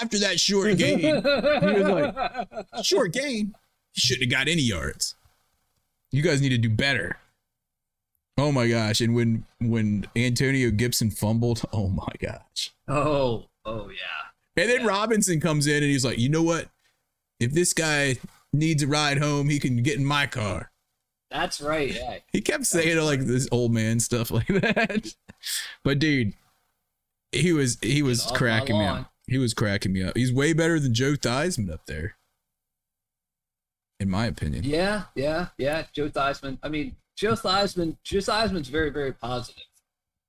after 0.00 0.18
that 0.18 0.38
short 0.38 0.76
gain, 0.76 1.22
was 1.22 1.88
like, 1.88 2.84
short 2.84 3.12
game. 3.12 3.54
he 3.92 4.00
shouldn't 4.00 4.30
have 4.30 4.38
got 4.38 4.48
any 4.48 4.62
yards. 4.62 5.14
You 6.10 6.22
guys 6.22 6.42
need 6.42 6.50
to 6.50 6.58
do 6.58 6.68
better. 6.68 7.16
Oh 8.36 8.52
my 8.52 8.68
gosh! 8.68 9.00
And 9.00 9.14
when 9.14 9.46
when 9.60 10.06
Antonio 10.14 10.70
Gibson 10.70 11.10
fumbled, 11.10 11.62
oh 11.72 11.88
my 11.88 12.12
gosh! 12.20 12.72
Oh, 12.86 13.46
oh 13.64 13.88
yeah. 13.88 14.62
And 14.62 14.68
then 14.70 14.80
Yeah. 14.82 14.86
Robinson 14.88 15.40
comes 15.40 15.66
in 15.66 15.76
and 15.82 15.84
he's 15.90 16.04
like, 16.04 16.18
you 16.18 16.28
know 16.28 16.42
what? 16.42 16.68
If 17.40 17.52
this 17.52 17.72
guy 17.72 18.18
needs 18.52 18.82
a 18.82 18.86
ride 18.86 19.18
home, 19.18 19.48
he 19.48 19.58
can 19.58 19.82
get 19.82 19.96
in 19.98 20.04
my 20.04 20.26
car. 20.26 20.70
That's 21.30 21.62
right. 21.62 21.94
Yeah. 21.94 22.18
He 22.30 22.42
kept 22.42 22.66
saying 22.66 22.98
it 22.98 23.02
like 23.02 23.20
this 23.20 23.48
old 23.50 23.72
man 23.72 24.00
stuff 24.00 24.30
like 24.30 24.46
that. 24.48 25.14
But 25.82 25.98
dude, 25.98 26.34
he 27.32 27.52
was 27.52 27.78
he 27.82 28.02
was 28.02 28.30
cracking 28.34 28.78
me 28.78 28.84
up. 28.86 29.10
He 29.26 29.38
was 29.38 29.54
cracking 29.54 29.92
me 29.92 30.02
up. 30.02 30.16
He's 30.16 30.32
way 30.32 30.52
better 30.52 30.78
than 30.78 30.94
Joe 30.94 31.12
Theismann 31.12 31.72
up 31.72 31.86
there, 31.86 32.16
in 34.00 34.10
my 34.10 34.26
opinion. 34.26 34.64
Yeah, 34.64 35.04
yeah, 35.14 35.48
yeah. 35.58 35.84
Joe 35.94 36.08
Theismann. 36.08 36.58
I 36.62 36.68
mean, 36.68 36.96
Joe 37.16 37.32
Theismann. 37.32 37.96
Joe 38.04 38.18
Theismann's 38.18 38.68
very, 38.68 38.90
very 38.90 39.12
positive. 39.12 39.62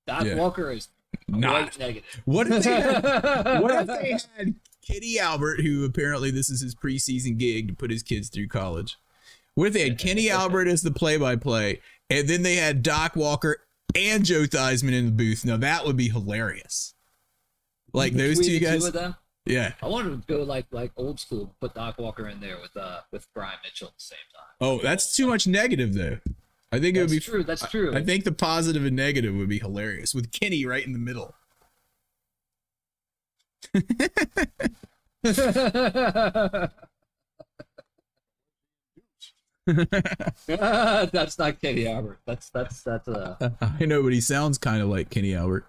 Doc 0.06 0.24
Yeah. 0.24 0.36
Walker 0.36 0.70
is 0.70 0.88
Not. 1.28 1.78
negative. 1.78 2.22
What 2.24 2.46
if 2.50 2.62
they 2.64 2.80
had, 2.80 3.02
what 3.62 3.70
if 3.74 3.86
they 3.86 4.10
had 4.36 4.54
Kenny 4.86 5.18
Albert, 5.18 5.60
who 5.60 5.84
apparently 5.84 6.30
this 6.30 6.50
is 6.50 6.60
his 6.60 6.74
preseason 6.74 7.36
gig 7.38 7.68
to 7.68 7.74
put 7.74 7.90
his 7.90 8.02
kids 8.02 8.28
through 8.28 8.48
college? 8.48 8.96
What 9.54 9.68
if 9.68 9.72
they 9.72 9.88
had 9.88 9.98
Kenny 9.98 10.30
Albert 10.30 10.66
as 10.68 10.82
the 10.82 10.90
play-by-play, 10.90 11.80
and 12.10 12.28
then 12.28 12.42
they 12.42 12.56
had 12.56 12.82
Doc 12.82 13.14
Walker 13.16 13.58
and 13.94 14.24
Joe 14.24 14.42
Theismann 14.42 14.92
in 14.92 15.06
the 15.06 15.12
booth? 15.12 15.44
Now 15.44 15.56
that 15.56 15.84
would 15.84 15.96
be 15.96 16.08
hilarious. 16.08 16.94
Like 17.92 18.12
those 18.14 18.44
two 18.44 18.58
guys, 18.58 18.90
them. 18.90 19.14
yeah. 19.46 19.72
I 19.80 19.86
wanted 19.86 20.26
to 20.26 20.26
go 20.26 20.42
like 20.42 20.66
like 20.72 20.90
old 20.96 21.20
school, 21.20 21.54
put 21.60 21.74
Doc 21.74 21.98
Walker 21.98 22.28
in 22.28 22.40
there 22.40 22.58
with 22.60 22.76
uh 22.76 23.00
with 23.12 23.26
Brian 23.34 23.58
Mitchell 23.62 23.88
at 23.88 23.94
the 23.94 24.02
same 24.02 24.18
time. 24.34 24.46
Oh, 24.60 24.80
that's 24.82 25.14
too 25.14 25.28
much 25.28 25.46
negative 25.46 25.94
though. 25.94 26.18
I 26.72 26.80
think 26.80 26.96
it 26.96 27.02
would 27.02 27.10
be. 27.10 27.20
true. 27.20 27.44
That's 27.44 27.68
true. 27.68 27.94
I 27.94 28.02
think 28.02 28.24
the 28.24 28.32
positive 28.32 28.84
and 28.84 28.96
negative 28.96 29.32
would 29.34 29.48
be 29.48 29.60
hilarious 29.60 30.12
with 30.12 30.32
Kenny 30.32 30.66
right 30.66 30.84
in 30.84 30.92
the 30.92 30.98
middle. 30.98 31.34
that's 40.46 41.38
not 41.38 41.60
Kenny 41.60 41.86
Albert. 41.86 42.18
That's 42.26 42.50
that's 42.50 42.82
that's 42.82 43.08
uh 43.08 43.50
I 43.80 43.84
know, 43.86 44.02
but 44.02 44.12
he 44.12 44.20
sounds 44.20 44.58
kind 44.58 44.82
of 44.82 44.88
like 44.88 45.10
Kenny 45.10 45.34
Albert. 45.34 45.66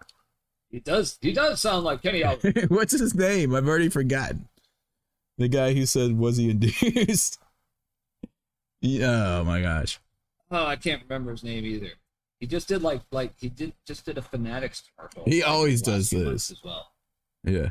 he 0.69 0.79
does 0.79 1.17
he 1.21 1.31
does 1.31 1.62
sound 1.62 1.86
like 1.86 2.01
Kenny 2.01 2.23
Albert. 2.23 2.65
What's 2.69 2.91
his 2.97 3.15
name? 3.15 3.55
I've 3.55 3.67
already 3.67 3.89
forgotten. 3.89 4.47
The 5.38 5.47
guy 5.47 5.73
who 5.73 5.86
said, 5.86 6.17
"Was 6.17 6.38
he 6.38 6.49
induced?" 6.49 7.39
Yeah, 8.81 9.39
oh 9.39 9.43
my 9.43 9.62
gosh. 9.62 9.99
Oh, 10.51 10.65
I 10.65 10.75
can't 10.75 11.01
remember 11.03 11.31
his 11.31 11.43
name 11.43 11.65
either. 11.65 11.91
He 12.39 12.47
just 12.47 12.67
did 12.67 12.81
like 12.81 13.01
like 13.12 13.34
he 13.39 13.49
did 13.49 13.73
just 13.88 14.05
did 14.05 14.17
a 14.17 14.21
Fanatics 14.21 14.84
commercial. 14.95 15.23
He 15.25 15.41
always 15.41 15.81
does 15.81 16.10
this. 16.10 16.51
as 16.51 16.62
well. 16.63 16.91
Yeah. 17.43 17.69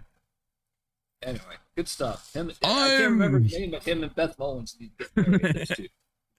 Anyway, 1.22 1.56
good 1.76 1.88
stuff. 1.88 2.32
Him, 2.34 2.50
I 2.62 2.88
can't 2.88 3.10
remember 3.12 3.38
his 3.40 3.52
name, 3.52 3.70
but 3.70 3.82
him 3.84 4.02
and 4.02 4.14
Beth 4.14 4.38
Mullins 4.38 4.76
need 4.78 4.92
to 4.98 5.06
get 5.14 5.28
married. 5.28 5.54
those 5.56 5.68
two. 5.68 5.88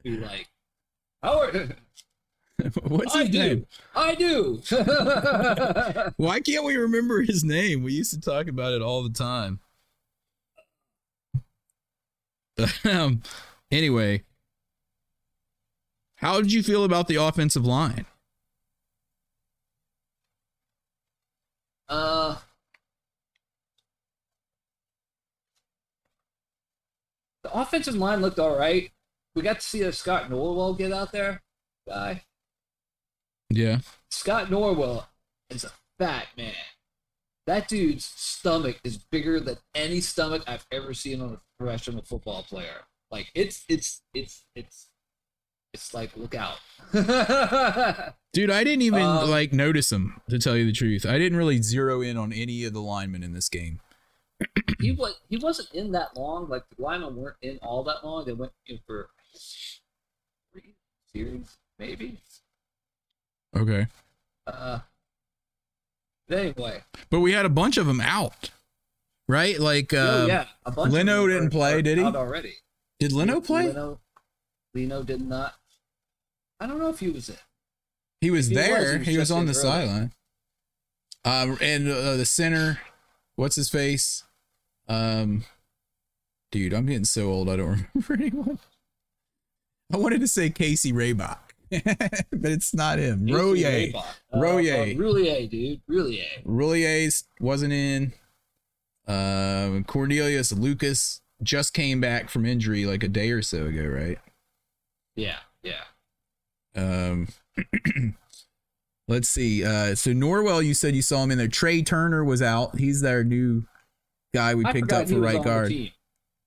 Be 0.05 0.17
like, 0.17 0.47
Howard, 1.23 1.77
What's 2.83 3.15
I 3.15 3.21
his 3.21 3.29
do, 3.29 3.39
name? 3.39 3.67
I 3.95 4.15
do. 4.15 4.61
Why 6.17 6.39
can't 6.41 6.63
we 6.65 6.77
remember 6.77 7.21
his 7.21 7.43
name? 7.43 7.83
We 7.83 7.93
used 7.93 8.13
to 8.13 8.19
talk 8.21 8.47
about 8.47 8.73
it 8.73 8.81
all 8.81 9.03
the 9.03 9.09
time. 9.09 9.59
um, 12.85 13.21
anyway, 13.71 14.23
how 16.17 16.41
did 16.41 16.51
you 16.53 16.63
feel 16.63 16.83
about 16.83 17.07
the 17.07 17.15
offensive 17.15 17.65
line? 17.65 18.05
uh, 21.89 22.35
the 27.43 27.53
offensive 27.53 27.95
line 27.95 28.21
looked 28.21 28.39
all 28.39 28.57
right. 28.57 28.91
We 29.35 29.41
got 29.41 29.59
to 29.59 29.65
see 29.65 29.81
a 29.81 29.91
Scott 29.91 30.29
Norwell 30.29 30.77
get 30.77 30.93
out 30.93 31.11
there, 31.11 31.41
guy. 31.87 32.23
Yeah. 33.49 33.79
Scott 34.09 34.47
Norwell 34.47 35.05
is 35.49 35.63
a 35.65 35.71
fat 35.99 36.27
man. 36.37 36.53
That 37.45 37.67
dude's 37.67 38.05
stomach 38.05 38.79
is 38.83 38.97
bigger 38.97 39.39
than 39.39 39.57
any 39.75 39.99
stomach 40.01 40.43
I've 40.47 40.65
ever 40.71 40.93
seen 40.93 41.21
on 41.21 41.33
a 41.33 41.41
professional 41.59 42.01
football 42.03 42.43
player. 42.43 42.85
Like 43.11 43.29
it's 43.35 43.63
it's 43.69 44.01
it's 44.13 44.45
it's 44.55 44.87
it's 45.73 45.93
like 45.93 46.15
look 46.17 46.33
out. 46.33 46.57
Dude, 48.33 48.49
I 48.49 48.63
didn't 48.63 48.81
even 48.81 49.01
Um, 49.03 49.29
like 49.29 49.53
notice 49.53 49.91
him 49.91 50.21
to 50.29 50.39
tell 50.39 50.57
you 50.57 50.65
the 50.65 50.71
truth. 50.71 51.05
I 51.05 51.19
didn't 51.19 51.37
really 51.37 51.61
zero 51.61 52.01
in 52.01 52.17
on 52.17 52.33
any 52.33 52.63
of 52.63 52.73
the 52.73 52.81
linemen 52.81 53.21
in 53.21 53.33
this 53.33 53.47
game. 53.49 53.79
he 54.81 54.91
was 54.91 55.19
he 55.29 55.37
wasn't 55.37 55.71
in 55.73 55.91
that 55.91 56.17
long. 56.17 56.49
Like 56.49 56.63
the 56.75 56.81
linemen 56.81 57.15
weren't 57.15 57.37
in 57.41 57.59
all 57.61 57.83
that 57.83 58.03
long. 58.03 58.25
They 58.25 58.33
went 58.33 58.53
in 58.65 58.79
for 58.87 59.09
three 60.51 60.75
series, 61.13 61.57
maybe. 61.79 62.17
Okay. 63.55 63.87
Uh, 64.47 64.79
anyway, 66.29 66.83
But 67.09 67.19
we 67.21 67.31
had 67.33 67.45
a 67.45 67.49
bunch 67.49 67.77
of 67.77 67.85
them 67.85 68.01
out. 68.01 68.51
Right? 69.27 69.59
Like 69.59 69.91
uh 69.91 69.97
oh 69.97 70.25
yeah, 70.27 70.45
a 70.65 70.71
bunch 70.71 70.93
Leno 70.93 71.25
didn't 71.27 71.49
play, 71.49 71.81
did 71.81 71.97
he? 71.97 72.03
already? 72.03 72.53
did 72.99 73.11
Leno 73.11 73.41
play? 73.41 73.67
Leno, 73.67 73.99
Leno 74.75 75.01
did 75.03 75.21
not. 75.21 75.55
I 76.59 76.67
don't 76.67 76.77
know 76.77 76.89
if 76.89 76.99
he 76.99 77.09
was 77.09 77.29
in. 77.29 77.35
He 78.21 78.29
was 78.29 78.47
he 78.49 78.55
was, 78.55 78.65
there. 78.67 78.91
he 78.93 78.97
was 78.99 79.07
He 79.07 79.17
was 79.17 79.31
on 79.31 79.45
the 79.47 79.51
early. 79.53 79.61
sideline. 79.61 80.11
Um, 81.25 81.57
and 81.59 81.89
uh, 81.89 82.17
the 82.17 82.25
center, 82.25 82.79
what's 83.35 83.55
his 83.55 83.67
face? 83.69 84.23
Um, 84.87 85.43
dude, 86.51 86.71
I'm 86.73 86.85
getting 86.85 87.03
so 87.05 87.29
old. 87.31 87.49
I 87.49 87.55
don't 87.55 87.87
remember 87.95 88.13
anyone. 88.13 88.59
I 89.93 89.97
wanted 89.97 90.21
to 90.21 90.27
say 90.27 90.49
Casey 90.49 90.91
Rabach, 90.91 91.37
but 91.69 92.51
it's 92.51 92.73
not 92.73 92.99
him. 92.99 93.27
Royer. 93.27 93.91
Uh, 93.95 94.39
Royer. 94.39 94.81
Uh, 94.81 94.85
Roullier, 94.95 95.49
dude. 95.49 95.81
Roullier. 95.89 96.43
Roullier's 96.43 97.25
wasn't 97.39 97.73
in. 97.73 98.13
Um, 99.07 99.83
Cornelius 99.83 100.51
Lucas 100.51 101.21
just 101.43 101.73
came 101.73 102.01
back 102.01 102.29
from 102.29 102.45
injury 102.45 102.85
like 102.85 103.03
a 103.03 103.07
day 103.07 103.31
or 103.31 103.41
so 103.41 103.67
ago, 103.67 103.85
right? 103.85 104.17
Yeah, 105.15 105.37
yeah. 105.61 105.83
Um, 106.75 107.27
let's 109.07 109.29
see. 109.29 109.63
Uh, 109.63 109.95
so 109.95 110.11
Norwell, 110.11 110.65
you 110.65 110.73
said 110.73 110.95
you 110.95 111.01
saw 111.01 111.23
him 111.23 111.31
in 111.31 111.37
there. 111.37 111.47
Trai 111.47 111.85
Turner 111.85 112.23
was 112.23 112.41
out. 112.41 112.77
He's 112.77 113.01
their 113.01 113.23
new 113.23 113.65
guy 114.33 114.55
we 114.55 114.65
I 114.65 114.73
picked 114.73 114.91
up 114.91 115.07
for 115.07 115.19
right 115.19 115.43
guard. 115.43 115.71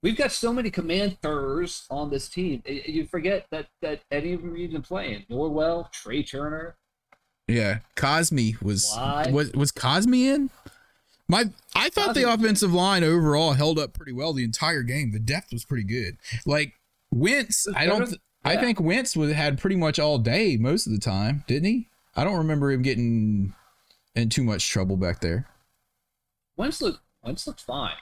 We've 0.03 0.17
got 0.17 0.31
so 0.31 0.53
many 0.53 0.71
commanders 0.71 1.87
on 1.91 2.11
this 2.11 2.29
team. 2.29 2.63
You 2.67 3.07
forget 3.07 3.47
that 3.51 3.67
that 3.83 4.01
Eddie 4.11 4.35
of 4.35 4.43
them 4.43 4.57
even 4.57 4.83
playing. 4.83 5.27
Norwell, 5.31 5.93
Trai 5.93 6.29
Turner. 6.29 6.77
Yeah, 7.49 7.79
Cosmi 7.97 8.61
was 8.63 8.93
Why? 8.95 9.31
was 9.33 9.53
was 9.53 9.73
Cosmi 9.73 10.27
in? 10.35 10.51
My 11.29 11.51
I 11.75 11.89
thought 11.89 12.15
the 12.15 12.33
offensive 12.33 12.73
line 12.73 13.03
overall 13.03 13.55
held 13.55 13.79
up 13.79 13.93
pretty 13.93 14.13
well 14.13 14.33
the 14.33 14.45
entire 14.45 14.83
game. 14.83 15.13
The 15.13 15.19
depth 15.19 15.53
was 15.53 15.65
pretty 15.65 15.85
good. 15.85 16.17
Like 16.47 16.75
Wentz, 17.11 17.67
I 17.75 17.87
don't. 17.87 18.07
th- 18.07 18.21
I 18.45 18.57
think 18.57 18.81
Wentz 18.81 19.17
was, 19.17 19.33
had 19.33 19.59
pretty 19.59 19.77
much 19.77 19.99
all 19.99 20.17
day 20.19 20.57
most 20.57 20.87
of 20.87 20.93
the 20.93 20.99
time, 20.99 21.45
didn't 21.47 21.67
he? 21.67 21.89
I 22.17 22.25
don't 22.25 22.39
remember 22.39 22.71
him 22.71 22.83
getting 22.83 23.53
in 24.15 24.29
too 24.31 24.43
much 24.43 24.69
trouble 24.71 24.97
back 24.97 25.21
there. 25.21 25.47
Wentz 26.57 26.81
looked 26.81 27.01
Wentz 27.23 27.47
looked 27.47 27.61
fine. 27.61 27.97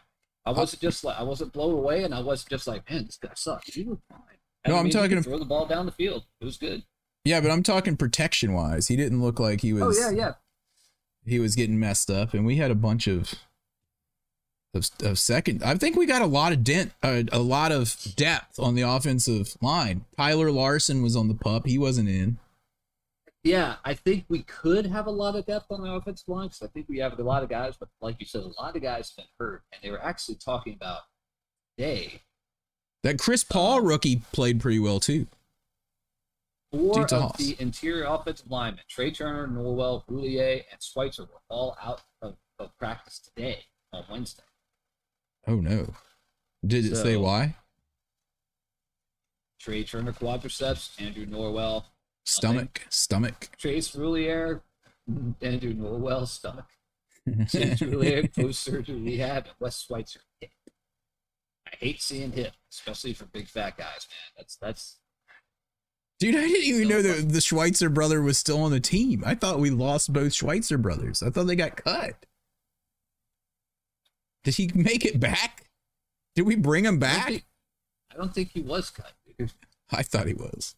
I 0.47 0.53
wasn't 0.53 0.81
just 0.81 1.03
like 1.05 1.19
I 1.19 1.25
wasn't 1.25 1.53
blown 1.53 1.75
away, 1.75 2.05
and 2.05 2.15
I 2.15 2.21
wasn't 2.21 2.51
just 2.51 2.67
like, 2.67 2.89
man, 2.89 3.07
this 3.07 3.19
guy 3.21 3.31
sucks. 3.35 3.75
He 3.75 3.85
looked 3.85 4.05
fine. 4.09 4.21
No, 4.67 4.77
I'm 4.77 4.91
talking- 4.91 5.21
throw 5.23 5.39
the 5.39 5.45
ball 5.45 5.67
down 5.67 5.87
the 5.87 5.93
field. 5.93 6.25
It 6.41 6.45
was 6.45 6.57
good. 6.57 6.83
Yeah, 7.25 7.41
but 7.41 7.51
I'm 7.51 7.63
talking 7.65 7.97
protection 7.97 8.53
wise. 8.53 8.87
He 8.87 8.95
didn't 8.97 9.21
look 9.21 9.41
like 9.41 9.61
he 9.61 9.73
was. 9.73 9.99
Oh 9.99 10.11
yeah, 10.11 10.17
yeah. 10.17 10.33
he 11.25 11.41
was 11.41 11.57
getting 11.57 11.79
messed 11.81 12.09
up, 12.11 12.33
and 12.35 12.47
we 12.47 12.57
had 12.57 12.71
a 12.71 12.75
bunch 12.77 13.09
of 13.09 13.35
of, 14.75 14.89
of 15.03 15.19
second. 15.19 15.63
I 15.65 15.75
think 15.75 15.97
we 15.97 16.07
got 16.07 16.23
a 16.23 16.27
lot 16.27 16.53
of 16.53 16.63
dent, 16.63 16.93
uh, 17.03 17.25
a 17.33 17.41
lot 17.41 17.73
of 17.73 17.97
depth 18.15 18.61
on 18.61 18.75
the 18.77 18.83
offensive 18.83 19.57
line. 19.61 20.05
Tyler 20.17 20.53
Larsen 20.53 21.03
was 21.03 21.17
on 21.17 21.27
the 21.29 21.35
pup; 21.35 21.67
he 21.67 21.79
wasn't 21.79 22.09
in. 22.09 22.39
Yeah, 23.47 23.77
I 23.85 23.95
think 23.95 24.25
we 24.29 24.43
could 24.43 24.87
have 24.87 25.07
a 25.07 25.11
lot 25.11 25.37
of 25.37 25.47
depth 25.47 25.67
on 25.71 25.81
the 25.81 25.93
offensive 25.93 26.27
line 26.27 26.49
because 26.49 26.63
I 26.63 26.67
think 26.67 26.87
we 26.89 26.99
have 26.99 27.17
a 27.17 27.23
lot 27.23 27.45
of 27.45 27.49
guys, 27.49 27.77
but 27.79 27.89
like 28.01 28.17
you 28.19 28.27
said, 28.27 28.43
a 28.43 28.61
lot 28.61 28.75
of 28.75 28.83
guys 28.83 29.11
have 29.11 29.25
been 29.25 29.27
hurt, 29.39 29.63
and 29.73 29.81
they 29.83 29.91
were 29.93 30.03
actually 30.03 30.35
talking 30.35 30.75
about 30.75 31.03
day 31.79 32.23
That 33.05 33.21
Chris 33.21 33.45
Paul 33.45 33.83
rookie 33.83 34.23
played 34.33 34.61
pretty 34.61 34.81
well 34.81 34.99
too. 34.99 35.29
four 36.73 37.03
of 37.03 37.37
the 37.37 37.55
interior 37.61 38.07
offensive 38.09 38.51
linemen, 38.51 38.83
Trai 38.91 39.15
Turner, 39.17 39.47
Norwell, 39.47 40.03
Roullier, 40.11 40.65
and 40.73 40.83
Schweitzer, 40.83 41.23
were 41.23 41.41
all 41.49 41.77
out 41.81 42.03
of, 42.23 42.35
of 42.59 42.77
practice 42.79 43.21
today 43.21 43.61
on 43.93 44.03
Wednesday. 44.11 44.43
Oh 45.47 45.61
no! 45.61 45.95
Did 46.67 46.85
it 46.85 46.97
say 46.97 47.15
why? 47.15 47.55
Trai 49.63 49.89
Turner 49.89 50.13
quadriceps, 50.13 51.01
Andrew 51.01 51.27
Norwell, 51.27 51.85
Stomach, 52.27 52.87
stomach. 52.91 53.49
Trace 53.59 53.95
Roullier, 53.95 54.61
Andrew 55.41 55.73
Norwell 55.75 56.27
stomach, 56.27 56.67
James 57.27 57.81
Roullier 57.81 58.33
post 58.35 58.61
surgery 58.65 59.01
rehab, 59.01 59.45
and 59.47 59.55
Wes 59.61 59.81
Schweitzer 59.83 60.21
hip. 60.41 60.51
I 61.73 61.77
hate 61.77 62.03
seeing 62.03 62.33
hip, 62.33 62.53
especially 62.73 63.13
for 63.13 63.27
big 63.27 63.49
fat 63.49 63.77
guys, 63.77 64.07
man. 64.11 64.33
That's 64.37 64.57
that's 64.57 64.99
Dude, 66.19 66.35
I 66.35 66.41
didn't 66.49 66.65
even 66.65 66.89
know 66.89 67.03
that 67.03 67.29
the 67.29 67.41
Schweitzer 67.43 67.91
brother 67.91 68.23
was 68.23 68.39
still 68.39 68.63
on 68.63 68.71
the 68.71 68.81
team. 68.81 69.23
I 69.27 69.35
thought 69.35 69.61
we 69.61 69.69
lost 69.71 70.13
both 70.13 70.33
Schweitzer 70.33 70.79
brothers. 70.79 71.23
I 71.23 71.29
thought 71.31 71.47
they 71.47 71.57
got 71.57 71.77
cut. 71.77 72.25
Did 74.43 74.55
he 74.55 74.71
make 74.75 75.05
it 75.05 75.21
back? 75.21 75.69
Did 76.35 76.47
we 76.47 76.57
bring 76.57 76.85
him 76.87 76.95
I 76.95 76.99
don't 76.99 77.01
back? 77.01 77.27
think- 77.29 77.45
I 78.13 78.17
don't 78.17 78.35
think 78.35 78.51
he 78.53 78.63
was 78.63 78.89
cut. 78.91 79.13
dude. 79.39 79.53
I 79.93 80.03
thought 80.03 80.27
he 80.27 80.33
was. 80.35 80.75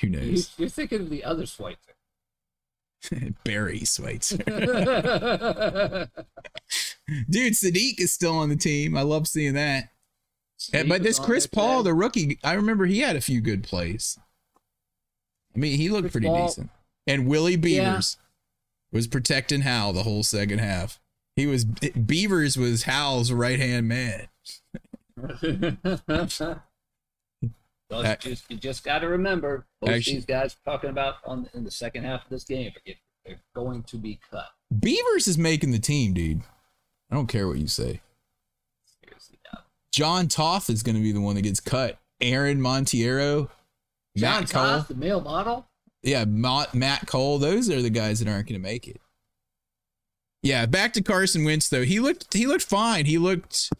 Who 0.00 0.08
knows? 0.10 0.52
You're 0.58 0.68
thinking 0.68 1.00
of 1.02 1.10
the 1.10 1.24
other 1.24 1.46
Schweitzer. 1.46 1.92
Barry 3.44 3.80
Schweitzer. 3.80 4.36
Dude, 7.28 7.52
Saahdiq 7.52 8.00
is 8.00 8.12
still 8.14 8.34
on 8.36 8.48
the 8.48 8.56
team. 8.56 8.96
I 8.96 9.02
love 9.02 9.28
seeing 9.28 9.54
that. 9.54 9.90
Steve 10.56 10.88
but 10.88 11.02
this 11.02 11.18
Chris 11.18 11.46
Paul, 11.46 11.82
the 11.82 11.92
rookie, 11.92 12.38
I 12.42 12.54
remember 12.54 12.86
he 12.86 13.00
had 13.00 13.16
a 13.16 13.20
few 13.20 13.40
good 13.42 13.62
plays. 13.62 14.18
I 15.54 15.58
mean, 15.58 15.76
he 15.78 15.90
looked 15.90 16.04
Chris 16.04 16.12
pretty 16.12 16.26
Paul- 16.28 16.46
decent. 16.46 16.70
And 17.06 17.26
Willie 17.28 17.52
Yeah. 17.52 17.58
Beavers 17.58 18.16
was 18.90 19.06
protecting 19.06 19.60
Hal 19.60 19.92
the 19.92 20.04
whole 20.04 20.22
second 20.22 20.60
half. 20.60 20.98
He 21.36 21.46
was 21.46 21.64
Beavers 21.66 22.56
was 22.56 22.84
Hal's 22.84 23.30
right 23.32 23.58
hand 23.58 23.86
man. 23.88 24.28
You 28.02 28.16
just, 28.30 28.50
you 28.50 28.56
just 28.56 28.84
got 28.84 29.00
to 29.00 29.08
remember, 29.08 29.66
both 29.80 29.90
Actually- 29.90 30.14
these 30.14 30.26
guys 30.26 30.56
talking 30.64 30.90
about 30.90 31.16
on 31.24 31.48
in 31.54 31.64
the 31.64 31.70
second 31.70 32.04
half 32.04 32.24
of 32.24 32.30
this 32.30 32.44
game 32.44 32.72
are 32.86 32.92
they're 33.24 33.40
going 33.54 33.82
to 33.84 33.96
be 33.96 34.20
cut. 34.30 34.46
Beavers 34.80 35.28
is 35.28 35.38
making 35.38 35.70
the 35.70 35.78
team, 35.78 36.12
dude. 36.12 36.42
I 37.10 37.14
don't 37.14 37.26
care 37.26 37.46
what 37.48 37.58
you 37.58 37.68
say. 37.68 38.00
Seriously, 39.02 39.38
now. 39.52 39.60
Jon 39.92 40.28
Toth 40.28 40.68
is 40.68 40.82
going 40.82 40.96
to 40.96 41.02
be 41.02 41.12
the 41.12 41.20
one 41.20 41.36
that 41.36 41.42
gets 41.42 41.60
cut. 41.60 41.98
Aaron 42.20 42.60
Montiero, 42.60 43.48
John 44.16 44.40
Matt 44.42 44.50
Cole. 44.50 44.62
Toth, 44.62 44.88
the 44.88 44.94
male 44.94 45.20
model. 45.20 45.66
Yeah, 46.02 46.24
Matt, 46.26 46.74
Matt 46.74 47.06
Cole. 47.06 47.38
Those 47.38 47.70
are 47.70 47.80
the 47.80 47.90
guys 47.90 48.20
that 48.20 48.28
aren't 48.28 48.48
going 48.48 48.60
to 48.60 48.66
make 48.66 48.86
it. 48.88 49.00
Yeah, 50.42 50.66
back 50.66 50.92
to 50.94 51.02
Carson 51.02 51.44
Wentz 51.44 51.68
though. 51.70 51.84
He 51.84 52.00
looked 52.00 52.34
he 52.34 52.46
looked 52.46 52.64
fine. 52.64 53.06
He 53.06 53.16
looked 53.16 53.70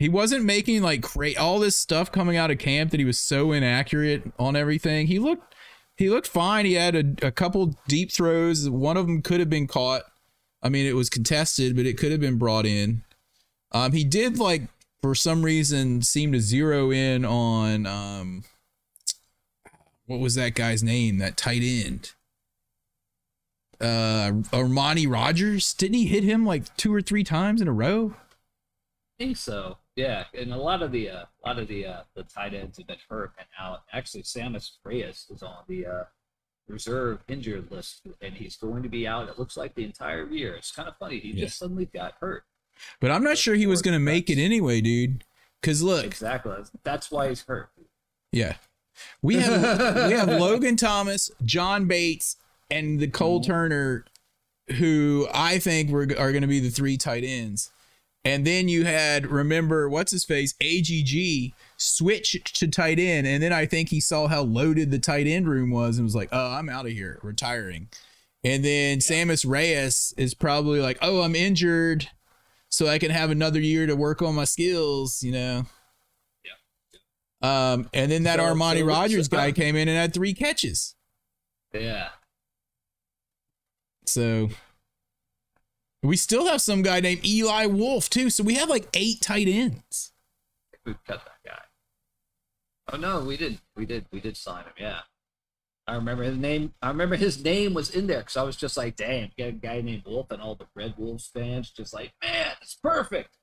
he 0.00 0.08
wasn't 0.08 0.46
making 0.46 0.82
like 0.82 1.02
cra- 1.02 1.38
all 1.38 1.58
this 1.58 1.76
stuff 1.76 2.10
coming 2.10 2.38
out 2.38 2.50
of 2.50 2.58
camp 2.58 2.90
that 2.90 2.98
he 2.98 3.04
was 3.04 3.18
so 3.18 3.52
inaccurate 3.52 4.32
on 4.38 4.56
everything. 4.56 5.06
He 5.06 5.18
looked 5.18 5.54
he 5.96 6.08
looked 6.08 6.26
fine. 6.26 6.64
He 6.64 6.72
had 6.72 6.96
a, 6.96 7.26
a 7.26 7.30
couple 7.30 7.76
deep 7.86 8.10
throws. 8.10 8.68
One 8.68 8.96
of 8.96 9.06
them 9.06 9.20
could 9.20 9.40
have 9.40 9.50
been 9.50 9.66
caught. 9.66 10.04
I 10.62 10.70
mean, 10.70 10.86
it 10.86 10.96
was 10.96 11.10
contested, 11.10 11.76
but 11.76 11.84
it 11.84 11.98
could 11.98 12.10
have 12.10 12.20
been 12.20 12.38
brought 12.38 12.64
in. 12.64 13.04
Um, 13.72 13.92
he 13.92 14.02
did 14.02 14.38
like 14.38 14.62
for 15.02 15.14
some 15.14 15.44
reason 15.44 16.00
seem 16.00 16.32
to 16.32 16.40
zero 16.40 16.90
in 16.90 17.26
on 17.26 17.86
um, 17.86 18.44
what 20.06 20.18
was 20.18 20.34
that 20.36 20.54
guy's 20.54 20.82
name? 20.82 21.18
That 21.18 21.36
tight 21.36 21.62
end. 21.62 22.12
Uh, 23.78 24.32
Armani 24.50 25.10
Rogers. 25.10 25.74
Didn't 25.74 25.96
he 25.96 26.06
hit 26.06 26.24
him 26.24 26.46
like 26.46 26.74
two 26.78 26.94
or 26.94 27.02
three 27.02 27.24
times 27.24 27.60
in 27.60 27.68
a 27.68 27.72
row? 27.72 28.14
I 28.16 29.24
think 29.24 29.36
so. 29.36 29.76
Yeah, 30.00 30.24
and 30.32 30.52
a 30.52 30.56
lot 30.56 30.82
of 30.82 30.92
the 30.92 31.10
uh, 31.10 31.24
a 31.44 31.48
lot 31.48 31.58
of 31.58 31.68
the 31.68 31.84
uh, 31.86 32.00
the 32.14 32.22
tight 32.22 32.54
ends 32.54 32.78
have 32.78 32.86
been 32.86 32.96
hurt 33.08 33.32
and 33.38 33.46
out. 33.58 33.82
Actually, 33.92 34.22
Sammis 34.22 34.70
Reyes 34.84 35.26
is 35.30 35.42
on 35.42 35.64
the 35.68 35.84
uh, 35.86 36.04
reserve 36.68 37.18
injured 37.28 37.70
list, 37.70 38.06
and 38.22 38.32
he's 38.34 38.56
going 38.56 38.82
to 38.82 38.88
be 38.88 39.06
out. 39.06 39.28
It 39.28 39.38
looks 39.38 39.56
like 39.56 39.74
the 39.74 39.84
entire 39.84 40.26
year. 40.26 40.54
It's 40.54 40.72
kind 40.72 40.88
of 40.88 40.96
funny. 40.96 41.18
He 41.18 41.32
Yeah. 41.32 41.44
just 41.44 41.58
suddenly 41.58 41.84
got 41.86 42.14
hurt. 42.20 42.44
But 43.00 43.10
I'm 43.10 43.22
not 43.22 43.36
sure 43.36 43.54
he 43.56 43.66
was 43.66 43.82
going 43.82 43.92
to 43.94 43.98
make 43.98 44.30
it 44.30 44.38
anyway, 44.38 44.80
dude. 44.80 45.24
Cause 45.62 45.82
look, 45.82 46.04
Exactly. 46.06 46.52
That's- 46.52 46.70
That's 46.82 47.10
why 47.10 47.28
he's 47.28 47.42
hurt. 47.42 47.68
yeah, 48.32 48.54
we 49.20 49.34
have 49.36 49.60
we 50.08 50.14
have 50.14 50.28
Logan 50.28 50.76
Thomas, 50.76 51.30
John 51.44 51.86
Bates, 51.86 52.36
and 52.70 52.98
the 53.00 53.08
Cole 53.08 53.42
Turner, 53.42 54.06
who 54.78 55.28
I 55.34 55.58
think 55.58 55.90
were 55.90 56.04
are 56.18 56.32
going 56.32 56.40
to 56.40 56.46
be 56.48 56.60
the 56.60 56.70
three 56.70 56.96
tight 56.96 57.24
ends. 57.24 57.70
And 58.24 58.46
then 58.46 58.68
you 58.68 58.84
had 58.84 59.26
remember 59.26 59.88
what's 59.88 60.12
his 60.12 60.24
face 60.26 60.54
AGG 60.60 61.54
switched 61.78 62.54
to 62.56 62.68
tight 62.68 62.98
end, 62.98 63.26
and 63.26 63.42
then 63.42 63.52
I 63.52 63.64
think 63.64 63.88
he 63.88 64.00
saw 64.00 64.26
how 64.28 64.42
loaded 64.42 64.90
the 64.90 64.98
tight 64.98 65.26
end 65.26 65.48
room 65.48 65.70
was 65.70 65.96
and 65.96 66.04
was 66.04 66.14
like, 66.14 66.28
"Oh, 66.30 66.50
I'm 66.52 66.68
out 66.68 66.84
of 66.86 66.92
here, 66.92 67.18
retiring." 67.22 67.88
And 68.44 68.62
then 68.64 68.98
Sammis 68.98 69.46
Reyes 69.48 70.12
is 70.18 70.34
probably 70.34 70.80
like, 70.80 70.98
"Oh, 71.00 71.22
I'm 71.22 71.34
injured, 71.34 72.08
so 72.68 72.86
I 72.88 72.98
can 72.98 73.10
have 73.10 73.30
another 73.30 73.60
year 73.60 73.86
to 73.86 73.96
work 73.96 74.20
on 74.20 74.34
my 74.34 74.44
skills," 74.44 75.22
you 75.22 75.32
know. 75.32 75.66
Um, 77.42 77.88
and 77.94 78.12
then 78.12 78.24
that 78.24 78.38
So- 78.38 78.44
Armani 78.44 78.80
so- 78.80 78.84
Rogers 78.84 79.28
guy 79.28 79.50
came 79.52 79.74
in 79.76 79.88
and 79.88 79.96
had 79.96 80.12
three 80.12 80.34
catches. 80.34 80.94
Yeah. 81.72 82.10
So 84.06 84.50
we 86.02 86.16
still 86.16 86.46
have 86.46 86.60
some 86.60 86.82
guy 86.82 87.00
named 87.00 87.24
Eli 87.24 87.66
Wolf 87.66 88.08
too. 88.08 88.30
So 88.30 88.42
we 88.42 88.54
have 88.54 88.68
like 88.68 88.88
eight 88.94 89.20
tight 89.20 89.48
ends. 89.48 90.12
We 90.84 90.94
cut 91.06 91.22
that 91.24 91.38
guy. 91.44 91.62
Oh 92.92 92.96
no, 92.96 93.20
we 93.20 93.36
did. 93.36 93.58
We 93.76 93.86
did. 93.86 94.06
We 94.12 94.20
did 94.20 94.36
sign 94.36 94.64
him. 94.64 94.72
Yeah. 94.78 95.00
I 95.86 95.94
remember 95.94 96.22
his 96.22 96.36
name. 96.36 96.72
I 96.80 96.88
remember 96.88 97.16
his 97.16 97.42
name 97.42 97.74
was 97.74 97.90
in 97.90 98.06
there 98.06 98.20
because 98.20 98.36
I 98.36 98.42
was 98.42 98.56
just 98.56 98.76
like, 98.76 98.96
"Damn, 98.96 99.30
get 99.36 99.48
a 99.48 99.52
guy 99.52 99.80
named 99.80 100.04
Wolf," 100.06 100.30
and 100.30 100.40
all 100.40 100.54
the 100.54 100.68
Red 100.74 100.94
Wolves 100.96 101.28
fans 101.34 101.70
just 101.70 101.92
like, 101.92 102.12
"Man, 102.22 102.52
it's 102.62 102.76
perfect." 102.76 103.36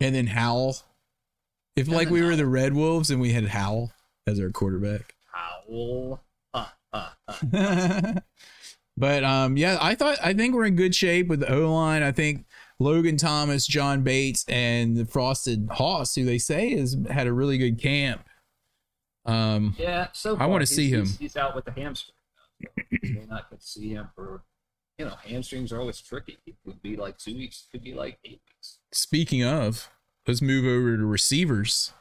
And 0.00 0.14
then 0.14 0.26
Howell. 0.28 0.76
If 1.76 1.86
And 1.86 1.96
like 1.96 2.10
we 2.10 2.22
were 2.22 2.36
the 2.36 2.46
Red 2.46 2.74
Wolves 2.74 3.10
and 3.10 3.20
we 3.20 3.32
had 3.32 3.46
Howell 3.46 3.92
as 4.26 4.38
our 4.40 4.50
quarterback. 4.50 5.14
Howl. 5.32 6.20
Uh, 6.52 6.66
uh, 6.92 7.10
uh. 7.28 8.12
but 8.96 9.24
um 9.24 9.56
yeah, 9.56 9.78
I 9.80 9.94
thought 9.94 10.18
I 10.22 10.34
think 10.34 10.54
we're 10.54 10.66
in 10.66 10.76
good 10.76 10.94
shape 10.94 11.28
with 11.28 11.40
the 11.40 11.52
O 11.52 11.72
line. 11.72 12.02
I 12.02 12.12
think 12.12 12.46
Logan 12.78 13.16
Thomas, 13.16 13.66
John 13.66 14.02
Bates, 14.02 14.44
and 14.48 14.96
the 14.96 15.04
Frosted 15.04 15.68
Hoss, 15.72 16.14
who 16.14 16.24
they 16.24 16.38
say 16.38 16.76
has 16.76 16.96
had 17.10 17.26
a 17.26 17.32
really 17.32 17.58
good 17.58 17.80
camp. 17.80 18.24
Um 19.26 19.74
Yeah. 19.78 20.08
So 20.12 20.36
I 20.36 20.46
wanna 20.46 20.66
see 20.66 20.90
him. 20.90 21.06
He's, 21.06 21.18
he's 21.18 21.36
out 21.36 21.54
with 21.54 21.64
the 21.64 21.72
hamstring. 21.72 22.14
We're 23.02 23.26
not 23.26 23.50
going 23.50 23.60
to 23.60 23.66
see 23.66 23.90
him 23.90 24.08
for. 24.14 24.42
You 24.98 25.06
know, 25.06 25.16
hamstrings 25.24 25.72
are 25.72 25.80
always 25.80 26.00
tricky. 26.00 26.38
It 26.46 26.54
could 26.64 26.80
be 26.80 26.96
like 26.96 27.18
two 27.18 27.34
weeks. 27.34 27.66
Could 27.72 27.82
be 27.82 27.94
like 27.94 28.18
eight 28.24 28.40
weeks. 28.48 28.78
Speaking 28.92 29.42
of, 29.42 29.90
let's 30.26 30.40
move 30.40 30.64
over 30.64 30.96
to 30.96 31.04
receivers. 31.04 31.92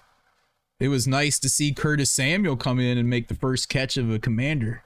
It 0.79 0.89
was 0.89 1.07
nice 1.07 1.39
to 1.39 1.49
see 1.49 1.73
Curtis 1.73 2.11
Samuel 2.11 2.55
come 2.55 2.79
in 2.79 2.99
and 2.99 3.09
make 3.09 3.29
the 3.29 3.35
first 3.35 3.67
catch 3.67 3.97
of 3.97 4.11
a 4.11 4.19
commander. 4.19 4.83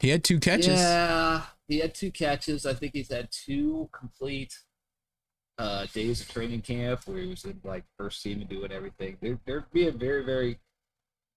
He 0.00 0.08
had 0.08 0.24
two 0.24 0.40
catches. 0.40 0.80
Yeah, 0.80 1.42
he 1.68 1.78
had 1.78 1.94
two 1.94 2.10
catches. 2.10 2.66
I 2.66 2.74
think 2.74 2.92
he's 2.94 3.12
had 3.12 3.28
two 3.30 3.88
complete 3.92 4.58
uh, 5.58 5.86
days 5.92 6.22
of 6.22 6.28
training 6.28 6.62
camp 6.62 7.02
where 7.04 7.18
he 7.18 7.28
was 7.28 7.44
in 7.44 7.60
like 7.62 7.84
first 7.98 8.22
team 8.22 8.40
and 8.40 8.48
doing 8.48 8.72
everything. 8.72 9.18
They're 9.20 9.38
they're 9.44 9.66
being 9.72 9.98
very, 9.98 10.24
very, 10.24 10.58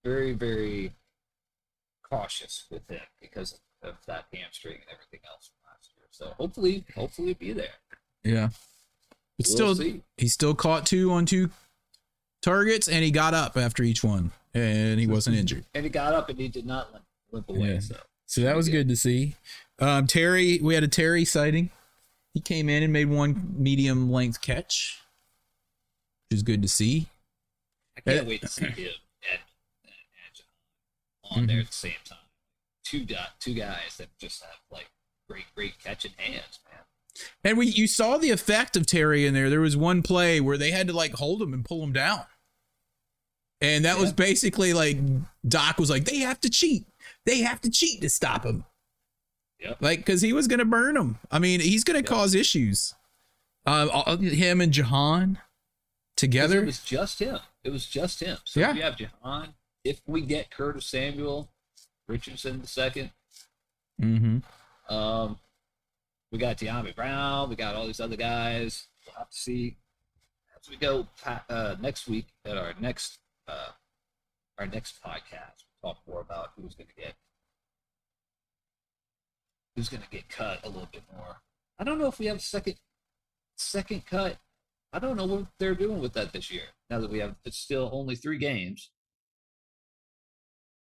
very, 0.02 0.32
very 0.32 0.92
cautious 2.02 2.64
with 2.70 2.88
him 2.88 3.00
because 3.20 3.60
of 3.82 3.94
that 4.06 4.24
hamstring 4.32 4.76
and 4.76 4.84
everything 4.92 5.20
else 5.30 5.50
from 5.50 5.70
last 5.70 5.90
year. 5.96 6.06
So 6.10 6.32
hopefully, 6.38 6.84
hopefully, 6.94 7.34
be 7.34 7.52
there. 7.52 7.68
Yeah. 8.22 8.48
But 9.36 9.48
We'll 9.48 9.56
still, 9.56 9.74
see. 9.74 10.02
he 10.16 10.28
still 10.28 10.54
caught 10.54 10.86
two 10.86 11.10
on 11.10 11.26
two 11.26 11.50
targets 12.40 12.88
and 12.88 13.04
he 13.04 13.10
got 13.10 13.34
up 13.34 13.56
after 13.56 13.82
each 13.82 14.04
one 14.04 14.30
and 14.54 15.00
he 15.00 15.06
wasn't 15.06 15.36
injured. 15.36 15.64
And 15.74 15.84
he 15.84 15.90
got 15.90 16.14
up 16.14 16.28
and 16.28 16.38
he 16.38 16.48
did 16.48 16.64
not 16.64 16.92
limp, 16.92 17.04
limp 17.32 17.48
away. 17.50 17.74
Yeah. 17.74 17.80
So 17.80 17.96
So 18.34 18.40
that 18.40 18.56
was 18.56 18.68
good 18.68 18.88
to 18.88 18.96
see. 18.96 19.36
Um, 19.78 20.08
Terry, 20.08 20.58
we 20.60 20.74
had 20.74 20.82
a 20.82 20.88
Terry 20.88 21.24
sighting. 21.24 21.70
He 22.32 22.40
came 22.40 22.68
in 22.68 22.82
and 22.82 22.92
made 22.92 23.08
one 23.08 23.54
medium 23.56 24.10
length 24.10 24.40
catch, 24.40 24.98
which 26.28 26.38
is 26.38 26.42
good 26.42 26.60
to 26.62 26.66
see. 26.66 27.06
I 27.96 28.00
can't 28.00 28.22
Uh, 28.22 28.28
wait 28.28 28.40
to 28.40 28.48
see 28.48 28.64
him 28.64 28.90
and 29.30 29.40
Jahan 31.22 31.42
on 31.42 31.46
there 31.46 31.60
at 31.60 31.68
the 31.68 31.72
same 31.72 31.92
time. 32.04 32.18
Two 32.82 33.04
dot 33.04 33.34
two 33.38 33.54
guys 33.54 33.98
that 33.98 34.08
just 34.18 34.42
have 34.42 34.58
like 34.68 34.90
great 35.28 35.44
great 35.54 35.78
catching 35.78 36.14
hands, 36.16 36.58
man. 36.68 36.80
And 37.44 37.56
we 37.56 37.68
you 37.68 37.86
saw 37.86 38.18
the 38.18 38.32
effect 38.32 38.76
of 38.76 38.84
Terry 38.84 39.26
in 39.26 39.34
there. 39.34 39.48
There 39.48 39.60
was 39.60 39.76
one 39.76 40.02
play 40.02 40.40
where 40.40 40.58
they 40.58 40.72
had 40.72 40.88
to 40.88 40.92
like 40.92 41.12
hold 41.12 41.40
him 41.40 41.54
and 41.54 41.64
pull 41.64 41.84
him 41.84 41.92
down. 41.92 42.24
And 43.60 43.84
that 43.84 43.96
was 43.96 44.12
basically 44.12 44.74
like 44.74 44.98
Doc 45.46 45.78
was 45.78 45.88
like, 45.88 46.04
they 46.04 46.18
have 46.18 46.40
to 46.40 46.50
cheat. 46.50 46.84
They 47.26 47.40
have 47.40 47.60
to 47.62 47.70
cheat 47.70 48.00
to 48.02 48.10
stop 48.10 48.44
him. 48.44 48.64
Yep. 49.60 49.78
Like, 49.80 49.98
because 50.00 50.20
he 50.20 50.32
was 50.32 50.46
gonna 50.46 50.64
burn 50.64 50.96
him. 50.96 51.18
I 51.30 51.38
mean, 51.38 51.60
he's 51.60 51.84
gonna 51.84 52.00
Yep. 52.00 52.06
cause 52.06 52.34
issues. 52.34 52.94
Um, 53.66 54.22
him 54.22 54.60
and 54.60 54.72
Jahan 54.72 55.38
together. 56.16 56.62
It 56.62 56.66
was 56.66 56.84
just 56.84 57.18
him. 57.18 57.38
It 57.62 57.70
was 57.70 57.86
just 57.86 58.20
him. 58.20 58.38
So 58.44 58.60
Yeah. 58.60 58.70
if 58.70 58.76
you 58.76 58.82
have 58.82 58.96
Jahan, 58.96 59.54
if 59.84 60.00
we 60.06 60.20
get 60.20 60.50
Curtis 60.50 60.86
Samuel, 60.86 61.50
Richardson 62.06 62.60
the 62.60 62.66
second, 62.66 63.12
mm-hmm. 64.00 64.92
um, 64.94 65.38
we 66.30 66.38
got 66.38 66.58
Dyami 66.58 66.94
Brown, 66.94 67.48
we 67.48 67.56
got 67.56 67.74
all 67.74 67.86
these 67.86 68.00
other 68.00 68.16
guys. 68.16 68.88
We'll 69.06 69.16
have 69.16 69.30
to 69.30 69.36
see 69.36 69.76
as 70.60 70.68
we 70.68 70.76
go 70.76 71.06
uh, 71.24 71.76
next 71.80 72.06
week 72.06 72.26
at 72.44 72.58
our 72.58 72.74
next 72.80 73.18
uh, 73.48 73.68
our 74.58 74.66
next 74.66 75.02
podcast. 75.02 75.64
Talk 75.84 75.98
more 76.08 76.22
about 76.22 76.50
who's 76.56 76.74
going 76.74 76.88
to 76.88 76.94
get 77.02 77.14
who's 79.76 79.90
going 79.90 80.02
to 80.02 80.08
get 80.08 80.28
cut 80.30 80.60
a 80.64 80.68
little 80.68 80.88
bit 80.90 81.02
more. 81.14 81.36
I 81.78 81.84
don't 81.84 81.98
know 81.98 82.06
if 82.06 82.18
we 82.18 82.24
have 82.26 82.38
a 82.38 82.40
second 82.40 82.76
second 83.56 84.06
cut. 84.06 84.38
I 84.94 84.98
don't 84.98 85.16
know 85.16 85.26
what 85.26 85.46
they're 85.58 85.74
doing 85.74 86.00
with 86.00 86.14
that 86.14 86.32
this 86.32 86.50
year. 86.50 86.62
Now 86.88 87.00
that 87.00 87.10
we 87.10 87.18
have 87.18 87.34
it's 87.44 87.58
still 87.58 87.90
only 87.92 88.16
three 88.16 88.38
games. 88.38 88.90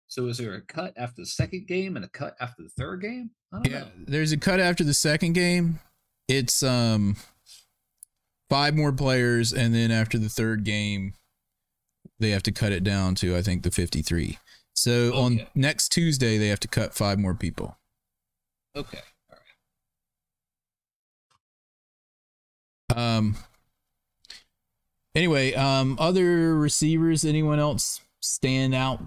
So 0.07 0.26
is 0.28 0.38
there 0.38 0.55
a 0.55 0.61
cut 0.61 0.92
after 0.97 1.22
the 1.22 1.26
second 1.26 1.66
game 1.66 1.97
and 1.97 2.05
a 2.05 2.09
cut 2.09 2.36
after 2.40 2.62
the 2.62 2.68
third 2.68 3.01
game? 3.03 3.30
I 3.53 3.57
don't 3.57 3.72
Yeah, 3.72 3.80
know. 3.80 3.88
there's 4.07 4.30
a 4.30 4.36
cut 4.36 4.61
after 4.61 4.84
the 4.84 4.95
second 4.95 5.32
game. 5.32 5.80
It's 6.28 6.62
um 6.62 7.16
five 8.49 8.76
more 8.76 8.92
players, 8.92 9.53
and 9.53 9.74
then 9.74 9.90
after 9.90 10.18
the 10.18 10.28
third 10.28 10.62
game, 10.62 11.14
they 12.20 12.30
have 12.30 12.45
to 12.45 12.53
cut 12.53 12.70
it 12.70 12.84
down 12.84 13.16
to 13.16 13.36
I 13.36 13.42
think 13.42 13.64
the 13.64 13.72
53. 13.72 14.38
So 14.75 15.14
on 15.14 15.47
next 15.55 15.91
Tuesday, 15.91 16.37
they 16.39 16.49
have 16.49 16.61
to 16.61 16.68
cut 16.68 16.95
five 16.95 17.18
more 17.18 17.35
people. 17.35 17.79
Okay. 18.77 18.99
All 19.31 19.39
right. 22.97 22.99
Um. 23.16 23.37
Anyway, 25.14 25.55
um, 25.55 25.97
other 26.01 26.57
receivers, 26.57 27.25
anyone 27.25 27.61
else 27.61 28.01
stand 28.20 28.75
out? 28.75 29.01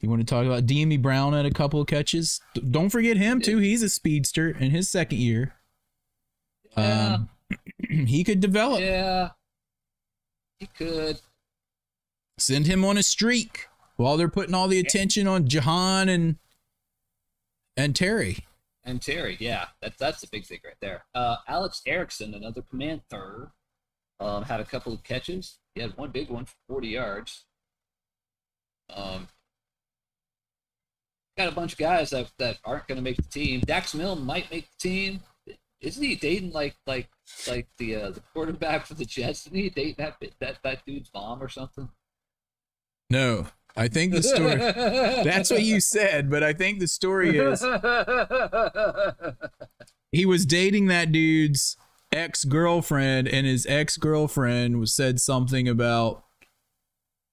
You 0.00 0.08
want 0.08 0.20
to 0.20 0.26
talk 0.26 0.46
about 0.46 0.66
Dyami 0.66 1.00
Brown 1.02 1.32
had 1.32 1.46
a 1.46 1.50
couple 1.50 1.80
of 1.80 1.86
catches. 1.88 2.40
D- 2.54 2.60
Don't 2.70 2.90
forget 2.90 3.16
him 3.16 3.40
too. 3.40 3.58
He's 3.58 3.82
a 3.82 3.88
speedster 3.88 4.50
in 4.50 4.70
his 4.70 4.88
second 4.90 5.18
year. 5.18 5.54
Yeah. 6.76 7.14
Um, 7.16 7.28
he 8.06 8.22
could 8.24 8.40
develop. 8.40 8.80
yeah. 8.80 9.30
He 10.60 10.66
could. 10.66 11.18
Send 12.38 12.66
him 12.66 12.84
on 12.84 12.96
a 12.96 13.02
streak 13.02 13.66
while 13.96 14.16
they're 14.16 14.28
putting 14.28 14.54
all 14.54 14.68
the 14.68 14.78
attention 14.78 15.26
on 15.26 15.48
Jahan 15.48 16.08
and 16.08 16.36
and 17.76 17.96
Terry. 17.96 18.44
And 18.84 19.00
Terry, 19.00 19.36
yeah, 19.38 19.66
that's 19.80 19.96
that's 19.96 20.22
a 20.22 20.28
big 20.28 20.44
thing 20.44 20.60
right 20.64 20.74
there. 20.80 21.04
Uh, 21.14 21.36
Alex 21.46 21.82
Erickson, 21.86 22.34
another 22.34 22.62
command 22.62 23.02
third, 23.08 23.50
um, 24.18 24.44
had 24.44 24.60
a 24.60 24.64
couple 24.64 24.92
of 24.92 25.04
catches. 25.04 25.58
He 25.74 25.80
had 25.80 25.96
one 25.96 26.10
big 26.10 26.28
one 26.28 26.44
for 26.44 26.54
40 26.68 26.88
yards. 26.88 27.44
Um, 28.90 29.28
got 31.36 31.48
a 31.48 31.54
bunch 31.54 31.72
of 31.72 31.78
guys 31.78 32.10
that, 32.10 32.30
that 32.38 32.58
aren't 32.64 32.86
going 32.88 32.96
to 32.96 33.02
make 33.02 33.16
the 33.16 33.22
team. 33.22 33.60
Dax 33.60 33.94
Milne 33.94 34.24
might 34.24 34.50
make 34.50 34.68
the 34.70 34.88
team. 34.88 35.20
Isn't 35.80 36.02
he 36.02 36.14
dating 36.14 36.52
like 36.52 36.76
like 36.86 37.08
like 37.48 37.68
the 37.78 37.96
uh, 37.96 38.10
the 38.10 38.20
quarterback 38.32 38.86
for 38.86 38.94
the 38.94 39.04
Jets? 39.04 39.46
Isn't 39.46 39.58
he 39.58 39.68
dating 39.68 39.96
that 39.98 40.16
that 40.38 40.58
that 40.62 40.86
dude's 40.86 41.10
mom 41.12 41.42
or 41.42 41.48
something? 41.48 41.88
No, 43.10 43.48
I 43.76 43.88
think 43.88 44.12
the 44.12 44.22
story. 44.22 44.56
that's 44.56 45.50
what 45.50 45.62
you 45.62 45.80
said, 45.80 46.30
but 46.30 46.42
I 46.42 46.52
think 46.52 46.78
the 46.78 46.86
story 46.86 47.38
is 47.38 47.62
he 50.12 50.26
was 50.26 50.44
dating 50.44 50.86
that 50.86 51.12
dude's 51.12 51.76
ex 52.12 52.44
girlfriend, 52.44 53.28
and 53.28 53.46
his 53.46 53.66
ex 53.66 53.96
girlfriend 53.96 54.88
said 54.88 55.20
something 55.20 55.68
about 55.68 56.24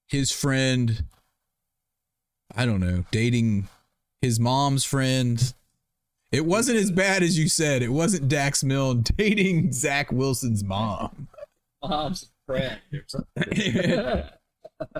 his 0.07 0.31
friend. 0.31 1.03
I 2.55 2.65
don't 2.65 2.79
know, 2.79 3.05
dating 3.11 3.67
his 4.21 4.39
mom's 4.39 4.85
friend. 4.85 5.53
It 6.31 6.45
wasn't 6.45 6.77
as 6.77 6.91
bad 6.91 7.23
as 7.23 7.37
you 7.37 7.49
said. 7.49 7.81
It 7.81 7.89
wasn't 7.89 8.29
Dax 8.29 8.63
Milne 8.63 9.01
dating 9.17 9.71
Zach 9.71 10.11
Wilson's 10.11 10.63
mom. 10.63 11.27
Mom's 11.83 12.29
friend 12.45 12.79
or 12.93 13.03
something. 13.07 14.23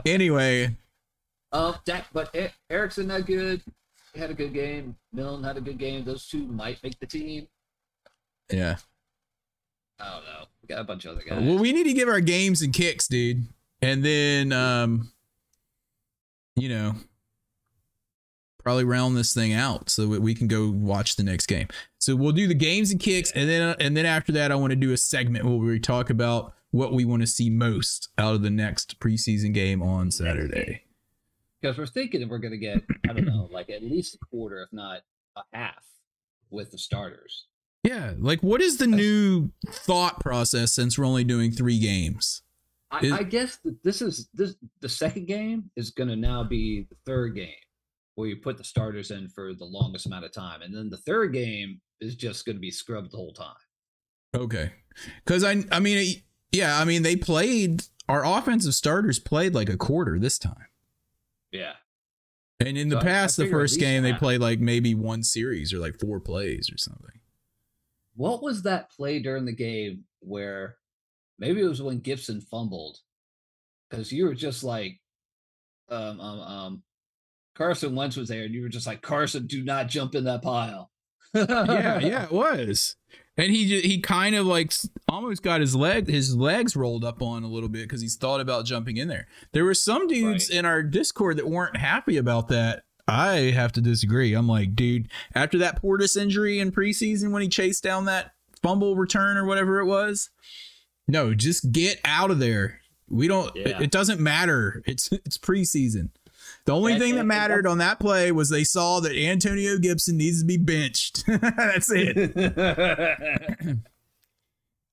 Anyway, 0.06 0.76
Um, 1.52 1.76
Dak, 1.86 2.06
but 2.14 2.34
E- 2.36 2.48
Erickson 2.70 3.10
had 3.10 3.26
good, 3.26 3.62
had 4.16 4.30
a 4.30 4.34
good 4.34 4.54
game. 4.54 4.96
Milne 5.14 5.44
had 5.44 5.58
a 5.58 5.62
good 5.62 5.78
game. 5.78 6.04
Those 6.06 6.28
two 6.28 6.46
might 6.46 6.82
make 6.84 7.00
the 7.00 7.08
team. 7.08 7.48
yeah. 8.52 8.78
I 10.02 10.14
don't 10.14 10.24
know. 10.24 10.46
We 10.62 10.68
got 10.68 10.80
a 10.80 10.86
bunch 10.86 11.04
of 11.06 11.12
other 11.18 11.26
guys. 11.28 11.44
Well, 11.44 11.58
we 11.60 11.74
need 11.74 11.84
to 11.84 11.94
give 11.94 12.08
our 12.08 12.22
games 12.22 12.62
and 12.62 12.72
kicks, 12.74 13.08
dude. 13.10 13.48
And 13.82 14.04
then 14.06 14.54
um 14.54 15.12
you 16.56 16.70
know, 16.70 16.96
probably 18.64 18.84
round 18.86 19.18
this 19.18 19.34
thing 19.34 19.54
out 19.54 19.90
so 19.90 20.06
that 20.08 20.22
we 20.22 20.36
can 20.36 20.48
go 20.48 20.70
watch 20.70 21.16
the 21.18 21.24
next 21.24 21.48
game. 21.48 21.68
So 21.98 22.16
we'll 22.16 22.32
do 22.32 22.48
the 22.48 22.54
games 22.54 22.92
and 22.92 23.00
kicks 23.00 23.32
and 23.32 23.50
then 23.50 23.76
and 23.82 23.98
then 23.98 24.06
after 24.06 24.32
that 24.34 24.52
I 24.54 24.56
want 24.56 24.72
to 24.72 24.78
do 24.78 24.94
a 24.94 24.98
segment 24.98 25.44
where 25.44 25.58
we 25.58 25.80
talk 25.80 26.10
about 26.10 26.54
what 26.72 26.94
we 26.94 27.04
want 27.04 27.22
to 27.22 27.28
see 27.28 27.50
most 27.50 28.08
out 28.18 28.36
of 28.36 28.42
the 28.42 28.50
next 28.50 29.00
preseason 29.02 29.54
game 29.54 29.82
on 29.82 30.12
Saturday. 30.12 30.84
Because 31.62 31.78
we're 31.78 31.86
thinking 31.88 32.22
that 32.22 32.30
we're 32.30 32.38
going 32.40 32.52
to 32.52 32.58
get, 32.58 32.84
I 33.10 33.14
don't 33.14 33.26
know, 33.26 33.48
like 33.52 33.70
at 33.70 33.84
least 33.84 34.16
a 34.16 34.18
quarter, 34.30 34.62
if 34.62 34.70
not 34.72 35.02
a 35.36 35.42
half, 35.54 35.84
with 36.50 36.72
the 36.72 36.78
starters. 36.78 37.46
Yeah, 37.84 38.14
like 38.20 38.42
what 38.42 38.62
is 38.62 38.78
the 38.78 38.88
new 38.88 39.52
thought 39.70 40.20
process 40.20 40.74
since 40.74 40.98
we're 40.98 41.06
only 41.06 41.24
doing 41.24 41.52
3 41.52 41.80
games? 41.80 42.42
I, 42.92 43.00
Is- 43.06 43.12
I 43.14 43.24
guess 43.24 43.58
that 43.64 43.84
this 43.84 44.02
is 44.02 44.28
this 44.34 44.56
the 44.82 44.90
second 44.90 45.28
game 45.28 45.70
is 45.76 45.92
going 45.92 46.10
to 46.10 46.16
now 46.16 46.44
be 46.44 46.88
the 46.90 46.96
third 47.06 47.36
game 47.36 47.54
where 48.16 48.28
you 48.28 48.36
put 48.38 48.58
the 48.58 48.64
starters 48.64 49.12
in 49.12 49.30
for 49.30 49.54
the 49.54 49.64
longest 49.66 50.08
amount 50.08 50.26
of 50.26 50.32
time, 50.34 50.62
and 50.62 50.76
then 50.76 50.90
the 50.90 50.98
third 50.98 51.32
game 51.34 51.80
is 52.02 52.16
just 52.16 52.46
going 52.46 52.56
to 52.56 52.60
be 52.60 52.72
scrubbed 52.72 53.12
the 53.12 53.18
whole 53.18 53.32
time. 53.34 53.56
Okay. 54.36 54.72
Cuz 55.26 55.44
I 55.44 55.64
I 55.72 55.80
mean 55.80 55.98
it- 56.00 56.24
yeah, 56.52 56.80
I 56.80 56.84
mean 56.86 57.04
they 57.04 57.16
played 57.16 57.84
our 58.10 58.26
offensive 58.26 58.74
starters 58.74 59.20
played 59.20 59.54
like 59.54 59.70
a 59.70 59.78
quarter 59.78 60.18
this 60.18 60.40
time. 60.40 60.66
Yeah, 61.52 61.74
And 62.60 62.78
in 62.78 62.90
the 62.90 62.96
So 62.96 63.00
I- 63.00 63.02
I 63.02 63.04
past 63.06 63.38
the 63.38 63.48
first 63.50 63.80
game 63.80 64.04
they 64.04 64.14
played 64.14 64.42
like 64.42 64.60
maybe 64.60 64.94
one 64.96 65.24
series 65.24 65.74
or 65.74 65.80
like 65.80 66.00
four 66.00 66.20
plays 66.20 66.70
or 66.72 66.78
something. 66.78 67.20
what 68.16 68.44
was 68.44 68.64
that 68.64 68.92
play 68.92 69.20
during 69.20 69.46
the 69.46 69.56
game 69.56 70.04
where 70.20 70.76
maybe 71.38 71.62
it 71.62 71.68
was 71.68 71.82
when 71.82 72.00
Gibson 72.00 72.42
fumbled 72.42 73.00
because 73.90 74.12
you 74.12 74.26
were 74.26 74.36
just 74.36 74.64
like, 74.64 75.00
um, 75.90 76.20
um, 76.20 76.40
um, 76.42 76.84
Carson 77.56 77.96
Wentz 77.96 78.16
was 78.18 78.30
there, 78.30 78.44
and 78.44 78.54
you 78.54 78.62
were 78.62 78.70
just 78.70 78.86
like, 78.88 79.02
Carson, 79.02 79.48
do 79.48 79.64
not 79.64 79.88
jump 79.88 80.14
in 80.16 80.26
that 80.26 80.42
pile. 80.44 80.92
yeah, 81.34 82.00
yeah, 82.00 82.24
it 82.26 82.32
was. 82.32 82.96
And 83.40 83.52
he 83.54 83.80
he 83.82 84.00
kind 84.00 84.36
of 84.36 84.46
like 84.46 84.74
almost 85.08 85.42
got 85.44 85.62
his 85.62 85.76
leg 85.76 86.08
his 86.08 86.36
legs 86.36 86.76
rolled 86.76 87.04
up 87.06 87.22
on 87.22 87.44
a 87.44 87.48
little 87.48 87.70
bit 87.70 87.84
because 87.84 88.02
he's 88.02 88.16
thought 88.18 88.42
about 88.42 88.66
jumping 88.66 88.98
in 88.98 89.08
there. 89.08 89.28
There 89.54 89.64
were 89.66 89.74
some 89.74 90.08
dudes 90.08 90.50
Right. 90.50 90.60
in 90.60 90.66
our 90.66 90.84
Discord 90.84 91.38
that 91.38 91.48
weren't 91.50 91.78
happy 91.78 92.18
about 92.18 92.50
that. 92.50 92.84
I 93.08 93.52
have 93.56 93.72
to 93.72 93.82
disagree. 93.82 94.34
I'm 94.34 94.48
like, 94.48 94.76
dude, 94.76 95.08
after 95.34 95.58
that 95.60 95.82
Portis 95.82 96.16
injury 96.16 96.60
in 96.60 96.72
preseason 96.72 97.32
when 97.32 97.42
he 97.42 97.48
chased 97.48 97.82
down 97.84 98.06
that 98.06 98.34
fumble 98.62 98.96
return 98.96 99.36
or 99.38 99.46
whatever 99.46 99.80
it 99.80 99.86
was, 99.86 100.30
no, 101.08 101.34
just 101.34 101.72
get 101.72 102.00
out 102.06 102.30
of 102.30 102.38
there. 102.40 102.82
We 103.08 103.28
don't. 103.28 103.56
it- 103.56 103.82
It, 103.82 103.90
doesn't 103.92 104.20
matter. 104.20 104.84
It's 104.86 105.12
it's 105.12 105.38
preseason. 105.40 106.10
The 106.70 106.76
only 106.76 106.94
And- 106.94 107.02
thing 107.02 107.16
that 107.16 107.24
mattered 107.24 107.66
on 107.66 107.80
that 107.80 108.00
play 108.00 108.32
was 108.32 108.48
they 108.50 108.64
saw 108.64 109.00
that 109.00 109.16
Antonio 109.16 109.80
Gibson 109.80 110.18
needs 110.18 110.42
to 110.42 110.46
be 110.46 110.58
benched. 110.58 111.26
That's 111.28 111.90
it. 111.92 112.36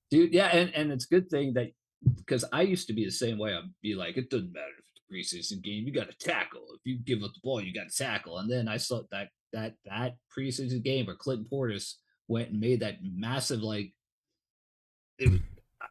Dude, 0.09 0.33
yeah, 0.33 0.47
and, 0.47 0.73
and 0.73 0.91
it's 0.91 1.05
a 1.05 1.07
good 1.07 1.29
thing 1.29 1.53
that 1.53 1.73
because 2.15 2.43
I 2.51 2.63
used 2.63 2.87
to 2.87 2.93
be 2.93 3.05
the 3.05 3.11
same 3.11 3.37
way. 3.37 3.53
I'd 3.53 3.69
be 3.83 3.93
like, 3.93 4.17
it 4.17 4.31
doesn't 4.31 4.51
matter 4.51 4.65
if 4.79 4.85
it's 4.89 4.97
a 4.97 5.13
preseason 5.53 5.61
game, 5.61 5.83
you 5.85 5.93
got 5.93 6.09
to 6.09 6.17
tackle. 6.17 6.65
If 6.73 6.81
you 6.83 6.97
give 6.97 7.21
up 7.21 7.35
the 7.35 7.41
ball, 7.43 7.61
you 7.61 7.71
got 7.71 7.91
to 7.91 7.95
tackle. 7.95 8.39
And 8.39 8.49
then 8.51 8.67
I 8.67 8.77
saw 8.77 9.03
that 9.11 9.27
that 9.53 9.75
that 9.85 10.15
preseason 10.35 10.83
game 10.83 11.05
where 11.05 11.15
Clinton 11.15 11.45
Portis 11.47 11.93
went 12.27 12.49
and 12.49 12.59
made 12.59 12.79
that 12.79 12.95
massive 13.03 13.61
like. 13.61 13.93
It, 15.19 15.41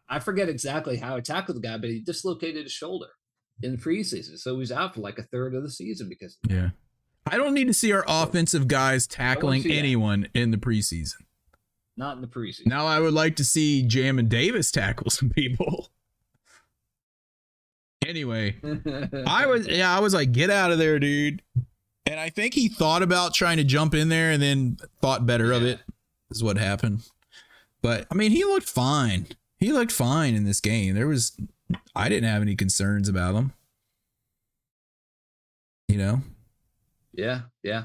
I 0.08 0.18
forget 0.18 0.48
exactly 0.48 0.96
how 0.96 1.14
he 1.14 1.22
tackled 1.22 1.58
the 1.58 1.60
guy, 1.60 1.78
but 1.78 1.90
he 1.90 2.00
dislocated 2.00 2.64
his 2.64 2.72
shoulder 2.72 3.06
in 3.62 3.76
preseason, 3.78 4.38
so 4.38 4.58
he's 4.58 4.70
out 4.72 4.94
for 4.94 5.00
like 5.00 5.18
a 5.18 5.22
third 5.22 5.54
of 5.54 5.62
the 5.62 5.70
season 5.70 6.08
because 6.08 6.36
Yeah. 6.48 6.70
I 7.28 7.36
don't 7.38 7.54
need 7.54 7.66
to 7.66 7.74
see 7.74 7.90
our 7.92 8.04
offensive 8.06 8.68
guys 8.68 9.06
tackling 9.06 9.62
see 9.62 9.70
that. 9.70 9.74
anyone 9.76 10.28
in 10.34 10.50
the 10.52 10.56
preseason. 10.58 11.14
not 11.96 12.14
in 12.16 12.20
the 12.22 12.28
preseason. 12.28 12.66
Now 12.66 12.86
I 12.86 13.00
would 13.00 13.14
like 13.14 13.34
to 13.36 13.44
see 13.44 13.82
Jamin 13.86 14.28
Davis 14.28 14.70
tackle 14.70 15.10
some 15.10 15.30
people. 15.30 15.88
Anyway, 18.06 18.56
I 19.26 19.46
was 19.46 19.66
yeah, 19.68 19.94
I 19.96 20.00
was 20.00 20.14
like, 20.14 20.30
get 20.32 20.50
out 20.50 20.70
of 20.70 20.78
there, 20.78 20.98
dude. 20.98 21.42
And 22.04 22.20
I 22.20 22.28
think 22.28 22.54
he 22.54 22.68
thought 22.68 23.02
about 23.02 23.34
trying 23.34 23.56
to 23.56 23.64
jump 23.64 23.94
in 23.94 24.08
there 24.08 24.30
and 24.30 24.40
then 24.40 24.76
thought 25.00 25.26
better 25.26 25.50
of 25.52 25.64
it. 25.64 25.80
Is 26.30 26.42
what 26.42 26.56
happened. 26.58 27.00
But 27.82 28.06
I 28.10 28.14
mean, 28.14 28.30
he 28.30 28.44
looked 28.44 28.68
fine. 28.68 29.26
He 29.58 29.72
looked 29.72 29.90
fine 29.92 30.34
in 30.34 30.44
this 30.44 30.60
game. 30.60 30.94
There 30.94 31.08
was 31.08 31.36
I 31.94 32.08
didn't 32.08 32.28
have 32.28 32.42
any 32.42 32.54
concerns 32.56 33.08
about 33.08 33.34
them. 33.34 33.52
You 35.88 35.98
know? 35.98 36.22
yeah, 37.12 37.42
yeah. 37.62 37.84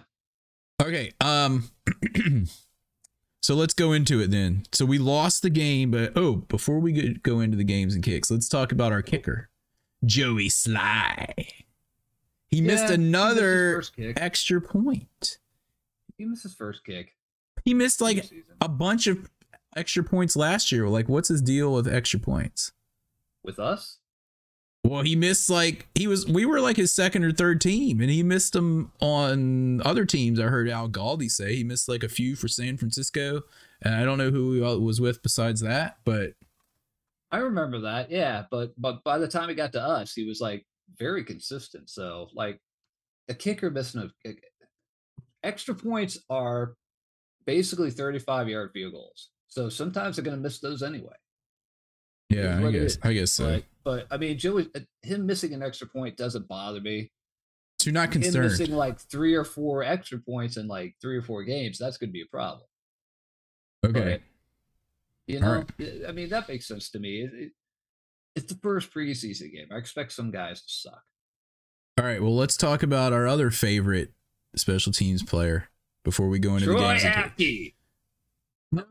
Okay. 0.81 1.11
Um 1.21 1.69
So 3.43 3.55
let's 3.55 3.73
go 3.73 3.91
into 3.91 4.19
it 4.21 4.29
then. 4.29 4.63
So 4.71 4.85
we 4.85 4.99
lost 4.99 5.41
the 5.41 5.49
game, 5.49 5.89
but 5.89 6.13
oh, 6.15 6.35
before 6.35 6.79
we 6.79 7.13
go- 7.15 7.39
into 7.39 7.57
the 7.57 7.63
games 7.63 7.95
and 7.95 8.03
kicks, 8.03 8.29
let's 8.29 8.47
talk 8.47 8.71
about 8.71 8.91
our 8.91 9.01
kicker, 9.01 9.49
Joey 10.05 10.47
Slye. 10.49 11.33
He 12.49 12.57
Yeah, 12.57 12.67
missed 12.67 12.91
another 12.91 13.77
first 13.77 13.95
kick. 13.95 14.19
extra 14.21 14.61
point. 14.61 15.39
He 16.19 16.25
missed 16.25 16.43
his 16.43 16.53
first 16.53 16.83
kick. 16.85 17.15
He 17.65 17.73
missed 17.73 17.99
like 17.99 18.29
a 18.61 18.69
bunch 18.69 19.07
of 19.07 19.27
extra 19.75 20.03
points 20.03 20.35
last 20.35 20.71
year. 20.71 20.87
Like, 20.87 21.09
what's 21.09 21.29
his 21.29 21.41
deal 21.41 21.73
with 21.73 21.87
extra 21.87 22.19
points? 22.19 22.73
With 23.43 23.59
us. 23.59 23.97
Well, 24.83 25.03
he 25.03 25.15
missed 25.15 25.49
like 25.49 25.87
he 25.93 26.07
was. 26.07 26.25
We 26.25 26.45
were 26.45 26.59
like 26.59 26.75
his 26.75 26.93
second 26.93 27.23
or 27.23 27.31
third 27.31 27.61
team, 27.61 28.01
and 28.01 28.09
he 28.09 28.23
missed 28.23 28.53
them 28.53 28.91
on 28.99 29.81
other 29.85 30.05
teams. 30.05 30.39
I 30.39 30.45
heard 30.45 30.67
Al 30.69 30.89
Galdi 30.89 31.29
say 31.29 31.55
he 31.55 31.63
missed 31.63 31.87
like 31.87 32.03
a 32.03 32.09
few 32.09 32.35
for 32.35 32.47
San 32.47 32.77
Francisco, 32.77 33.43
and 33.83 33.93
I 33.93 34.03
don't 34.03 34.17
know 34.17 34.31
who 34.31 34.53
he 34.53 34.59
was 34.59 34.99
with 34.99 35.21
besides 35.21 35.61
that. 35.61 35.97
But 36.03 36.33
I 37.31 37.37
remember 37.37 37.81
that, 37.81 38.09
yeah. 38.09 38.45
But 38.49 38.73
but 38.75 39.03
by 39.03 39.19
the 39.19 39.27
time 39.27 39.49
he 39.49 39.55
got 39.55 39.71
to 39.73 39.81
us, 39.81 40.13
he 40.13 40.25
was 40.25 40.41
like 40.41 40.65
very 40.97 41.23
consistent. 41.23 41.89
So 41.89 42.29
like 42.33 42.59
a 43.29 43.35
kicker 43.35 43.69
missing 43.69 44.09
a, 44.25 44.29
extra 45.43 45.75
points 45.75 46.17
are 46.29 46.75
basically 47.45 47.91
35 47.91 48.49
yard 48.49 48.71
field 48.73 48.93
goals. 48.93 49.29
So 49.47 49.69
sometimes 49.69 50.15
they're 50.15 50.25
gonna 50.25 50.37
miss 50.37 50.59
those 50.59 50.81
anyway. 50.81 51.13
Yeah, 52.31 52.65
I 52.67 52.71
guess. 52.71 52.97
I 53.03 53.13
guess 53.13 53.31
so. 53.31 53.45
But 53.45 53.63
but 53.83 54.07
I 54.11 54.17
mean, 54.17 54.37
Joey, 54.37 54.69
uh, 54.75 54.79
him 55.01 55.25
missing 55.25 55.53
an 55.53 55.61
extra 55.63 55.87
point 55.87 56.17
doesn't 56.17 56.47
bother 56.47 56.79
me. 56.81 57.11
so 57.79 57.89
you're 57.89 57.93
not 57.93 58.13
Him 58.13 58.21
concerned. 58.21 58.49
missing 58.49 58.71
like 58.71 58.99
three 58.99 59.33
or 59.35 59.43
four 59.43 59.83
extra 59.83 60.19
points 60.19 60.57
in 60.57 60.67
like 60.67 60.95
three 61.01 61.17
or 61.17 61.21
four 61.21 61.43
games, 61.43 61.77
that's 61.79 61.97
gonna 61.97 62.11
be 62.11 62.21
a 62.21 62.25
problem. 62.31 62.65
Okay. 63.85 64.19
You 65.27 65.39
know, 65.39 65.65
right. 65.79 66.05
I- 66.07 66.11
mean, 66.11 66.29
that 66.29 66.47
makes 66.47 66.67
sense 66.67 66.89
to 66.91 66.99
me. 66.99 67.21
It, 67.21 67.31
it, 67.33 67.51
it's 68.35 68.45
the 68.53 68.59
first 68.61 68.93
preseason 68.93 69.51
game. 69.51 69.67
I 69.71 69.75
expect 69.77 70.11
some 70.11 70.31
guys 70.31 70.61
to 70.61 70.69
suck. 70.69 71.03
All 71.97 72.05
right, 72.05 72.21
well, 72.21 72.35
let's 72.35 72.55
talk 72.57 72.83
about 72.83 73.11
our 73.13 73.27
other 73.27 73.49
favorite 73.51 74.13
special 74.55 74.91
teams 74.91 75.23
player 75.23 75.69
before 76.03 76.27
we 76.29 76.39
go 76.39 76.53
into 76.55 76.67
the 76.67 76.73
Troy 76.73 76.97
games. 76.99 77.03
and- 77.03 77.71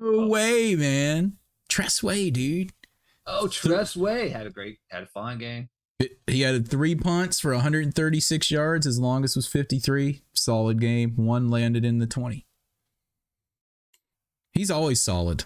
No 0.00 0.26
way, 0.28 0.74
man. 0.74 1.36
Tress 1.68 2.02
Way, 2.02 2.30
dude. 2.30 2.72
Oh, 3.32 3.46
Tress 3.48 3.96
Way 3.96 4.28
had 4.30 4.46
a 4.46 4.50
great, 4.50 4.78
had 4.90 5.04
a 5.04 5.06
fine 5.06 5.38
game. 5.38 5.68
He 6.26 6.40
had 6.40 6.66
three 6.66 6.94
punts 6.94 7.38
for 7.40 7.52
136 7.52 8.50
yards. 8.50 8.86
His 8.86 8.98
longest 8.98 9.36
was 9.36 9.46
53. 9.46 10.22
Solid 10.34 10.80
game. 10.80 11.12
One 11.16 11.48
landed 11.48 11.84
in 11.84 11.98
the 11.98 12.06
20. 12.06 12.46
He's 14.52 14.70
always 14.70 15.00
solid, 15.00 15.44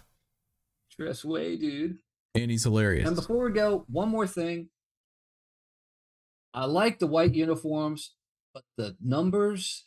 Tress 0.90 1.24
Way, 1.24 1.56
dude. 1.56 1.98
and 2.34 2.50
he's 2.50 2.62
hilarious. 2.64 3.06
And 3.06 3.16
before 3.16 3.44
we 3.44 3.52
go, 3.52 3.84
one 3.88 4.08
more 4.08 4.26
thing. 4.26 4.70
I 6.54 6.64
like 6.64 6.98
the 7.00 7.06
white 7.06 7.34
uniforms, 7.34 8.14
but 8.54 8.62
the 8.78 8.96
numbers, 9.04 9.84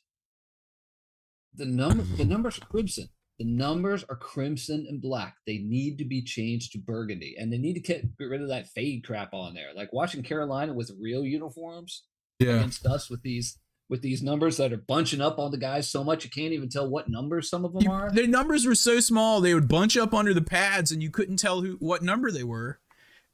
the 1.55 1.65
number, 1.65 2.03
the 2.03 2.25
numbers 2.25 2.59
are 2.59 2.65
crimson. 2.65 3.09
The 3.39 3.45
numbers 3.45 4.03
are 4.09 4.15
crimson 4.15 4.87
and 4.89 4.99
black. 5.01 5.35
They 5.45 5.59
need 5.59 5.97
to 5.99 6.05
be 6.05 6.23
changed 6.23 6.71
to 6.71 6.79
burgundy, 6.79 7.35
and 7.37 7.53
they 7.53 7.57
need 7.59 7.73
to 7.73 7.79
get, 7.79 8.17
get 8.17 8.25
rid 8.25 8.41
of 8.41 8.47
that 8.49 8.67
fade 8.69 9.03
crap 9.05 9.33
on 9.33 9.53
there. 9.53 9.73
Like 9.75 9.93
watching 9.93 10.23
Carolina 10.23 10.73
with 10.73 10.91
real 10.99 11.23
uniforms 11.23 12.03
Yeah. 12.39 12.55
against 12.57 12.85
us 12.85 13.09
with 13.09 13.21
these 13.21 13.57
with 13.89 14.01
these 14.01 14.21
numbers 14.21 14.57
that 14.57 14.73
are 14.73 14.77
bunching 14.77 15.21
up 15.21 15.39
on 15.39 15.49
the 15.49 15.57
guys 15.57 15.89
so 15.89 16.03
much 16.03 16.25
you 16.25 16.29
can't 16.29 16.51
even 16.51 16.67
tell 16.67 16.89
what 16.89 17.07
numbers 17.07 17.49
some 17.49 17.63
of 17.63 17.71
them 17.71 17.87
are. 17.89 18.11
their 18.11 18.27
numbers 18.27 18.65
were 18.65 18.75
so 18.75 18.99
small 18.99 19.39
they 19.39 19.53
would 19.53 19.69
bunch 19.69 19.95
up 19.95 20.13
under 20.13 20.33
the 20.33 20.41
pads 20.41 20.91
and 20.91 21.01
you 21.01 21.09
couldn't 21.09 21.37
tell 21.37 21.61
who 21.61 21.77
what 21.79 22.01
number 22.03 22.29
they 22.29 22.43
were. 22.43 22.79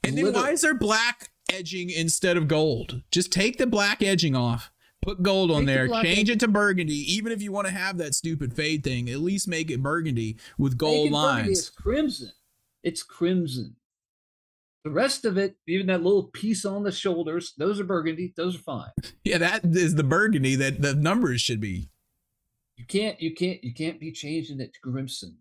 And 0.04 0.16
then 0.18 0.32
why 0.34 0.52
is 0.52 0.62
there 0.62 0.76
black 0.76 1.32
edging 1.52 1.90
instead 1.90 2.38
of 2.38 2.48
gold? 2.48 3.02
Just 3.10 3.32
take 3.32 3.58
the 3.58 3.66
black 3.66 4.04
edging 4.04 4.36
off. 4.36 4.70
Put 5.04 5.22
gold 5.22 5.52
on 5.52 5.66
Take 5.66 5.68
there. 5.68 5.88
Change 5.88 6.30
edge- 6.30 6.30
it 6.30 6.40
to 6.42 6.48
burgundy. 6.48 6.96
Even 7.14 7.32
if 7.32 7.42
you 7.42 7.52
want 7.52 7.68
to 7.68 7.74
have 7.74 7.98
that 7.98 8.16
stupid 8.16 8.54
fade 8.54 8.84
thing, 8.84 9.10
at 9.10 9.20
least 9.20 9.48
make 9.48 9.70
it 9.70 9.82
burgundy 9.84 10.38
with 10.58 10.78
gold 10.78 11.12
Make 11.12 11.12
it 11.12 11.12
burgundy, 11.12 11.44
lines. 11.50 11.60
It's 11.60 11.70
crimson. 11.70 12.32
It's 12.84 13.04
crimson. 13.04 13.76
The 14.84 14.92
rest 14.92 15.24
of 15.24 15.38
it, 15.38 15.56
even 15.68 15.88
that 15.88 16.04
little 16.04 16.24
piece 16.24 16.66
on 16.66 16.84
the 16.84 16.92
shoulders, 16.92 17.54
those 17.58 17.80
are 17.80 17.86
burgundy. 17.86 18.34
Those 18.36 18.56
are 18.56 18.60
fine. 18.60 18.92
Yeah, 19.24 19.38
that 19.38 19.64
is 19.64 19.96
the 19.96 20.04
burgundy 20.04 20.56
that 20.56 20.82
the 20.82 20.94
numbers 20.94 21.40
should 21.40 21.62
be. 21.62 21.90
You 22.76 22.86
can't, 22.86 23.22
you 23.22 23.34
can't, 23.34 23.64
you 23.64 23.74
can't 23.74 24.00
be 24.00 24.12
changing 24.12 24.60
it 24.60 24.74
to 24.74 24.80
crimson. 24.82 25.38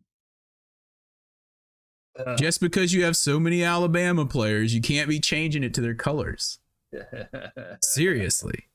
Uh, 2.17 2.37
Just 2.37 2.61
because 2.61 2.93
you 2.93 3.05
have 3.05 3.17
so 3.17 3.41
many 3.41 3.65
Alabama 3.65 4.25
players, 4.25 4.75
you 4.75 4.81
can't 4.81 5.09
be 5.09 5.19
changing 5.19 5.65
it 5.65 5.75
to 5.75 5.81
their 5.81 5.95
colors. 5.95 6.59
Seriously. 7.83 8.67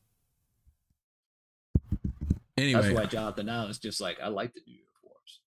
Anyway, 2.57 2.81
That's 2.81 2.93
why 2.93 3.05
Jonathan 3.05 3.49
Allen 3.49 3.69
is 3.69 3.79
just 3.79 4.01
like, 4.01 4.17
I 4.21 4.27
like 4.29 4.53
the 4.53 4.61
new 4.65 4.73
uniforms. 4.73 5.39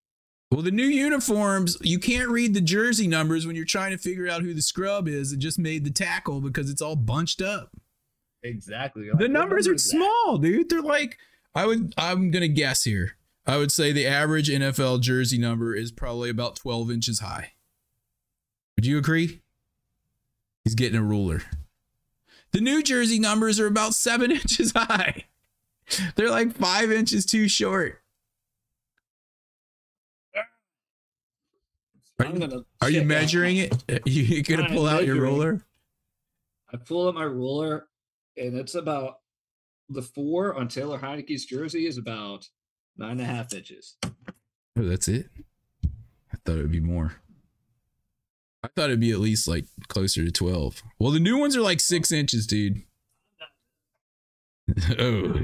well, 0.50 0.62
the 0.62 0.70
new 0.70 0.86
uniforms, 0.86 1.76
you 1.82 1.98
can't 1.98 2.28
read 2.30 2.54
the 2.54 2.60
jersey 2.60 3.08
numbers 3.08 3.46
when 3.46 3.56
you're 3.56 3.64
trying 3.64 3.90
to 3.90 3.98
figure 3.98 4.28
out 4.28 4.42
who 4.42 4.54
the 4.54 4.62
scrub 4.62 5.08
is 5.08 5.30
that 5.30 5.38
just 5.38 5.58
made 5.58 5.84
the 5.84 5.90
tackle 5.90 6.40
because 6.40 6.70
it's 6.70 6.80
all 6.82 6.96
bunched 6.96 7.42
up. 7.42 7.70
Exactly. 8.42 9.04
You're 9.06 9.16
The 9.16 9.28
numbers 9.28 9.66
number 9.66 9.72
are 9.72 9.74
is 9.74 9.84
that? 9.90 9.96
small, 9.98 10.38
dude. 10.38 10.70
They're 10.70 10.80
like 10.82 11.18
I 11.54 11.66
would 11.66 11.92
I'm 11.98 12.30
gonna 12.30 12.48
guess 12.48 12.84
here. 12.84 13.16
I 13.46 13.56
would 13.56 13.72
say 13.72 13.90
the 13.92 14.06
average 14.06 14.48
NFL 14.48 15.00
jersey 15.00 15.36
number 15.38 15.74
is 15.74 15.90
probably 15.90 16.30
about 16.30 16.56
12 16.56 16.90
inches 16.90 17.18
high. 17.20 17.52
Would 18.76 18.86
you 18.86 18.96
agree? 18.98 19.42
He's 20.64 20.74
getting 20.74 20.98
a 20.98 21.02
ruler. 21.02 21.42
The 22.52 22.60
New 22.60 22.82
Jersey 22.82 23.18
numbers 23.18 23.58
are 23.60 23.66
about 23.66 23.94
seven 23.94 24.30
inches 24.30 24.72
high. 24.74 25.24
They're 26.16 26.30
like 26.30 26.54
five 26.56 26.90
inches 26.92 27.24
too 27.26 27.48
short. 27.48 28.00
Are 32.18 32.26
I'm 32.26 32.34
you- 32.34 32.40
gonna 32.40 32.62
Are 32.82 32.90
you 32.90 32.96
check 33.00 33.02
out- 33.04 33.08
measuring 33.08 33.56
it? 33.56 33.82
You 34.06 34.42
gonna 34.42 34.64
I'm 34.64 34.72
pull 34.72 34.86
out 34.86 35.04
your 35.06 35.14
measuring. 35.16 35.32
ruler? 35.34 35.66
I 36.72 36.76
pull 36.76 37.08
out 37.08 37.14
my 37.14 37.24
ruler, 37.24 37.88
and 38.36 38.54
it's 38.56 38.74
about 38.74 39.20
the 39.88 40.02
four 40.02 40.54
on 40.54 40.68
Taylor 40.68 40.98
Heinicke's 40.98 41.44
jersey 41.46 41.86
is 41.86 41.98
about 41.98 42.48
nine 42.96 43.12
and 43.12 43.22
a 43.22 43.24
half 43.24 43.52
inches. 43.54 43.96
Oh, 44.04 44.10
that's 44.76 45.08
it. 45.08 45.30
I 45.84 46.36
thought 46.44 46.58
it 46.58 46.62
would 46.62 46.70
be 46.70 46.78
more. 46.80 47.14
I 48.62 48.68
thought 48.68 48.90
it'd 48.90 49.00
be 49.00 49.10
at 49.10 49.18
least 49.18 49.48
like 49.48 49.64
closer 49.88 50.22
to 50.22 50.30
twelve. 50.30 50.82
Well, 50.98 51.10
the 51.10 51.18
new 51.20 51.38
ones 51.38 51.56
are 51.56 51.60
like 51.62 51.80
six 51.80 52.12
inches, 52.12 52.46
dude. 52.46 52.82
oh, 54.98 55.40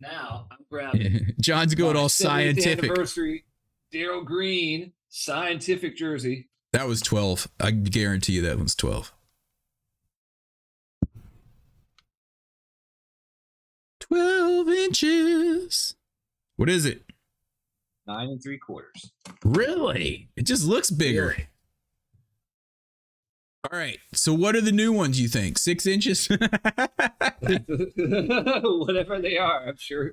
Now 0.00 0.46
I'm 0.50 0.58
grabbing. 0.70 1.34
John's 1.40 1.74
going 1.74 1.96
all 1.96 2.08
scientific. 2.08 2.84
Anniversary 2.84 3.44
Darrell 3.92 4.24
Green 4.24 4.92
scientific 5.08 5.96
jersey. 5.96 6.48
That 6.72 6.86
was 6.86 7.00
twelve. 7.00 7.48
I 7.60 7.70
guarantee 7.70 8.34
you 8.34 8.42
that 8.42 8.58
one's 8.58 8.74
twelve. 8.74 9.12
Twelve 14.00 14.68
inches. 14.68 15.94
What 16.56 16.68
is 16.68 16.84
it? 16.86 17.02
Nine 18.06 18.28
and 18.28 18.42
three 18.42 18.58
quarters. 18.58 19.12
Really? 19.44 20.28
It 20.36 20.42
just 20.46 20.64
looks 20.64 20.90
bigger. 20.90 21.28
Really? 21.28 21.48
All 23.72 23.78
right. 23.78 23.98
So 24.12 24.32
what 24.34 24.54
are 24.54 24.60
the 24.60 24.72
new 24.72 24.92
ones 24.92 25.20
you 25.20 25.28
think? 25.28 25.58
Six 25.58 25.86
inches? 25.86 26.28
Whatever 27.96 29.20
they 29.20 29.38
are, 29.38 29.68
I'm 29.68 29.76
sure. 29.76 30.12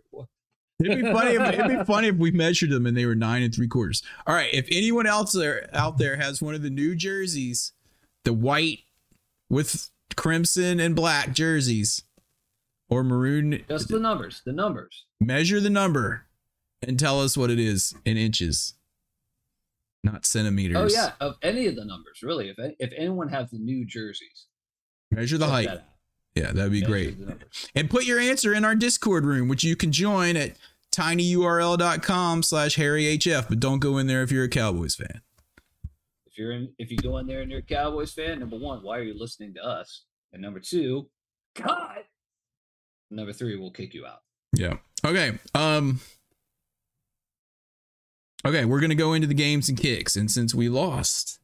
It'd 0.79 1.03
be 1.03 1.11
funny. 1.11 1.35
If, 1.35 1.41
it'd 1.53 1.79
be 1.79 1.83
funny 1.85 2.07
if 2.07 2.15
we 2.15 2.31
measured 2.31 2.69
them 2.71 2.85
and 2.85 2.97
they 2.97 3.05
were 3.05 3.15
nine 3.15 3.43
and 3.43 3.53
three 3.53 3.67
quarters. 3.67 4.01
All 4.25 4.33
right. 4.35 4.53
If 4.53 4.67
anyone 4.71 5.05
else 5.07 5.31
there 5.33 5.69
out 5.73 5.97
there 5.97 6.17
has 6.17 6.41
one 6.41 6.55
of 6.55 6.61
the 6.63 6.69
new 6.69 6.95
jerseys, 6.95 7.73
the 8.23 8.33
white 8.33 8.79
with 9.49 9.89
crimson 10.15 10.79
and 10.79 10.95
black 10.95 11.33
jerseys, 11.33 12.03
or 12.89 13.03
maroon, 13.03 13.63
Just 13.69 13.87
the 13.89 13.99
numbers. 13.99 14.41
The 14.45 14.51
numbers. 14.53 15.05
measure 15.19 15.59
the 15.59 15.69
number 15.69 16.25
and 16.85 16.99
tell 16.99 17.21
us 17.21 17.37
what 17.37 17.49
it 17.49 17.59
is 17.59 17.93
in 18.05 18.17
inches, 18.17 18.73
not 20.03 20.25
centimeters. 20.25 20.77
Oh 20.77 20.87
yeah, 20.87 21.11
of 21.19 21.35
any 21.41 21.65
of 21.67 21.75
the 21.75 21.85
numbers, 21.85 22.21
really. 22.23 22.49
If 22.49 22.57
if 22.79 22.91
anyone 22.97 23.29
has 23.29 23.49
the 23.51 23.59
new 23.59 23.85
jerseys, 23.85 24.47
Measure 25.11 25.37
the 25.37 25.47
height. 25.47 25.67
that. 25.67 25.89
Yeah, 26.35 26.51
that'd 26.51 26.71
be 26.71 26.81
Measure 26.81 26.91
great. 26.91 27.17
and 27.75 27.89
put 27.89 28.05
your 28.05 28.19
answer 28.19 28.53
in 28.53 28.65
our 28.65 28.73
discord 28.75 29.23
room 29.25 29.47
which 29.47 29.63
you 29.63 29.75
can 29.75 29.91
join 29.91 30.35
at 30.35 30.57
tinyurl.com 30.91 32.43
slash 32.43 32.75
harryhf 32.77 33.47
but 33.49 33.59
don't 33.59 33.79
go 33.79 33.97
in 33.97 34.07
there 34.07 34.23
if 34.23 34.31
you're 34.31 34.43
a 34.45 34.49
cowboys 34.49 34.95
fan 34.95 35.21
If 36.25 36.37
you're 36.37 36.51
in, 36.51 36.73
if 36.79 36.89
you 36.91 36.97
go 36.97 37.17
in 37.19 37.27
there 37.27 37.41
and 37.41 37.51
you're 37.51 37.59
a 37.59 37.63
Cowboys 37.63 38.11
fan, 38.13 38.39
number 38.39 38.57
one, 38.57 38.79
why 38.83 38.97
are 38.97 39.03
you 39.03 39.13
listening 39.17 39.53
to 39.55 39.63
us? 39.63 40.05
And 40.31 40.41
number 40.41 40.59
two, 40.59 41.09
God. 41.55 41.99
Number 43.11 43.33
three, 43.33 43.55
we'll 43.55 43.69
kick 43.71 43.93
you 43.93 44.05
out. 44.07 44.21
yeah 44.53 44.77
okay 45.05 45.37
um 45.53 45.99
okay 48.45 48.65
we're 48.65 48.79
gonna 48.79 48.95
go 48.95 49.13
into 49.13 49.27
the 49.27 49.33
games 49.33 49.69
and 49.69 49.77
kicks 49.77 50.15
and 50.15 50.29
since 50.31 50.53
we 50.53 50.69
lost 50.69 51.39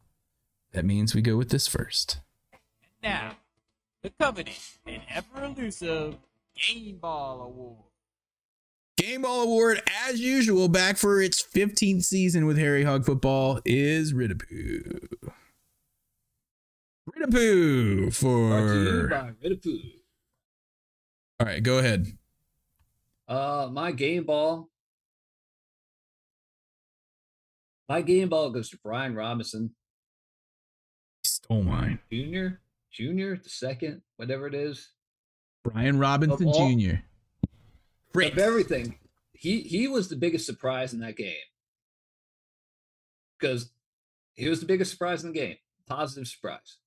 that 0.73 0.85
means 0.85 1.15
we 1.15 1.21
go 1.21 1.35
with 1.37 1.49
this 1.49 1.67
first 1.67 2.19
Now, 3.01 3.37
the 4.03 4.09
coveted 4.19 4.53
and 4.85 5.01
ever 5.09 5.45
elusive 5.45 6.15
Game 6.55 6.97
Ball 6.97 7.41
Award. 7.41 7.77
game 8.97 9.21
ball 9.21 9.43
award 9.43 9.81
as 10.05 10.19
usual 10.19 10.67
back 10.67 10.97
for 10.97 11.21
its 11.21 11.41
15th 11.41 12.03
season 12.03 12.45
with 12.45 12.57
harry 12.57 12.83
hog 12.83 13.05
football 13.05 13.59
is 13.65 14.13
ridapoo 14.13 15.07
ridapoo 17.09 17.09
Brought 17.09 17.29
to 17.29 17.41
you 18.03 18.11
for 18.11 19.07
by 19.07 19.31
all 21.39 21.45
right 21.47 21.63
go 21.63 21.77
ahead 21.79 22.07
Uh, 23.27 23.69
my 23.71 23.91
game 23.91 24.23
ball. 24.25 24.67
My 27.89 28.01
game 28.01 28.29
ball 28.29 28.51
goes 28.51 28.69
to 28.69 28.77
Brian 28.83 29.15
Robinson 29.15 29.71
stole 31.25 31.63
mine 31.63 31.99
Jr., 32.11 32.47
Jr., 32.91 33.35
the 33.41 33.49
second, 33.49 34.01
whatever 34.17 34.47
it 34.47 34.53
is. 34.53 34.89
Brian 35.63 35.97
Robinson 35.99 36.47
all- 36.47 36.69
Jr. 36.69 36.97
Fritz. 38.13 38.33
Of 38.33 38.39
everything, 38.39 38.97
he 39.33 39.61
he 39.61 39.87
was 39.87 40.07
the 40.09 40.15
biggest 40.15 40.45
surprise 40.45 40.93
in 40.93 40.99
that 40.99 41.17
game. 41.17 41.33
Because 43.39 43.71
he 44.35 44.47
was 44.49 44.59
the 44.59 44.65
biggest 44.65 44.91
surprise 44.91 45.23
in 45.23 45.31
the 45.33 45.39
game. 45.39 45.57
Positive 45.87 46.27
surprise. 46.27 46.77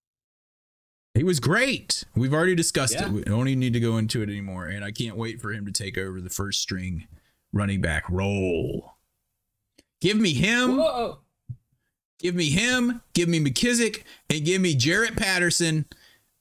He 1.14 1.24
was 1.24 1.40
great. 1.40 2.05
We've 2.14 2.32
already 2.32 2.55
discussed 2.55 2.94
Yeah. 2.94 3.07
it. 3.07 3.12
We 3.12 3.22
don't 3.22 3.48
even 3.48 3.61
need 3.61 3.72
to 3.74 3.80
go 3.80 3.98
into 3.98 4.22
it 4.22 4.28
anymore. 4.30 4.66
And 4.66 4.84
I 4.84 4.92
can't 4.92 5.16
wait 5.16 5.40
for 5.40 5.53
him 5.53 5.66
to 5.66 5.72
take 5.72 5.98
over 5.98 6.20
the 6.20 6.30
first 6.30 6.61
string 6.62 7.07
running 7.53 7.80
back 7.80 8.09
role. 8.09 8.92
Give 10.03 10.18
me 10.18 10.34
him. 10.34 10.78
Whoa! 10.78 11.18
Give 12.18 12.34
me 12.34 12.50
him. 12.50 13.03
Give 13.14 13.28
me 13.28 13.38
McKissic. 13.38 14.03
And 14.28 14.44
give 14.44 14.61
me 14.61 14.74
Jarrett 14.74 15.16
Patterson. 15.16 15.86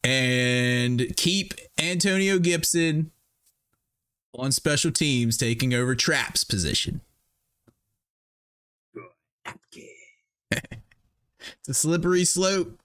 And 0.04 1.16
keep 1.16 1.54
Antonio 1.80 2.40
Gibson 2.40 3.12
on 4.34 4.52
special 4.52 4.92
teams 4.92 5.38
taking 5.38 5.76
over 5.76 5.94
Trap's 5.96 6.44
position. 6.44 7.02
It's 11.60 11.70
a 11.70 11.74
slippery 11.74 12.24
slope. 12.24 12.80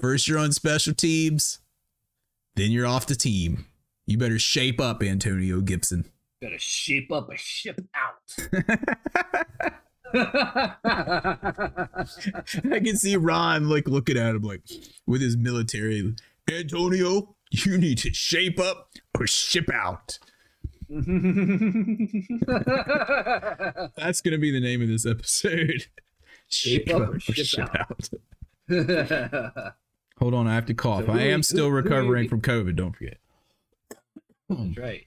First, 0.00 0.28
you're 0.28 0.38
on 0.38 0.52
special 0.52 0.94
teams, 0.94 1.58
then 2.54 2.70
you're 2.70 2.86
off 2.86 3.06
the 3.06 3.16
team. 3.16 3.66
You 4.06 4.18
better 4.18 4.38
shape 4.38 4.80
up, 4.80 5.02
Antonio 5.02 5.60
Gibson. 5.60 6.04
Gotta 6.42 6.58
shape 6.58 7.10
up 7.12 7.30
a 7.30 7.36
ship 7.36 7.80
out. 7.94 8.36
I 12.72 12.80
can 12.80 12.96
see 12.96 13.16
Ron 13.16 13.68
like 13.68 13.88
looking 13.88 14.16
at 14.16 14.34
him 14.34 14.42
like 14.42 14.62
with 15.06 15.20
his 15.22 15.36
military. 15.36 16.14
Antonio, 16.50 17.36
you 17.50 17.78
need 17.78 17.98
to 17.98 18.12
shape 18.12 18.60
up 18.60 18.90
or 19.18 19.26
ship 19.26 19.70
out. 19.72 20.18
That's 20.88 21.00
gonna 24.20 24.38
be 24.38 24.52
the 24.52 24.60
name 24.60 24.82
of 24.82 24.88
this 24.88 25.04
episode. 25.04 25.86
Shape 26.48 26.88
up 26.94 27.08
or 27.08 27.18
ship 27.18 27.68
out. 27.74 28.08
Hold 30.20 30.34
on, 30.34 30.46
I 30.46 30.54
have 30.54 30.66
to 30.66 30.74
cough. 30.74 31.06
So 31.06 31.12
I 31.12 31.22
am 31.22 31.42
still 31.42 31.72
recovering 31.72 32.28
from 32.28 32.40
COVID. 32.40 32.76
Don't 32.76 32.94
forget. 32.94 33.18
That's 34.48 34.78
right. 34.78 35.05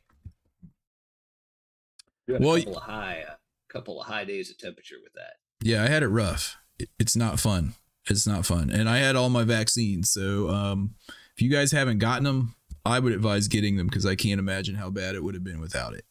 You 2.29 2.35
had 2.35 2.43
Well, 2.43 2.55
a 2.57 2.59
couple 2.61 2.77
of 2.77 2.83
high, 2.83 3.23
uh, 3.27 3.33
couple 3.69 3.99
of 3.99 4.05
high 4.05 4.23
days 4.23 4.51
of 4.51 4.59
temperature 4.59 4.97
with 5.01 5.13
that. 5.13 5.37
Yeah, 5.63 5.83
I 5.83 5.87
had 5.87 6.03
it 6.03 6.09
rough. 6.09 6.57
It's 6.99 7.15
not 7.15 7.39
fun. 7.39 7.73
It's 8.07 8.27
not 8.27 8.45
fun. 8.45 8.69
And 8.69 8.87
I 8.87 8.99
had 8.99 9.15
all 9.15 9.29
my 9.29 9.43
vaccines. 9.43 10.11
So 10.11 10.47
um, 10.49 10.93
if 11.35 11.41
you 11.41 11.49
guys 11.49 11.71
haven't 11.71 11.97
gotten 11.97 12.25
them, 12.25 12.53
I 12.85 12.99
would 12.99 13.13
advise 13.13 13.47
getting 13.47 13.77
them 13.77 13.87
because 13.87 14.05
I 14.05 14.13
can't 14.13 14.37
imagine 14.37 14.75
how 14.75 14.91
bad 14.91 15.15
it 15.15 15.23
would 15.23 15.33
have 15.33 15.43
been 15.43 15.59
without 15.59 15.95
it. 15.95 16.05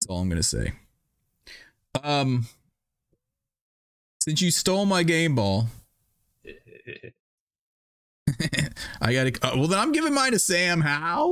That's 0.00 0.08
all 0.08 0.18
I'm 0.18 0.28
gonna 0.28 0.42
say. 0.42 0.72
Um, 2.02 2.46
since 4.20 4.42
you 4.42 4.50
stole 4.50 4.86
my 4.86 5.04
game 5.04 5.36
ball, 5.36 5.68
I 9.00 9.12
gotta. 9.12 9.32
Uh, 9.40 9.52
well, 9.54 9.68
then 9.68 9.78
I'm 9.78 9.92
giving 9.92 10.14
mine 10.14 10.32
to 10.32 10.40
Sam. 10.40 10.80
How? 10.80 11.30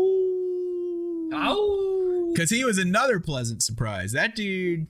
Ow! 1.34 1.91
Because 2.32 2.50
he 2.50 2.64
was 2.64 2.78
another 2.78 3.20
pleasant 3.20 3.62
surprise. 3.62 4.12
That 4.12 4.34
dude 4.34 4.86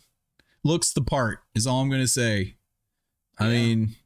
looks 0.65 0.93
the 0.93 1.03
part. 1.03 1.41
Is 1.55 1.67
all 1.67 1.81
I'm 1.83 1.91
gonna 1.91 2.07
say. 2.07 2.57
I 3.39 3.47
Yeah. 3.47 3.53
mean, 3.53 3.97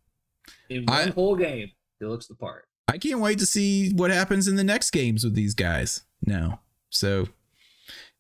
In 0.69 0.85
one 0.87 1.09
I- 1.09 1.13
whole 1.13 1.37
game, 1.37 1.71
he 2.01 2.07
looks 2.07 2.27
the 2.27 2.35
part. 2.35 2.69
I 2.89 2.99
can't 2.99 3.21
wait 3.21 3.39
to 3.41 3.47
see 3.47 3.93
what 3.93 4.11
happens 4.11 4.47
in 4.49 4.55
the 4.57 4.65
next 4.65 4.91
games 4.93 5.25
with 5.25 5.35
these 5.35 5.55
guys 5.55 6.03
now. 6.25 6.63
So 6.91 7.29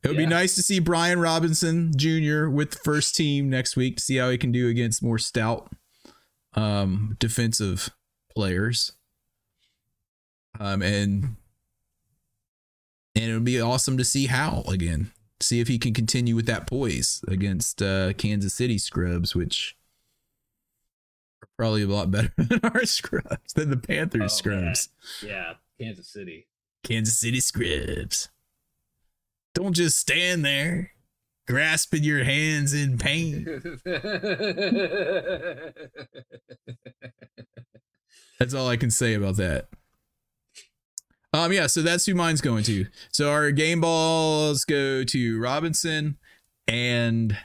it 0.02 0.08
would 0.08 0.16
be 0.16 0.26
nice 0.26 0.54
to 0.56 0.62
see 0.62 0.80
Brian 0.80 1.18
Robinson 1.20 1.92
Jr. 1.96 2.48
with 2.48 2.72
the 2.72 2.78
first 2.84 3.14
team 3.14 3.48
next 3.48 3.76
week 3.76 3.96
to 3.96 4.02
see 4.02 4.16
how 4.16 4.28
he 4.30 4.36
can 4.38 4.50
do 4.52 4.68
against 4.68 5.02
more 5.02 5.18
stout 5.18 5.72
um, 6.54 7.16
defensive 7.20 7.90
players. 8.34 8.92
Um, 10.58 10.82
and 10.82 11.36
and 13.16 13.24
it 13.24 13.34
would 13.34 13.44
be 13.44 13.60
awesome 13.60 13.96
to 13.98 14.04
see 14.04 14.26
Hal 14.26 14.64
again. 14.68 15.10
See 15.40 15.58
if 15.60 15.66
he 15.68 15.78
can 15.78 15.92
continue 15.92 16.36
with 16.36 16.46
that 16.46 16.66
poise 16.68 17.22
against 17.26 17.82
uh, 17.82 18.12
Kansas 18.12 18.54
City 18.54 18.78
scrubs, 18.78 19.34
which 19.34 19.76
are 21.42 21.48
probably 21.58 21.82
a 21.82 21.86
lot 21.88 22.10
better 22.10 22.32
than 22.38 22.60
our 22.62 22.86
scrubs, 22.86 23.52
than 23.54 23.70
the 23.70 23.76
Panthers 23.76 24.22
Oh, 24.22 24.28
scrubs. 24.28 24.88
Yeah, 25.22 25.54
Kansas 25.80 26.08
City. 26.08 26.46
Kansas 26.84 27.18
City 27.18 27.40
scrubs. 27.40 28.28
Don't 29.54 29.74
just 29.74 29.98
stand 29.98 30.44
there 30.44 30.92
grasping 31.46 32.02
your 32.04 32.24
hands 32.24 32.72
in 32.74 32.98
pain. 32.98 33.44
That's 38.38 38.52
all 38.54 38.68
I 38.68 38.76
can 38.76 38.90
say 38.90 39.14
about 39.14 39.36
that. 39.36 39.68
Um, 41.32 41.52
yeah, 41.52 41.66
so 41.66 41.82
that's 41.82 42.06
who 42.06 42.14
mine's 42.14 42.40
going 42.40 42.64
to. 42.64 42.86
So 43.12 43.30
our 43.30 43.50
game 43.50 43.80
balls 43.80 44.64
go 44.64 45.04
to 45.04 45.40
Robinson 45.40 46.16
and 46.66 47.36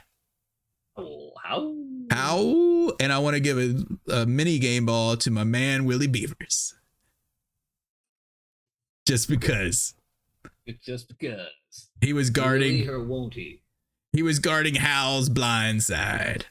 oh, 0.96 1.32
how? 1.42 1.74
Ow, 2.12 2.92
and 3.00 3.12
I 3.12 3.18
want 3.18 3.34
to 3.34 3.40
give 3.40 3.58
a, 3.58 3.84
a 4.12 4.26
mini 4.26 4.58
game 4.58 4.86
ball 4.86 5.16
to 5.18 5.30
my 5.30 5.44
man 5.44 5.84
Willie 5.84 6.06
Beavers. 6.06 6.74
Just 9.06 9.28
because 9.28 9.94
It's 10.66 10.84
just 10.84 11.08
because. 11.08 11.88
he 12.00 12.12
was 12.12 12.30
guarding 12.30 12.86
her, 12.86 13.02
won't 13.02 13.34
he? 13.34 13.62
he 14.12 14.22
was 14.22 14.38
guarding 14.38 14.74
Hal's 14.74 15.28
blind 15.28 15.82
side. 15.82 16.46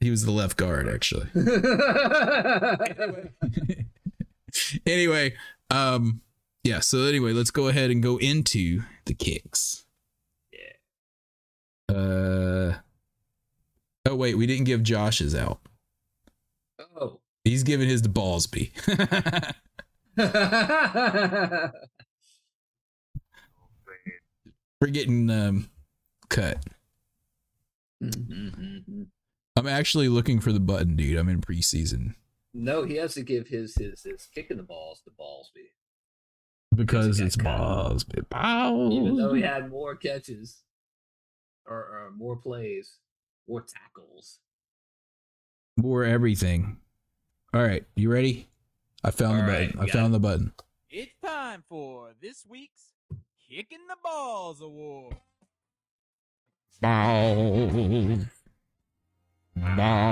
He 0.00 0.10
was 0.10 0.24
the 0.24 0.30
left 0.30 0.56
guard 0.56 0.88
actually. 0.88 1.26
anyway, 4.86 5.34
um 5.70 6.20
yeah, 6.66 6.80
so 6.80 7.04
anyway, 7.04 7.32
let's 7.32 7.50
go 7.50 7.68
ahead 7.68 7.90
and 7.90 8.02
go 8.02 8.16
into 8.16 8.82
the 9.04 9.14
kicks. 9.14 9.84
Yeah. 10.52 11.94
Uh 11.96 12.74
Oh 14.08 14.14
wait, 14.14 14.36
we 14.36 14.46
didn't 14.46 14.64
give 14.64 14.82
Josh's 14.82 15.34
out. 15.34 15.60
oh. 17.00 17.20
He's 17.44 17.62
giving 17.62 17.88
his 17.88 18.02
to 18.02 18.08
Ballsby. 18.08 18.72
We're 24.80 24.88
getting 24.88 25.30
um 25.30 25.70
cut. 26.28 26.64
I'm 28.02 29.66
actually 29.66 30.08
looking 30.08 30.40
for 30.40 30.52
the 30.52 30.60
button, 30.60 30.96
dude. 30.96 31.16
I'm 31.16 31.28
in 31.28 31.40
preseason 31.40 32.14
no, 32.56 32.84
he 32.84 32.96
has 32.96 33.14
to 33.14 33.22
give 33.22 33.48
his 33.48 33.74
his 33.76 34.02
his 34.02 34.26
kicking 34.34 34.56
the 34.56 34.62
balls 34.62 35.02
to 35.04 35.10
Ballsby. 35.10 35.70
Because 36.74 37.18
got 37.18 37.26
it's 37.26 37.36
cut. 37.36 37.58
Ballsby. 37.58 38.92
Even 38.92 39.16
though 39.16 39.34
he 39.34 39.42
had 39.42 39.70
more 39.70 39.94
catches 39.96 40.62
or, 41.66 41.76
or 41.76 42.12
more 42.16 42.36
plays, 42.36 42.98
more 43.48 43.62
tackles. 43.62 44.40
More 45.76 46.04
everything. 46.04 46.78
All 47.54 47.62
right, 47.62 47.84
you 47.94 48.10
ready? 48.10 48.48
I 49.04 49.10
found 49.10 49.40
All 49.40 49.46
the 49.46 49.52
right, 49.52 49.66
button. 49.68 49.80
I 49.80 49.86
got 49.86 49.92
found 49.92 50.14
the 50.14 50.18
button. 50.20 50.52
It's 50.90 51.12
time 51.24 51.62
for 51.68 52.12
this 52.20 52.44
week's 52.48 52.92
Kicking 53.48 53.86
the 53.88 53.96
Balls 54.02 54.60
Award. 54.60 55.16
Balls. 56.80 58.24
Balls. 59.56 60.02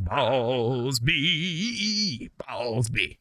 Balls. 0.00 0.98
B. 0.98 2.30
Balls. 2.46 2.88
B. 2.88 3.18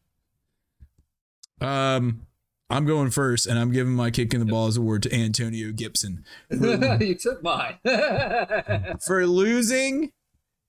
Um, 1.61 2.25
I'm 2.69 2.85
going 2.85 3.11
first, 3.11 3.45
and 3.45 3.59
I'm 3.59 3.71
giving 3.71 3.93
my 3.93 4.09
kick 4.09 4.33
in 4.33 4.39
the 4.39 4.45
balls 4.45 4.75
award 4.77 5.03
to 5.03 5.13
Antonio 5.13 5.71
Gibson 5.71 6.25
you 6.49 7.15
took 7.15 7.43
mine. 7.43 7.77
for 9.05 9.27
losing 9.27 10.11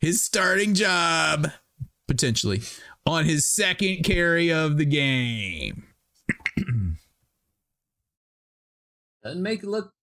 his 0.01 0.23
starting 0.23 0.75
job 0.75 1.51
potentially 2.07 2.61
on 3.07 3.25
his 3.25 3.47
second 3.47 4.05
carry 4.05 4.53
of 4.53 4.77
the 4.77 4.85
game. 4.85 5.85
doesn't 9.23 9.43
make 9.43 9.63
it 9.63 9.69
look 9.69 9.95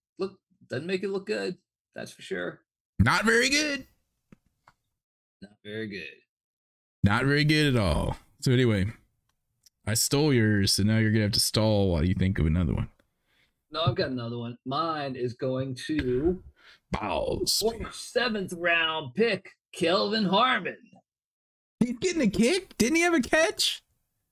doesn't 0.72 0.88
make 0.88 1.04
it 1.04 1.10
look 1.10 1.28
good. 1.28 1.58
That's 1.94 2.12
for 2.12 2.22
sure. 2.22 2.62
Not 2.98 3.26
very 3.26 3.50
good. 3.50 3.86
Not 5.42 5.58
very 5.64 5.88
good. 5.88 6.08
Not 7.04 7.26
very 7.26 7.44
good 7.44 7.76
at 7.76 7.82
all. 7.82 8.16
So 8.40 8.52
anyway, 8.52 8.86
I 9.86 9.96
stole 9.96 10.34
yours, 10.34 10.74
so 10.74 10.84
now 10.84 10.98
you're 10.98 11.12
gonna 11.12 11.24
have 11.24 11.34
to 11.34 11.40
stall 11.40 11.92
while 11.92 12.06
you 12.06 12.14
think 12.14 12.40
of 12.40 12.46
another 12.46 12.74
one. 12.74 12.90
No, 13.72 13.82
I've 13.82 13.96
got 13.96 14.12
another 14.12 14.38
one. 14.38 14.58
Mine 14.66 15.16
is 15.16 15.34
going 15.34 15.76
to 15.88 16.42
former 16.94 17.92
seventh 17.92 18.54
round 18.54 19.14
pick, 19.16 19.50
Kelvin 19.74 20.26
Harmon. 20.26 20.78
He's 21.80 21.98
getting 22.00 22.22
a 22.22 22.30
kick. 22.30 22.78
Didn't 22.78 22.98
he 22.98 23.02
have 23.02 23.14
a 23.14 23.22
catch? 23.22 23.82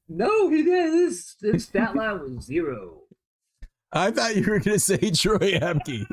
No, 0.07 0.49
he 0.49 0.63
did. 0.63 0.93
His, 0.93 1.35
his 1.41 1.65
stat 1.65 1.95
line 1.95 2.35
was 2.35 2.45
zero. 2.45 3.01
I 3.91 4.11
thought 4.11 4.35
you 4.35 4.49
were 4.49 4.59
gonna 4.59 4.79
say 4.79 4.97
Troy 4.97 5.59
Apke. 5.59 6.07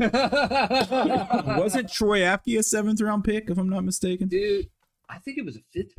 Wasn't 0.00 1.92
Troy 1.92 2.20
Apke 2.20 2.58
a 2.58 2.62
seventh 2.62 3.00
round 3.00 3.24
pick, 3.24 3.50
if 3.50 3.58
I'm 3.58 3.68
not 3.68 3.84
mistaken? 3.84 4.28
Dude, 4.28 4.68
I 5.08 5.18
think 5.18 5.38
it 5.38 5.44
was 5.44 5.56
a 5.56 5.60
fifth. 5.72 5.98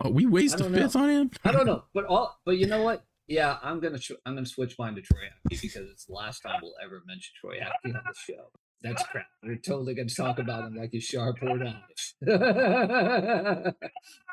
Oh, 0.00 0.10
we 0.10 0.26
waste 0.26 0.60
a 0.60 0.64
fifth 0.64 0.94
on 0.94 1.08
him. 1.08 1.30
I 1.44 1.52
don't 1.52 1.66
know, 1.66 1.84
but 1.94 2.04
all 2.04 2.38
but 2.44 2.58
you 2.58 2.66
know 2.66 2.82
what? 2.82 3.04
Yeah, 3.26 3.58
I'm 3.62 3.80
gonna 3.80 3.98
I'm 4.24 4.34
gonna 4.34 4.46
switch 4.46 4.76
mine 4.78 4.94
to 4.94 5.02
Troy 5.02 5.20
Apke 5.20 5.60
because 5.60 5.90
it's 5.90 6.04
the 6.04 6.12
last 6.12 6.40
time 6.40 6.60
we'll 6.62 6.74
ever 6.84 7.02
mention 7.06 7.32
Troy 7.40 7.56
Apke 7.56 7.94
on 7.94 8.02
the 8.06 8.14
show. 8.14 8.50
That's 8.82 9.02
crap. 9.04 9.26
We're 9.42 9.56
totally 9.56 9.94
gonna 9.94 10.08
talk 10.08 10.38
about 10.38 10.64
him 10.64 10.76
like 10.76 10.90
he's 10.92 11.04
sharp 11.04 11.42
or 11.42 11.58
not. 11.58 11.82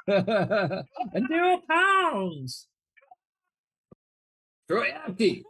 and 0.08 1.28
zero 1.28 1.62
pounds. 1.70 2.68
Troy 4.70 4.92
Apke. 5.08 5.44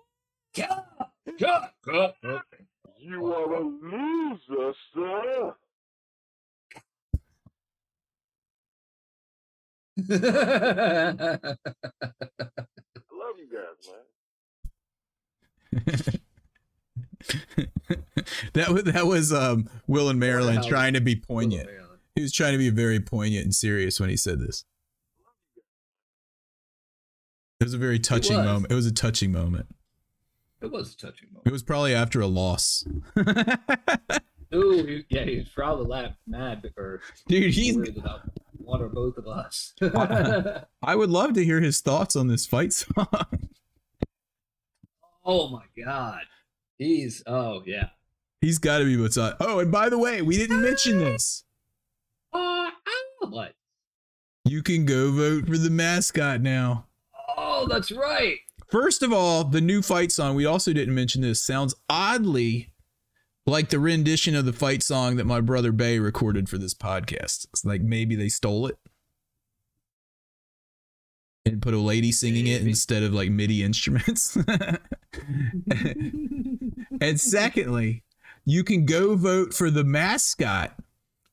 Cut. 0.55 0.85
Cut. 1.39 1.73
cut. 1.83 2.15
You 3.07 3.31
are 3.31 3.53
a 3.53 3.59
loser, 3.59 4.73
sir. 4.95 5.53
I 10.09 11.55
love 13.13 13.35
you 13.37 13.47
guys, 13.53 13.77
man. 15.75 15.85
that 18.53 18.69
was 18.69 18.83
that 18.85 19.05
was 19.05 19.31
um 19.31 19.69
Will 19.85 20.09
and 20.09 20.19
Marilyn 20.19 20.55
Howard. 20.55 20.67
trying 20.67 20.93
to 20.93 21.01
be 21.01 21.15
poignant. 21.15 21.69
He 22.15 22.23
was 22.23 22.33
trying 22.33 22.53
to 22.53 22.57
be 22.57 22.71
very 22.71 22.99
poignant 22.99 23.43
and 23.43 23.53
serious 23.53 23.99
when 23.99 24.09
he 24.09 24.17
said 24.17 24.39
this. 24.39 24.65
It 27.59 27.65
was 27.65 27.75
a 27.75 27.77
very 27.77 27.99
touching 27.99 28.37
was. 28.37 28.45
moment. 28.45 28.71
It 28.71 28.75
was 28.75 28.87
a 28.87 28.91
touching 28.91 29.31
moment. 29.31 29.67
It 30.65 30.71
was 30.71 30.93
a 30.93 30.97
touching 30.97 31.29
moment. 31.29 31.47
It 31.47 31.51
was 31.51 31.63
probably 31.63 31.93
after 31.93 32.19
a 32.21 32.27
loss. 32.27 32.85
Ooh, 34.53 34.85
he- 34.85 35.05
yeah, 35.09 35.23
he's 35.23 35.49
probably 35.49 35.85
laughed 35.85 36.17
mad 36.27 36.71
or 36.77 37.01
Dude, 37.27 37.53
he's 37.53 37.75
worried 37.75 37.97
about 37.97 38.21
one 38.57 38.81
or 38.81 38.89
both 38.89 39.17
of 39.17 39.27
us. 39.27 39.73
I 40.81 40.95
would 40.95 41.09
love 41.09 41.33
to 41.33 41.43
hear 41.45 41.61
his 41.61 41.81
thoughts 41.81 42.15
on 42.15 42.27
this 42.27 42.45
fight 42.45 42.73
song. 42.73 43.07
oh 45.23 45.49
my 45.49 45.63
god. 45.83 46.21
He's 46.77 47.23
oh 47.27 47.63
yeah. 47.65 47.89
He's 48.41 48.57
got 48.59 48.79
to 48.79 48.85
be 48.85 48.97
what's 48.97 49.17
up. 49.17 49.37
Oh, 49.39 49.59
and 49.59 49.71
by 49.71 49.89
the 49.89 49.97
way, 49.97 50.21
we 50.21 50.37
didn't 50.37 50.61
mention 50.61 50.99
this. 50.99 51.43
Uh, 52.33 52.69
oh, 52.87 53.27
what? 53.29 53.53
You 54.43 54.61
can 54.61 54.85
go 54.85 55.11
vote 55.11 55.47
for 55.47 55.57
the 55.57 55.69
mascot 55.71 56.41
now. 56.41 56.85
Oh, 57.37 57.65
that's 57.67 57.91
right. 57.91 58.37
First 58.75 59.03
of 59.03 59.13
all, 59.13 59.45
the 59.45 59.61
new 59.61 59.81
fight 59.81 60.11
song, 60.11 60.35
we 60.35 60.45
also 60.45 60.73
didn't 60.73 60.93
mention 60.93 61.21
this, 61.21 61.41
sounds 61.41 61.73
oddly 61.89 62.73
like 63.45 63.69
the 63.69 63.79
rendition 63.79 64.35
of 64.35 64.43
the 64.43 64.51
fight 64.51 64.83
song 64.83 65.15
that 65.15 65.23
my 65.23 65.39
brother 65.39 65.71
Bay 65.71 65.97
recorded 65.97 66.49
for 66.49 66.57
this 66.57 66.73
podcast. 66.73 67.47
It's 67.53 67.63
like 67.63 67.79
maybe 67.79 68.17
they 68.17 68.27
stole 68.27 68.67
it 68.67 68.77
and 71.45 71.61
put 71.61 71.73
a 71.73 71.79
lady 71.79 72.11
singing 72.11 72.47
it 72.47 72.63
instead 72.63 73.01
of 73.01 73.13
like 73.13 73.29
MIDI 73.29 73.63
instruments. 73.63 74.35
and 76.99 77.17
secondly, 77.17 78.03
you 78.43 78.65
can 78.65 78.85
go 78.85 79.15
vote 79.15 79.53
for 79.53 79.71
the 79.71 79.85
mascot, 79.85 80.75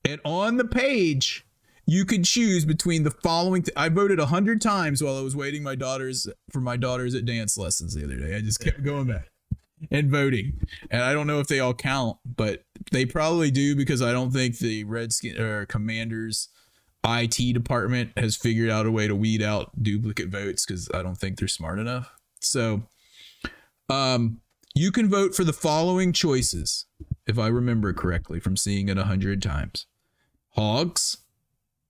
and 0.05 0.20
on 0.24 0.59
the 0.59 0.64
page, 0.64 1.45
you 1.87 2.05
can 2.05 2.22
choose 2.22 2.64
between 2.64 3.03
the 3.03 3.11
following. 3.11 3.64
I 3.76 3.89
voted 3.89 4.20
a 4.20 4.26
hundred 4.26 4.61
times 4.61 5.03
while 5.03 5.16
I 5.16 5.22
was 5.22 5.37
waiting 5.37 5.62
my 5.62 5.74
daughters 5.74 6.28
for 6.51 6.61
my 6.61 6.76
daughters 6.76 7.14
at 7.14 7.24
dance 7.24 7.59
lessons 7.59 7.95
the 7.95 8.05
other 8.05 8.16
day. 8.16 8.37
I 8.37 8.41
just 8.41 8.61
kept 8.61 8.83
going 8.83 9.09
back 9.09 9.28
and 9.91 10.11
voting, 10.11 10.61
and 10.91 11.03
I 11.03 11.12
don't 11.12 11.26
know 11.26 11.41
if 11.41 11.49
they 11.49 11.61
all 11.61 11.74
count, 11.74 12.18
but 12.24 12.64
they 12.91 13.05
probably 13.05 13.51
do 13.51 13.74
because 13.74 14.01
I 14.01 14.12
don't 14.12 14.30
think 14.30 14.59
the 14.59 14.85
Redskin 14.85 15.41
or 15.41 15.66
Commanders 15.66 16.49
IT 17.05 17.53
department 17.53 18.12
has 18.16 18.37
figured 18.37 18.70
out 18.70 18.87
a 18.87 18.93
way 18.93 19.09
to 19.09 19.16
weed 19.16 19.43
out 19.43 19.70
duplicate 19.83 20.28
votes 20.28 20.64
because 20.64 20.89
I 20.95 21.03
don't 21.03 21.16
think 21.16 21.39
they're 21.39 21.49
smart 21.49 21.80
enough. 21.80 22.12
So, 22.41 22.85
um, 23.89 24.41
you 24.74 24.93
can 24.93 25.11
vote 25.11 25.35
for 25.35 25.45
the 25.45 25.53
following 25.53 26.12
choices, 26.12 26.87
if 27.26 27.39
I 27.39 27.49
remember 27.49 27.93
correctly 27.93 28.41
from 28.41 28.57
seeing 28.57 28.89
it 28.89 28.99
a 28.99 29.05
hundred 29.05 29.43
times: 29.43 29.87
hogs, 30.51 31.18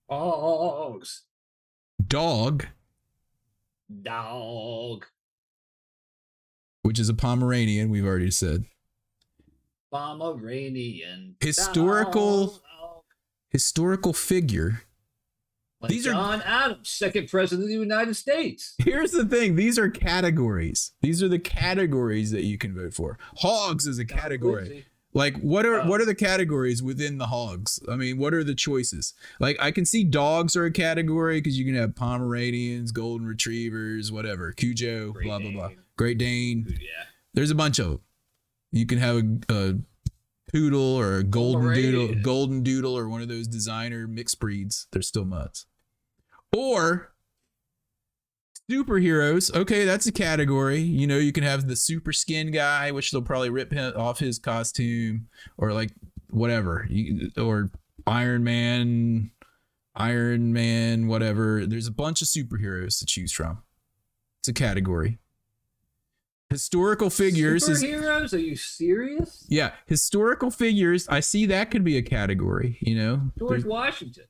Dogs. 0.09 1.23
dog, 2.07 2.67
Dog. 4.03 5.05
which 6.81 6.99
is 6.99 7.09
a 7.09 7.13
Pomeranian. 7.13 7.89
We've 7.89 8.05
already 8.05 8.31
said 8.31 8.65
Pomeranian. 9.91 11.35
Historical- 11.39 12.47
Dog. 12.47 13.03
historical 13.49 14.13
figure. 14.13 14.83
Like 15.81 15.89
These 15.91 16.07
are- 16.07 16.11
John 16.11 16.41
Adams, 16.43 16.89
second 16.89 17.27
president 17.29 17.63
of 17.63 17.67
the 17.69 17.75
United 17.75 18.15
States. 18.15 18.75
Here's 18.79 19.11
the 19.11 19.25
thing: 19.25 19.55
these 19.55 19.77
are 19.77 19.89
categories. 19.89 20.91
These 21.01 21.21
are 21.21 21.27
the 21.27 21.39
categories 21.39 22.31
that 22.31 22.43
you 22.43 22.57
can 22.57 22.73
vote 22.73 22.93
for. 22.93 23.17
Hogs 23.37 23.85
is 23.87 23.99
a 23.99 24.05
category. 24.05 24.85
Like 25.13 25.37
what 25.41 25.65
are 25.65 25.81
Oh. 25.81 25.87
what 25.87 26.01
are 26.01 26.05
the 26.05 26.15
categories 26.15 26.81
within 26.81 27.17
the 27.17 27.27
hogs? 27.27 27.79
I 27.89 27.95
mean, 27.95 28.17
what 28.17 28.33
are 28.33 28.43
the 28.43 28.55
choices? 28.55 29.13
Like 29.39 29.57
I 29.59 29.71
can 29.71 29.85
see 29.85 30.03
dogs 30.03 30.55
are 30.55 30.65
a 30.65 30.71
category 30.71 31.39
because 31.39 31.57
you 31.57 31.65
can 31.65 31.75
have 31.75 31.95
Pomeranians, 31.95 32.91
golden 32.91 33.27
retrievers, 33.27 34.11
whatever, 34.11 34.51
Cujo, 34.53 35.11
Great 35.11 35.25
blah 35.25 35.39
blah 35.39 35.51
blah. 35.51 35.69
Great 35.97 36.17
Dane. 36.17 36.65
Yeah. 36.67 37.05
There's 37.33 37.51
a 37.51 37.55
bunch 37.55 37.79
of 37.79 37.87
them. 37.87 37.99
You 38.71 38.85
can 38.87 38.97
have 38.97 39.17
a, 39.17 39.23
a 39.49 39.75
poodle 40.51 40.81
or 40.99 41.17
a 41.17 41.23
golden 41.23 41.73
doodle, 41.73 42.15
golden 42.23 42.63
doodle, 42.63 42.97
or 42.97 43.07
one 43.07 43.21
of 43.21 43.27
those 43.27 43.47
designer 43.47 44.07
mixed 44.07 44.39
breeds. 44.39 44.87
They're 44.91 45.03
still 45.03 45.25
mutts. 45.25 45.67
Or 46.55 47.12
superheroes. 48.69 49.53
Okay, 49.55 49.85
that's 49.85 50.07
a 50.07 50.11
category. 50.11 50.79
You 50.79 51.07
know, 51.07 51.17
you 51.17 51.31
can 51.31 51.43
have 51.43 51.67
the 51.67 51.75
super 51.75 52.13
skin 52.13 52.51
guy, 52.51 52.91
which 52.91 53.11
they'll 53.11 53.21
probably 53.21 53.49
rip 53.49 53.71
him 53.71 53.93
off 53.95 54.19
his 54.19 54.39
costume, 54.39 55.27
or 55.57 55.73
like 55.73 55.91
whatever, 56.29 56.85
you, 56.89 57.29
or 57.37 57.69
Iron 58.07 58.43
Man, 58.43 59.31
Iron 59.95 60.53
Man, 60.53 61.07
whatever. 61.07 61.65
There's 61.65 61.87
a 61.87 61.91
bunch 61.91 62.21
of 62.21 62.27
superheroes 62.27 62.99
to 62.99 63.05
choose 63.05 63.31
from. 63.31 63.59
It's 64.41 64.47
a 64.49 64.53
category. 64.53 65.19
Historical 66.49 67.09
figures 67.09 67.67
is 67.67 67.83
Superheroes? 67.83 68.31
Are 68.33 68.37
you 68.37 68.55
serious? 68.55 69.43
yeah, 69.49 69.71
historical 69.87 70.51
figures. 70.51 71.07
I 71.07 71.19
see 71.19 71.47
that 71.47 71.71
could 71.71 71.83
be 71.83 71.97
a 71.97 72.01
category. 72.03 72.77
You 72.81 72.95
know, 72.95 73.21
George 73.39 73.49
There's- 73.49 73.65
Washington 73.65 74.25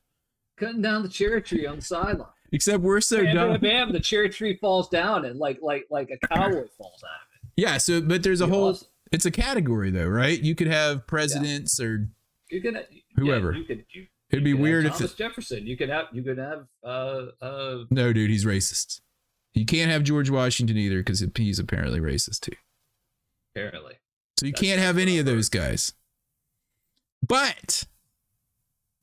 cutting 0.56 0.80
down 0.80 1.02
the 1.02 1.08
cherry 1.08 1.42
tree 1.42 1.66
on 1.66 1.76
the 1.76 1.82
sideline. 1.82 2.28
Except 2.52 2.82
we're 2.82 3.00
so 3.00 3.22
bam, 3.24 3.34
dumb. 3.34 3.50
bam, 3.52 3.60
bam, 3.60 3.92
the 3.92 4.00
cherry 4.00 4.28
tree 4.28 4.56
falls 4.60 4.88
down 4.88 5.24
and 5.24 5.38
like 5.38 5.58
like 5.62 5.86
like 5.90 6.10
a 6.10 6.26
cowboy 6.28 6.66
falls 6.78 7.02
out 7.04 7.10
of 7.22 7.28
it. 7.42 7.52
Yeah, 7.56 7.78
so 7.78 8.00
but 8.00 8.22
there's 8.22 8.40
a 8.40 8.46
whole. 8.46 8.70
Awesome. 8.70 8.88
It's 9.12 9.26
a 9.26 9.30
category 9.30 9.90
though, 9.90 10.08
right? 10.08 10.40
You 10.40 10.54
could 10.54 10.66
have 10.66 11.06
presidents 11.06 11.78
or 11.80 12.08
You 12.50 12.60
can 12.60 12.78
Whoever. 13.16 13.52
Yeah, 13.52 13.58
you 13.58 13.64
could. 13.64 13.84
You, 13.92 14.06
it'd 14.30 14.44
be 14.44 14.54
weird 14.54 14.86
if 14.86 14.94
Thomas 14.94 15.14
Jefferson. 15.14 15.66
You 15.66 15.76
could 15.76 15.88
have. 15.88 16.06
You 16.12 16.22
could 16.22 16.38
have. 16.38 16.66
Uh. 16.82 17.26
Uh. 17.40 17.84
no, 17.90 18.12
dude, 18.12 18.30
he's 18.30 18.44
racist. 18.44 19.00
You 19.52 19.64
can't 19.66 19.90
have 19.90 20.02
George 20.02 20.30
Washington 20.30 20.76
either 20.76 20.98
because 20.98 21.24
he's 21.36 21.58
apparently 21.60 22.00
racist 22.00 22.40
too. 22.40 22.56
Apparently. 23.54 23.94
So 24.40 24.46
you 24.46 24.52
That's- 24.52 24.68
can't 24.68 24.80
have 24.80 24.98
any 24.98 25.18
of 25.18 25.26
those 25.26 25.48
guys. 25.48 25.92
But 27.26 27.84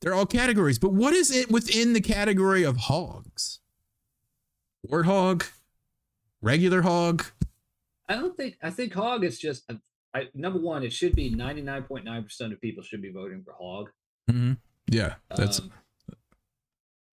they're 0.02 0.14
all 0.14 0.26
categories. 0.26 0.80
But 0.80 0.94
what 0.94 1.14
is 1.14 1.32
it 1.32 1.52
within 1.52 1.94
the 1.94 2.02
category 2.02 2.64
of 2.64 2.78
hogs? 2.78 3.60
Warthog, 4.88 5.48
regular 6.42 6.82
hog. 6.82 7.26
I 8.10 8.16
don't 8.16 8.36
think. 8.36 8.58
I 8.62 8.72
think 8.72 8.94
hog 8.94 9.24
is 9.24 9.40
just. 9.40 9.70
I, 10.14 10.28
number 10.34 10.60
one, 10.60 10.84
it 10.84 10.92
should 10.92 11.16
be 11.16 11.30
ninety 11.30 11.62
nine 11.62 11.84
point 11.84 12.04
nine 12.04 12.24
percent 12.24 12.52
of 12.52 12.60
people 12.60 12.84
should 12.84 13.02
be 13.02 13.12
voting 13.12 13.44
for 13.44 13.54
hog. 13.54 13.90
Mm-hmm. 14.30 14.54
Yeah, 14.88 15.16
that's 15.30 15.60
um, 15.60 15.72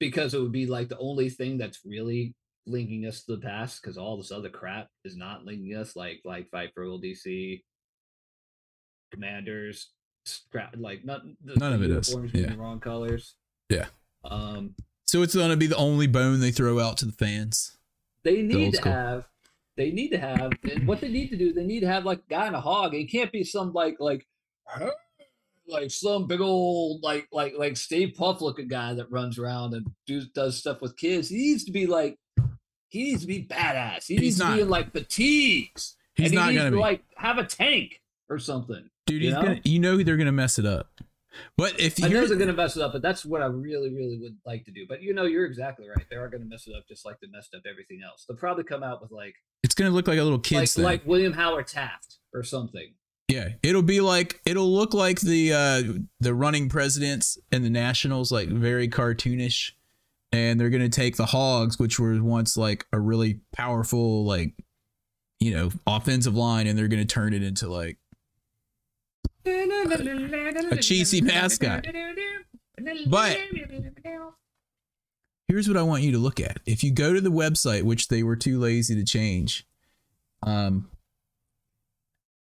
because 0.01 0.35
it 0.35 0.41
would 0.41 0.53
be 0.53 0.67
like 0.67 0.89
the 0.89 0.99
only 0.99 1.29
thing 1.29 1.59
that's 1.59 1.81
really 1.85 2.35
linking 2.67 3.07
us 3.07 3.25
to 3.25 3.37
the 3.37 3.43
past 3.43 3.81
because 3.81 3.97
all 3.97 4.17
this 4.17 4.33
other 4.33 4.51
crap 4.51 4.89
is 5.05 5.17
not 5.17 5.45
linking 5.45 5.75
us 5.75 5.97
like 5.97 6.21
like 6.25 6.51
fight 6.51 6.71
for 6.75 6.85
old 6.85 7.03
dc 7.03 7.63
commanders 9.11 9.91
scrap 10.29 10.75
like 10.79 11.05
not 11.05 11.23
the, 11.45 11.57
None 11.57 11.73
of 11.73 11.83
it 11.83 11.91
is, 11.91 12.15
yeah. 12.33 12.51
the 12.51 12.57
wrong 12.57 12.81
colors 12.81 13.35
Yeah. 13.69 13.87
um 14.25 14.75
so 15.05 15.23
it's 15.23 15.35
gonna 15.35 15.57
be 15.57 15.67
the 15.67 15.77
only 15.77 16.07
bone 16.07 16.41
they 16.41 16.51
throw 16.51 16.79
out 16.81 16.97
to 16.99 17.07
the 17.07 17.13
fans. 17.13 17.77
they 18.23 18.43
need 18.43 18.75
to 18.75 18.89
have 18.89 19.27
they 19.77 19.91
need 19.91 20.11
to 20.11 20.19
have 20.19 20.53
and 20.71 20.87
what 20.89 21.01
they 21.01 21.09
need 21.09 21.29
to 21.31 21.37
do 21.37 21.53
they 21.53 21.65
need 21.65 21.81
to 21.81 21.87
have 21.89 22.05
like 22.05 22.19
a 22.19 22.31
guy 22.31 22.47
in 22.49 22.55
a 22.55 22.61
hog 22.61 22.95
it 22.95 23.05
can't 23.11 23.33
be 23.33 23.45
some 23.45 23.73
like 23.73 23.97
like 24.01 24.27
like 25.67 25.91
some 25.91 26.27
big 26.27 26.41
old 26.41 27.03
like 27.03 27.29
like 27.33 27.55
like 27.57 27.77
Steve 27.77 28.15
Puff 28.17 28.41
looking 28.41 28.69
guy 28.69 28.95
that 28.95 29.11
runs 29.11 29.39
around 29.39 29.75
and 29.75 29.87
do, 30.07 30.23
does 30.35 30.57
stuff 30.57 30.81
with 30.81 30.97
kids. 30.97 31.29
He 31.29 31.37
needs 31.37 31.65
to 31.65 31.73
be 31.73 31.87
like 31.87 32.19
he 32.89 33.05
needs 33.05 33.21
to 33.23 33.27
be 33.27 33.45
badass. 33.45 34.07
He 34.07 34.15
He's 34.15 34.21
needs 34.23 34.39
not. 34.39 34.51
to 34.51 34.57
be 34.57 34.63
in 34.63 34.69
like 34.71 34.93
fatigues. 34.93 35.97
He's 36.15 36.27
and 36.27 36.33
he 36.33 36.37
not 36.37 36.47
needs 36.49 36.59
gonna 36.59 36.71
to, 36.71 36.77
be. 36.77 36.81
like 36.81 37.05
have 37.17 37.37
a 37.39 37.45
tank 37.45 38.01
or 38.31 38.39
something. 38.39 38.89
Dude, 39.09 39.23
you 39.23 39.29
he's 39.29 39.35
know? 39.35 39.43
gonna 39.43 39.61
you 39.65 39.79
know 39.79 40.03
they're 40.03 40.17
gonna 40.17 40.33
mess 40.33 40.59
it 40.59 40.67
up. 40.67 41.01
But 41.57 41.79
if 41.79 42.03
I 42.03 42.09
know 42.09 42.27
they're 42.27 42.37
gonna 42.37 42.53
mess 42.53 42.77
it 42.77 42.83
up, 42.83 42.93
but 42.93 43.03
that's 43.03 43.25
what 43.25 43.43
I 43.43 43.47
really, 43.47 43.95
really 43.95 44.19
would 44.19 44.37
like 44.45 44.65
to 44.67 44.71
do. 44.71 44.87
But 44.89 45.03
you 45.03 45.15
know, 45.15 45.25
you're 45.25 45.45
exactly 45.45 45.89
right. 45.89 46.05
They 46.11 46.17
are 46.17 46.29
gonna 46.29 46.45
mess 46.45 46.67
it 46.67 46.75
up 46.77 46.87
just 46.89 47.05
like 47.05 47.21
they 47.21 47.29
messed 47.29 47.55
up 47.55 47.63
everything 47.69 48.01
else. 48.05 48.25
They'll 48.29 48.37
probably 48.37 48.65
come 48.65 48.83
out 48.83 49.01
with 49.01 49.11
like 49.11 49.35
it's 49.63 49.75
gonna 49.75 49.91
look 49.91 50.07
like 50.09 50.19
a 50.19 50.23
little 50.23 50.39
like 50.39 50.45
kid's 50.45 50.75
thing. 50.75 50.85
like 50.85 51.07
William 51.07 51.33
Howard 51.33 51.67
Taft 51.67 52.19
or 52.33 52.43
something. 52.43 52.95
Yeah, 53.29 53.51
it'll 53.63 53.83
be 53.83 54.01
like 54.01 54.41
it'll 54.47 54.73
look 54.73 54.95
like 54.95 55.21
the 55.21 55.53
uh 55.53 55.83
the 56.21 56.35
running 56.35 56.69
presidents 56.69 57.39
and 57.53 57.65
the 57.65 57.71
nationals 57.71 58.33
like 58.33 58.49
very 58.49 58.89
cartoonish 58.89 59.73
and 60.33 60.61
they're 60.61 60.71
going 60.71 60.83
to 60.83 60.91
take 60.91 61.17
the 61.17 61.27
hogs 61.27 61.79
which 61.79 61.99
were 61.99 62.23
once 62.23 62.55
like 62.55 62.87
a 62.93 63.01
really 63.01 63.41
powerful 63.55 64.27
like 64.27 64.53
you 65.41 65.53
know, 65.53 65.71
offensive 65.87 66.35
line 66.35 66.67
and 66.67 66.79
they're 66.79 66.89
going 66.89 67.05
to 67.05 67.15
turn 67.15 67.33
it 67.33 67.43
into 67.43 67.69
like 67.69 67.99
a 70.71 70.77
cheesy 70.81 71.21
mascot. 71.21 71.87
But 73.07 73.39
here's 75.49 75.69
what 75.69 75.77
I 75.77 75.83
want 75.83 76.03
you 76.03 76.13
to 76.13 76.19
look 76.19 76.41
at. 76.41 76.61
If 76.67 76.85
you 76.85 76.93
go 76.93 77.13
to 77.13 77.21
the 77.21 77.31
website, 77.31 77.83
which 77.83 78.09
they 78.09 78.23
were 78.23 78.37
too 78.37 78.59
lazy 78.59 78.95
to 78.95 79.05
change, 79.05 79.67
um, 80.43 80.89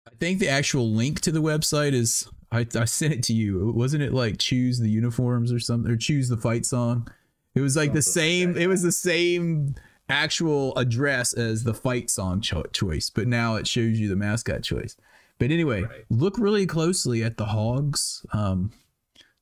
I 0.07 0.11
think 0.19 0.39
the 0.39 0.49
actual 0.49 0.89
link 0.89 1.21
to 1.21 1.31
the 1.31 1.41
website 1.41 1.93
is 1.93 2.27
I, 2.51 2.67
I 2.75 2.85
sent 2.85 3.13
it 3.13 3.23
to 3.23 3.33
you. 3.33 3.71
Wasn't 3.75 4.03
it 4.03 4.13
like 4.13 4.37
choose 4.37 4.79
the 4.79 4.89
uniforms 4.89 5.51
or 5.51 5.59
something 5.59 5.91
or 5.91 5.97
choose 5.97 6.29
the 6.29 6.37
fight 6.37 6.65
song? 6.65 7.07
It 7.55 7.61
was 7.61 7.75
like 7.75 7.93
the 7.93 8.01
same. 8.01 8.57
It 8.57 8.67
was 8.67 8.81
the 8.81 8.91
same 8.91 9.75
actual 10.09 10.75
address 10.77 11.33
as 11.33 11.63
the 11.63 11.73
fight 11.73 12.09
song 12.09 12.41
cho- 12.41 12.63
choice, 12.73 13.09
but 13.09 13.27
now 13.27 13.55
it 13.55 13.67
shows 13.67 13.99
you 13.99 14.07
the 14.07 14.15
mascot 14.15 14.63
choice. 14.63 14.95
But 15.39 15.51
anyway, 15.51 15.81
Right. 15.83 16.05
look 16.09 16.37
really 16.37 16.65
closely 16.65 17.23
at 17.23 17.37
the 17.37 17.47
hogs, 17.47 18.25
um, 18.33 18.71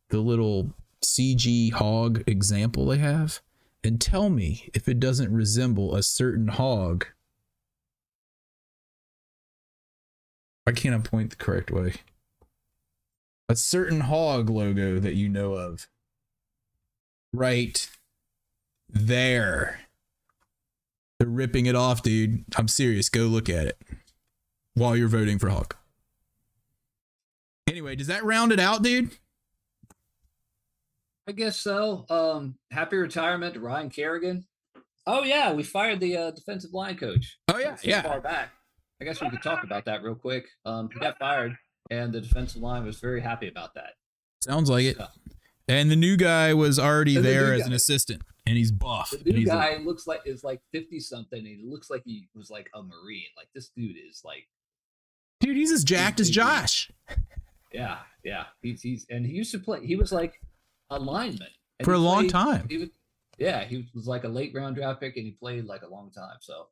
the 0.10 0.20
little 0.20 0.74
CG 1.04 1.70
hog 1.72 2.24
example 2.28 2.86
they 2.86 2.98
have, 2.98 3.42
and 3.84 4.00
tell 4.02 4.30
me 4.30 4.70
if 4.74 4.88
it 4.88 5.00
doesn't 5.00 5.32
resemble 5.34 5.96
a 5.96 6.04
certain 6.04 6.48
hog. 6.48 7.06
Why 10.64 10.74
can't 10.74 10.96
I 10.96 11.00
point 11.00 11.32
the 11.32 11.36
correct 11.36 11.72
way? 11.72 11.96
A 13.50 13.56
certain 13.56 14.02
hog 14.02 14.50
logo 14.50 15.00
that 15.00 15.16
you 15.16 15.28
know 15.28 15.54
of. 15.54 15.88
Right 17.34 17.90
there. 18.88 19.82
They're 21.20 21.28
ripping 21.28 21.66
it 21.66 21.76
off, 21.76 22.02
dude. 22.04 22.46
I'm 22.56 22.68
serious. 22.68 23.10
Go 23.10 23.22
look 23.24 23.50
at 23.50 23.68
it 23.68 23.82
while 24.74 24.96
you're 24.96 25.08
voting 25.08 25.38
for 25.40 25.50
Hawk. 25.50 25.78
Anyway, 27.72 27.96
does 27.96 28.08
that 28.08 28.26
round 28.26 28.52
it 28.52 28.60
out, 28.60 28.84
dude? 28.84 29.12
I 31.26 31.32
guess 31.32 31.56
so. 31.58 32.06
Um, 32.10 32.56
happy 32.70 32.98
retirement 32.98 33.54
to 33.54 33.62
Ryan 33.62 33.90
Kerrigan. 33.90 34.46
Oh 35.08 35.24
yeah, 35.24 35.54
we 35.54 35.64
fired 35.64 36.02
the 36.02 36.18
uh, 36.18 36.32
defensive 36.32 36.74
line 36.74 36.98
coach. 36.98 37.38
Oh 37.48 37.58
yeah, 37.58 37.78
too 37.78 37.94
Far 38.02 38.20
back. 38.20 38.50
I 39.02 39.06
guess 39.06 39.22
we 39.22 39.30
could 39.30 39.42
talk 39.42 39.64
about 39.64 39.86
that 39.86 40.04
real 40.04 40.16
quick. 40.16 40.48
Um, 40.66 40.90
he 40.94 41.00
got 41.00 41.18
fired, 41.18 41.56
and 41.90 42.12
the 42.12 42.20
defensive 42.20 42.62
line 42.62 42.84
was 42.86 43.00
very 43.00 43.22
happy 43.22 43.48
about 43.48 43.74
that. 43.76 43.94
Sounds 44.44 44.70
like 44.70 44.84
it. 44.84 44.98
So, 44.98 45.08
And 45.70 45.90
the 45.90 45.96
new 45.96 46.18
guy 46.18 46.54
was 46.54 46.78
already 46.78 47.16
the 47.16 47.22
there 47.22 47.54
as 47.54 47.62
guy. 47.62 47.68
an 47.68 47.74
assistant, 47.74 48.22
and 48.46 48.58
he's 48.58 48.74
buff. 48.74 49.12
the 49.24 49.32
new 49.32 49.46
guy 49.46 49.78
looks 49.78 50.08
like 50.08 50.24
is 50.26 50.44
like 50.44 50.60
fifty 50.74 51.00
something. 51.00 51.40
And 51.40 51.48
he 51.48 51.64
looks 51.66 51.90
like 51.90 52.02
he 52.04 52.28
was 52.36 52.50
like 52.50 52.70
a 52.76 52.84
marine. 52.84 53.30
Like 53.38 53.48
this 53.56 53.70
dude 53.70 53.96
is 54.10 54.24
like, 54.26 54.46
dude, 55.40 55.56
he's 55.56 55.72
as 55.72 55.86
jacked 55.86 56.20
as 56.20 56.30
Josh 56.30 56.92
yeah, 57.72 58.00
yeah. 58.24 58.46
He's 58.62 58.82
he's 58.82 59.06
and 59.10 59.26
he 59.26 59.34
used 59.34 59.52
to 59.52 59.60
play. 59.60 59.86
He 59.86 59.96
was 59.96 60.12
like 60.12 60.40
a 60.90 61.00
lineman 61.00 61.48
for 61.84 61.94
a 61.94 61.98
he 61.98 62.04
long 62.04 62.28
time. 62.28 62.68
He 62.70 62.78
was, 62.78 62.90
yeah, 63.38 63.64
he 63.64 63.88
was 63.94 64.08
like 64.08 64.24
a 64.24 64.30
late 64.30 64.54
round 64.54 64.76
draft 64.76 65.02
pick, 65.02 65.18
and 65.18 65.26
he 65.26 65.32
played 65.32 65.66
like 65.66 65.82
a 65.84 65.90
long 65.90 66.12
time. 66.12 66.38
So 66.42 66.68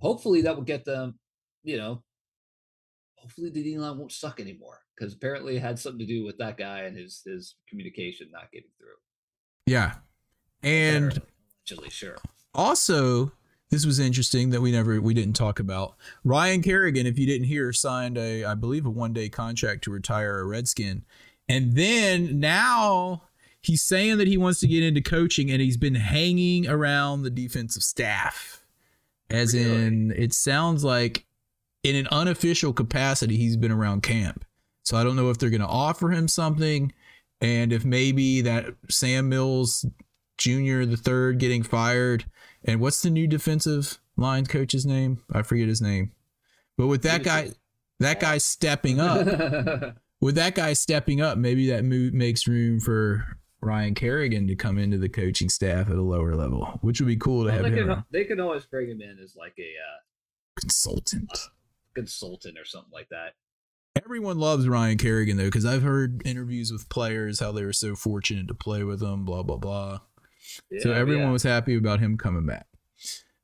hopefully 0.00 0.42
that 0.42 0.56
will 0.56 0.64
get 0.64 0.84
them. 0.84 1.18
You 1.62 1.76
know, 1.76 2.02
hopefully 3.16 3.50
the 3.50 3.62
D 3.62 3.78
line 3.78 3.98
won't 3.98 4.12
suck 4.12 4.40
anymore 4.40 4.80
because 4.96 5.14
apparently 5.14 5.56
it 5.56 5.62
had 5.62 5.78
something 5.78 6.00
to 6.00 6.06
do 6.06 6.24
with 6.24 6.38
that 6.38 6.56
guy 6.56 6.80
and 6.80 6.96
his 6.96 7.22
his 7.24 7.56
communication 7.68 8.28
not 8.32 8.50
getting 8.52 8.70
through. 8.78 8.88
Yeah. 9.66 9.94
And 10.62 11.20
allegedly, 11.68 11.90
sure. 11.90 12.16
also 12.54 13.32
this 13.72 13.86
was 13.86 13.98
interesting 13.98 14.50
that 14.50 14.60
we 14.60 14.70
never 14.70 15.00
we 15.00 15.14
didn't 15.14 15.32
talk 15.32 15.58
about. 15.58 15.94
Ryan 16.24 16.62
kerrigan 16.62 17.06
if 17.06 17.18
you 17.18 17.26
didn't 17.26 17.46
hear 17.46 17.72
signed 17.72 18.18
a 18.18 18.44
i 18.44 18.54
believe 18.54 18.84
a 18.84 18.90
one 18.90 19.14
day 19.14 19.30
contract 19.30 19.82
to 19.84 19.90
retire 19.90 20.40
a 20.40 20.44
redskin. 20.44 21.04
And 21.48 21.74
then 21.74 22.38
now 22.38 23.22
he's 23.62 23.82
saying 23.82 24.18
that 24.18 24.28
he 24.28 24.36
wants 24.36 24.60
to 24.60 24.68
get 24.68 24.82
into 24.82 25.00
coaching 25.00 25.50
and 25.50 25.62
he's 25.62 25.78
been 25.78 25.94
hanging 25.94 26.68
around 26.68 27.22
the 27.22 27.30
defensive 27.30 27.82
staff. 27.82 28.62
As 29.30 29.54
Really? 29.54 29.86
in 29.86 30.12
it 30.12 30.34
sounds 30.34 30.84
like 30.84 31.24
in 31.82 31.96
an 31.96 32.08
unofficial 32.08 32.74
capacity 32.74 33.38
he's 33.38 33.56
been 33.56 33.72
around 33.72 34.02
camp. 34.02 34.44
So 34.82 34.98
i 34.98 35.02
don't 35.02 35.16
know 35.16 35.30
if 35.30 35.38
they're 35.38 35.48
going 35.48 35.62
to 35.62 35.66
offer 35.66 36.10
him 36.10 36.28
something 36.28 36.92
and 37.40 37.72
if 37.72 37.86
maybe 37.86 38.42
that 38.42 38.66
sam 38.90 39.30
mills 39.30 39.86
junior 40.36 40.84
the 40.84 40.98
third 40.98 41.38
getting 41.38 41.62
fired 41.62 42.26
and 42.64 42.80
what's 42.80 43.02
the 43.02 43.10
new 43.10 43.26
defensive 43.26 43.98
line 44.16 44.46
coach's 44.46 44.86
name? 44.86 45.22
I 45.32 45.42
forget 45.42 45.68
his 45.68 45.80
name. 45.82 46.12
But 46.76 46.86
with 46.86 47.02
that 47.02 47.22
guy, 47.22 47.50
that 48.00 48.20
guy 48.20 48.38
stepping 48.38 49.00
up, 49.00 49.26
with 50.20 50.34
that 50.36 50.54
guy 50.54 50.72
stepping 50.72 51.20
up, 51.20 51.38
maybe 51.38 51.68
that 51.70 51.84
move 51.84 52.12
makes 52.14 52.46
room 52.48 52.80
for 52.80 53.24
Ryan 53.60 53.94
Kerrigan 53.94 54.46
to 54.48 54.56
come 54.56 54.78
into 54.78 54.98
the 54.98 55.08
coaching 55.08 55.48
staff 55.48 55.88
at 55.88 55.96
a 55.96 56.02
lower 56.02 56.34
level, 56.34 56.78
which 56.82 57.00
would 57.00 57.06
be 57.06 57.16
cool 57.16 57.44
to 57.44 57.52
Well, 57.52 57.62
have 57.62 57.72
they, 57.72 57.78
him 57.78 57.88
can, 57.88 58.04
they 58.10 58.24
can 58.24 58.40
always 58.40 58.64
bring 58.64 58.88
him 58.88 59.00
in 59.00 59.18
as 59.22 59.36
like 59.36 59.54
a 59.58 59.62
uh, 59.62 60.00
consultant. 60.58 61.30
consultant 61.94 62.58
or 62.58 62.64
something 62.64 62.92
like 62.92 63.08
that. 63.10 63.34
Everyone 64.04 64.38
loves 64.38 64.66
Ryan 64.66 64.98
Kerrigan 64.98 65.36
though, 65.36 65.44
because 65.44 65.66
I've 65.66 65.82
heard 65.82 66.22
interviews 66.24 66.72
with 66.72 66.88
players 66.88 67.40
how 67.40 67.52
they 67.52 67.64
were 67.64 67.72
so 67.74 67.94
fortunate 67.94 68.48
to 68.48 68.54
play 68.54 68.82
with 68.82 69.02
him. 69.02 69.24
Blah 69.24 69.42
blah 69.42 69.58
blah. 69.58 70.00
So 70.80 70.92
everyone 70.92 71.26
yeah. 71.26 71.32
was 71.32 71.42
happy 71.42 71.74
about 71.76 72.00
him 72.00 72.16
coming 72.16 72.46
back. 72.46 72.66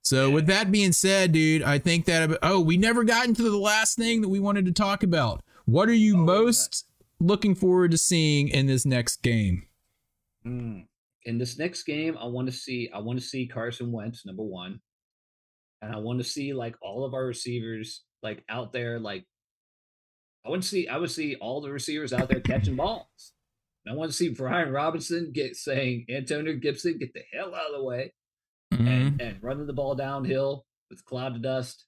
So 0.02 0.28
Yeah. 0.28 0.34
with 0.34 0.46
that 0.46 0.72
being 0.72 0.92
said, 0.92 1.32
dude, 1.32 1.62
I 1.62 1.78
think 1.78 2.06
that 2.06 2.38
oh, 2.42 2.60
we 2.60 2.76
never 2.76 3.04
got 3.04 3.26
into 3.26 3.42
the 3.42 3.56
last 3.56 3.96
thing 3.96 4.20
that 4.22 4.28
we 4.28 4.40
wanted 4.40 4.64
to 4.66 4.72
talk 4.72 5.02
about. 5.02 5.42
What 5.66 5.88
are 5.88 5.94
you 5.94 6.14
Oh, 6.16 6.24
most 6.24 6.86
looking 7.20 7.54
forward 7.54 7.90
to 7.90 7.98
seeing 7.98 8.48
in 8.48 8.66
this 8.66 8.86
next 8.86 9.22
game? 9.22 9.66
Mm. 10.46 10.86
In 11.24 11.36
this 11.38 11.58
next 11.58 11.82
game, 11.82 12.16
I 12.18 12.26
want 12.26 12.48
to 12.48 12.52
see 12.52 12.88
I 12.94 13.00
want 13.00 13.18
to 13.20 13.24
see 13.24 13.46
Carson 13.46 13.92
Wentz 13.92 14.24
number 14.24 14.42
one, 14.44 14.80
and 15.82 15.92
I 15.92 15.98
want 15.98 16.18
to 16.20 16.24
see 16.24 16.54
like 16.54 16.76
all 16.80 17.04
of 17.04 17.12
our 17.12 17.26
receivers 17.26 18.04
like 18.22 18.42
out 18.48 18.72
there 18.72 18.98
like 18.98 19.24
I 20.46 20.48
want 20.48 20.62
to 20.62 20.68
see 20.68 20.88
I 20.88 20.96
would 20.96 21.10
see 21.10 21.36
all 21.36 21.60
the 21.60 21.70
receivers 21.70 22.12
out 22.14 22.28
there 22.30 22.40
catching 22.40 22.76
balls. 22.76 23.34
I 23.88 23.94
want 23.94 24.10
to 24.10 24.16
see 24.16 24.28
Brian 24.28 24.70
Robinson 24.70 25.30
get 25.32 25.56
saying 25.56 26.06
Antonio 26.08 26.54
Gibson 26.56 26.98
get 26.98 27.14
the 27.14 27.22
hell 27.32 27.54
out 27.54 27.70
of 27.70 27.76
the 27.76 27.84
way 27.84 28.12
Mm-hmm. 28.72 28.86
and, 28.86 29.20
and 29.22 29.42
running 29.42 29.66
the 29.66 29.72
ball 29.72 29.94
downhill 29.94 30.66
with 30.90 31.02
cloud 31.06 31.34
of 31.34 31.42
dust 31.42 31.86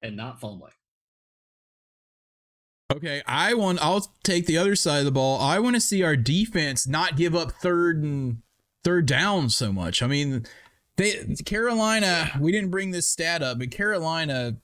and 0.00 0.16
not 0.16 0.40
fumbling. 0.40 0.70
Okay, 2.92 3.20
I 3.26 3.54
want. 3.54 3.82
I'll 3.82 4.12
take 4.22 4.46
the 4.46 4.56
other 4.56 4.76
side 4.76 5.00
of 5.00 5.04
the 5.06 5.10
ball. 5.10 5.40
I 5.40 5.58
want 5.58 5.74
to 5.74 5.80
see 5.80 6.04
our 6.04 6.16
defense 6.16 6.86
not 6.86 7.16
give 7.16 7.34
up 7.34 7.50
third 7.52 8.02
and 8.04 8.42
third 8.84 9.06
down 9.06 9.48
so 9.50 9.72
much. 9.72 10.02
I 10.02 10.06
mean, 10.06 10.46
they 10.96 11.34
Carolina. 11.44 12.30
We 12.40 12.52
didn't 12.52 12.70
bring 12.70 12.92
this 12.92 13.08
stat 13.08 13.42
up, 13.42 13.58
but 13.58 13.72
Carolina 13.72 14.56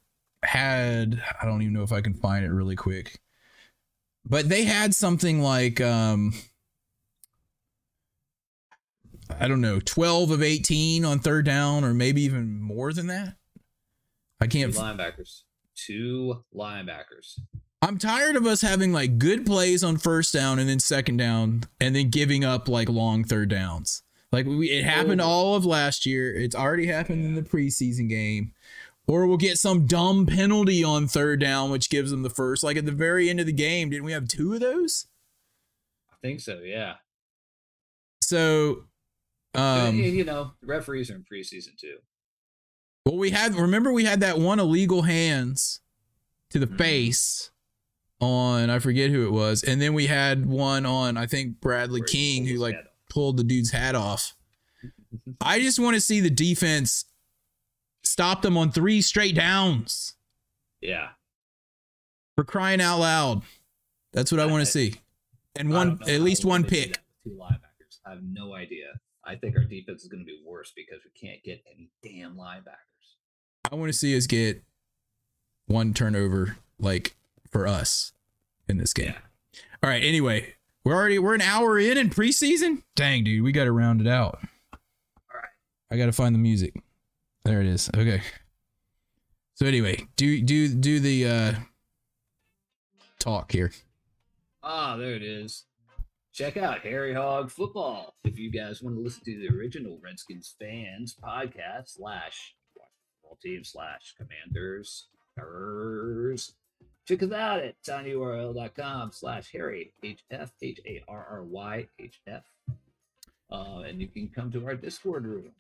had. 0.45 1.20
I 1.41 1.47
don't 1.47 1.62
even 1.62 1.74
know 1.74 1.82
if 1.82 1.93
I 1.93 2.01
can 2.01 2.14
find 2.14 2.45
it 2.45 2.51
really 2.51 2.76
quick, 2.76 3.18
but 4.24 4.49
they 4.49 4.64
had 4.64 4.95
something 4.95 5.41
like. 5.43 5.80
um 5.80 6.32
I 9.39 9.49
don't 9.49 9.61
know, 9.61 9.81
12 9.81 10.31
of 10.31 10.43
18 10.43 11.05
on 11.05 11.18
third 11.18 11.45
down, 11.45 11.85
or 11.85 11.95
maybe 11.95 12.22
even 12.22 12.61
more 12.61 12.93
than 12.93 13.07
that. 13.09 13.37
I 14.41 14.47
can't. 14.47 14.72
Two 14.72 14.81
linebackers. 14.81 15.43
Two 15.74 16.45
linebackers. 16.55 17.39
I'm 17.83 17.99
tired 17.99 18.37
of 18.37 18.47
us 18.47 18.62
having 18.62 18.93
like 18.93 19.18
good 19.18 19.45
plays 19.45 19.85
on 19.85 19.99
first 19.99 20.33
down 20.33 20.59
and 20.59 20.68
then 20.68 20.81
second 20.81 21.18
down 21.18 21.64
and 21.81 21.95
then 21.95 22.11
giving 22.11 22.45
up 22.45 22.68
like 22.68 22.89
long 22.89 23.22
third 23.22 23.51
downs. 23.51 24.03
Like 24.33 24.47
we, 24.47 24.70
it 24.70 24.85
happened 24.85 25.20
all 25.20 25.55
of 25.55 25.64
last 25.64 26.05
year. 26.07 26.35
It's 26.35 26.57
already 26.57 26.87
happened 26.87 27.24
in 27.24 27.35
the 27.35 27.43
preseason 27.43 28.09
game. 28.09 28.53
Or 29.07 29.27
we'll 29.27 29.37
get 29.37 29.57
some 29.57 29.87
dumb 29.87 30.27
penalty 30.27 30.83
on 30.83 31.07
third 31.07 31.41
down, 31.41 31.70
which 31.70 31.91
gives 31.91 32.11
them 32.11 32.22
the 32.22 32.31
first. 32.31 32.64
Like 32.64 32.77
at 32.77 32.87
the 32.87 32.93
very 32.93 33.31
end 33.31 33.39
of 33.39 33.47
the 33.47 33.53
game, 33.53 33.91
didn't 33.91 34.05
we 34.05 34.12
have 34.12 34.27
two 34.27 34.53
of 34.55 34.61
those? 34.61 35.07
I 36.11 36.16
think 36.20 36.41
so, 36.41 36.59
yeah. 36.64 36.95
So, 38.20 38.87
um, 39.57 39.95
you 39.99 40.25
know, 40.25 40.53
the 40.61 40.67
referees 40.67 41.11
are 41.11 41.15
in 41.17 41.25
preseason 41.25 41.77
too. 41.79 41.97
well, 43.05 43.17
we 43.17 43.31
had 43.31 43.55
remember 43.55 43.93
we 43.93 44.05
had 44.05 44.21
that 44.21 44.39
one 44.39 44.59
illegal 44.61 45.03
hands 45.03 45.81
to 46.51 46.59
the 46.59 46.67
Mhm. 46.67 46.79
face 46.79 47.51
on 48.21 48.71
I 48.71 48.79
forget 48.79 49.11
who 49.11 49.27
it 49.27 49.31
was, 49.33 49.63
and 49.63 49.81
then 49.81 49.93
we 49.95 50.07
had 50.07 50.47
one 50.47 50.87
on 50.87 51.17
I 51.17 51.27
think 51.27 51.61
Bradley 51.61 52.01
where 52.01 52.09
King 52.09 52.47
who 52.47 52.57
like 52.57 52.77
pulled 53.11 53.37
the 53.37 53.45
dude's 53.45 53.71
hat 53.71 53.95
off. 53.95 54.35
I 55.41 55.61
just 55.61 55.79
want 55.79 55.95
to 55.95 56.01
see 56.01 56.21
the 56.21 56.31
defense 56.31 57.05
stop 58.03 58.43
them 58.43 58.57
on 58.57 58.71
three 58.73 59.01
straight 59.03 59.35
downs 59.35 60.15
Yeah. 60.81 61.09
for 62.37 62.45
crying 62.45 62.81
out 62.81 62.99
loud. 63.01 63.43
That's 64.13 64.31
what 64.33 64.41
I, 64.41 64.45
I- 64.45 64.47
want 64.47 64.65
to 64.65 64.71
see. 64.71 64.95
And 65.59 65.71
one, 65.71 65.99
at 66.07 66.21
least 66.21 66.45
one 66.45 66.65
pick. 66.65 66.99
Two 67.25 67.31
linebackers. 67.31 67.99
I 68.07 68.11
have 68.11 68.23
no 68.23 68.55
idea. 68.55 69.01
I 69.27 69.35
think 69.35 69.57
our 69.57 69.64
defense 69.64 70.03
is 70.03 70.09
going 70.09 70.20
to 70.20 70.27
be 70.27 70.41
worse 70.45 70.72
because 70.74 71.01
we 71.05 71.29
can't 71.29 71.43
get 71.43 71.62
any 71.70 71.91
damn 72.03 72.37
linebackers. 72.37 73.16
I 73.70 73.74
want 73.74 73.93
to 73.93 73.99
see 73.99 74.16
us 74.16 74.27
get 74.27 74.62
one 75.66 75.93
turnover 75.95 76.59
like 76.79 77.16
for 77.51 77.66
us 77.66 78.12
in 78.68 78.79
this 78.79 78.93
game. 78.93 79.07
Yeah. 79.07 79.61
All 79.83 79.91
right. 79.91 80.03
Anyway, 80.03 80.55
we're 80.85 80.95
already 80.95 81.18
we're 81.18 81.35
an 81.35 81.43
hour 81.43 81.79
in 81.79 81.99
in 81.99 82.11
preseason. 82.11 82.83
Dang, 82.95 83.24
dude, 83.24 83.43
we 83.43 83.51
got 83.53 83.64
to 83.64 83.72
round 83.72 84.01
it 84.01 84.07
out. 84.07 84.39
All 84.72 84.79
right. 85.35 85.51
I 85.91 85.97
got 85.97 86.07
to 86.07 86.12
find 86.12 86.35
the 86.35 86.39
music. 86.39 86.74
There 87.45 87.61
it 87.61 87.66
is. 87.66 87.91
Okay. 87.97 88.22
So 89.55 89.66
anyway, 89.66 90.07
do 90.16 90.41
do 90.43 90.68
do 90.68 91.01
the 91.01 91.27
uh 91.27 91.53
talk 93.18 93.53
here. 93.53 93.72
Ah, 94.62 94.97
there 94.97 95.14
it 95.14 95.22
is. 95.22 95.64
Check 96.37 96.59
out 96.59 96.80
Harry 96.80 97.14
Hog 97.14 97.51
Football 97.51 98.14
if 98.24 98.39
you 98.39 98.51
guys 98.51 98.82
want 98.82 98.95
to 98.97 99.01
listen 99.01 99.24
to 99.24 99.39
the 99.39 99.57
original 99.57 99.99
Redskins 100.05 100.55
fans 100.61 101.16
podcast 101.22 101.95
slash 101.97 102.55
football 102.74 103.39
team 103.43 103.64
slash 103.64 104.14
commanders. 104.18 105.07
Check 107.09 107.22
us 107.22 107.32
out 107.32 107.61
at 107.61 107.80
tinyurl.com 107.82 109.12
slash 109.12 109.51
Harry 109.53 109.95
H 110.03 110.24
F 110.30 110.51
H 110.61 110.78
A 110.84 111.03
R 111.09 111.26
R 111.30 111.43
Y 111.45 111.87
H 111.99 112.20
F. 112.26 112.43
Uh, 113.51 113.80
and 113.87 113.99
you 113.99 114.09
can 114.09 114.28
come 114.28 114.53
to 114.53 114.66
our 114.66 114.74
Discord 114.74 115.24
room. 115.26 115.53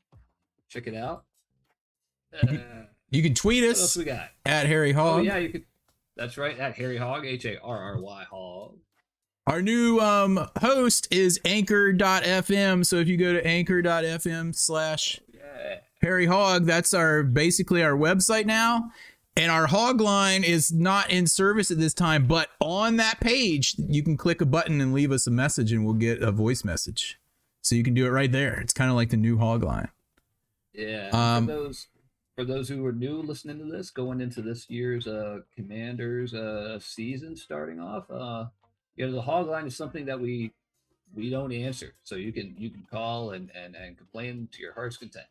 Check 0.68 0.88
it 0.88 0.94
out. 0.94 1.24
Uh, 2.34 2.52
You 3.10 3.22
can 3.22 3.34
tweet 3.34 3.64
us. 3.64 3.76
what 3.78 3.80
else 3.80 3.82
us 3.92 3.96
we 3.96 4.04
got? 4.04 4.28
at 4.44 4.66
Harry 4.66 4.92
Hog. 4.92 5.20
Oh 5.20 5.22
yeah, 5.22 5.38
you 5.38 5.48
could. 5.48 5.64
That's 6.16 6.36
right, 6.36 6.58
at 6.58 6.74
Harry 6.74 6.98
Hog 6.98 7.24
H 7.24 7.46
A 7.46 7.58
R 7.62 7.78
R 7.94 7.98
Y 7.98 8.24
Hog. 8.30 8.76
Our 9.46 9.62
new 9.62 10.00
um 10.00 10.48
host 10.60 11.06
is 11.12 11.40
anchor.fm. 11.44 12.84
So 12.84 12.96
if 12.96 13.08
you 13.08 13.16
go 13.16 13.32
to 13.32 13.46
anchor.fm 13.46 14.54
slash 14.54 15.20
Harry 16.02 16.26
Hog, 16.26 16.66
that's 16.66 16.94
our 16.94 17.22
basically 17.22 17.82
our 17.82 17.96
website 17.96 18.46
now. 18.46 18.90
And 19.36 19.52
our 19.52 19.66
hog 19.66 20.00
line 20.00 20.44
is 20.44 20.72
not 20.72 21.10
in 21.10 21.26
service 21.26 21.70
at 21.70 21.78
this 21.78 21.92
time, 21.92 22.26
but 22.26 22.48
on 22.58 22.96
that 22.96 23.20
page, 23.20 23.74
you 23.76 24.02
can 24.02 24.16
click 24.16 24.40
a 24.40 24.46
button 24.46 24.80
and 24.80 24.94
leave 24.94 25.12
us 25.12 25.26
a 25.26 25.30
message 25.30 25.72
and 25.72 25.84
we'll 25.84 25.94
get 25.94 26.22
a 26.22 26.32
voice 26.32 26.64
message. 26.64 27.18
So 27.60 27.74
you 27.74 27.82
can 27.82 27.92
do 27.92 28.06
it 28.06 28.10
right 28.10 28.32
there. 28.32 28.58
It's 28.60 28.72
kind 28.72 28.88
of 28.88 28.96
like 28.96 29.10
the 29.10 29.16
new 29.18 29.36
hog 29.36 29.62
line. 29.62 29.88
Yeah. 30.72 31.10
Um, 31.12 31.46
for 31.46 31.52
those 31.52 31.88
for 32.34 32.44
those 32.44 32.68
who 32.68 32.84
are 32.86 32.92
new 32.92 33.20
listening 33.20 33.58
to 33.58 33.64
this, 33.64 33.90
going 33.90 34.20
into 34.20 34.42
this 34.42 34.70
year's 34.70 35.06
uh 35.06 35.40
Commanders 35.54 36.32
uh 36.32 36.78
season 36.80 37.36
starting 37.36 37.80
off, 37.80 38.10
uh 38.10 38.46
you 38.96 39.06
know, 39.06 39.12
the 39.12 39.22
hog 39.22 39.46
line 39.48 39.66
is 39.66 39.76
something 39.76 40.06
that 40.06 40.20
we 40.20 40.52
we 41.14 41.30
don't 41.30 41.52
answer. 41.52 41.94
So 42.02 42.16
you 42.16 42.32
can 42.32 42.54
you 42.58 42.70
can 42.70 42.86
call 42.90 43.30
and 43.30 43.50
and, 43.54 43.76
and 43.76 43.96
complain 43.96 44.48
to 44.52 44.60
your 44.60 44.72
heart's 44.72 44.96
content. 44.96 45.26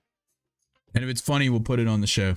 And 0.93 1.03
if 1.03 1.09
it's 1.09 1.21
funny, 1.21 1.49
we'll 1.49 1.59
put 1.59 1.79
it 1.79 1.87
on 1.87 2.01
the 2.01 2.07
show. 2.07 2.35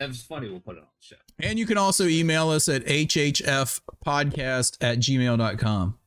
If 0.00 0.10
it's 0.10 0.22
funny, 0.22 0.48
we'll 0.48 0.60
put 0.60 0.76
it 0.76 0.80
on 0.80 0.86
the 1.00 1.06
show. 1.06 1.16
And 1.38 1.58
you 1.58 1.66
can 1.66 1.76
also 1.78 2.06
email 2.06 2.48
us 2.50 2.68
at 2.68 2.84
hhfpodcast 2.84 4.76
at 4.80 4.98
gmail.com. 4.98 5.98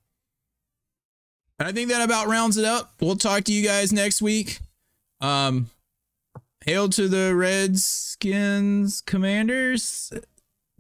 And 1.60 1.68
I 1.68 1.72
think 1.72 1.89
that 1.89 2.04
about 2.04 2.28
rounds 2.28 2.58
it 2.58 2.66
up. 2.66 2.93
We'll 3.00 3.16
talk 3.16 3.43
to 3.45 3.54
you 3.54 3.64
guys 3.64 3.91
next 3.93 4.22
week. 4.22 4.60
Um, 5.22 5.70
hail 6.66 6.89
to 6.89 7.08
the 7.08 7.36
Redskins 7.36 9.02
Commanders 9.02 10.12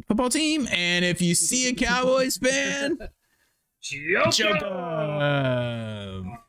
football 0.07 0.29
team. 0.29 0.67
And 0.71 1.03
if 1.03 1.21
you 1.21 1.33
see 1.35 1.69
a 1.69 1.73
Cowboys 1.73 2.37
fan, 2.37 2.97
Jump, 3.89 4.33
Jump! 4.33 6.46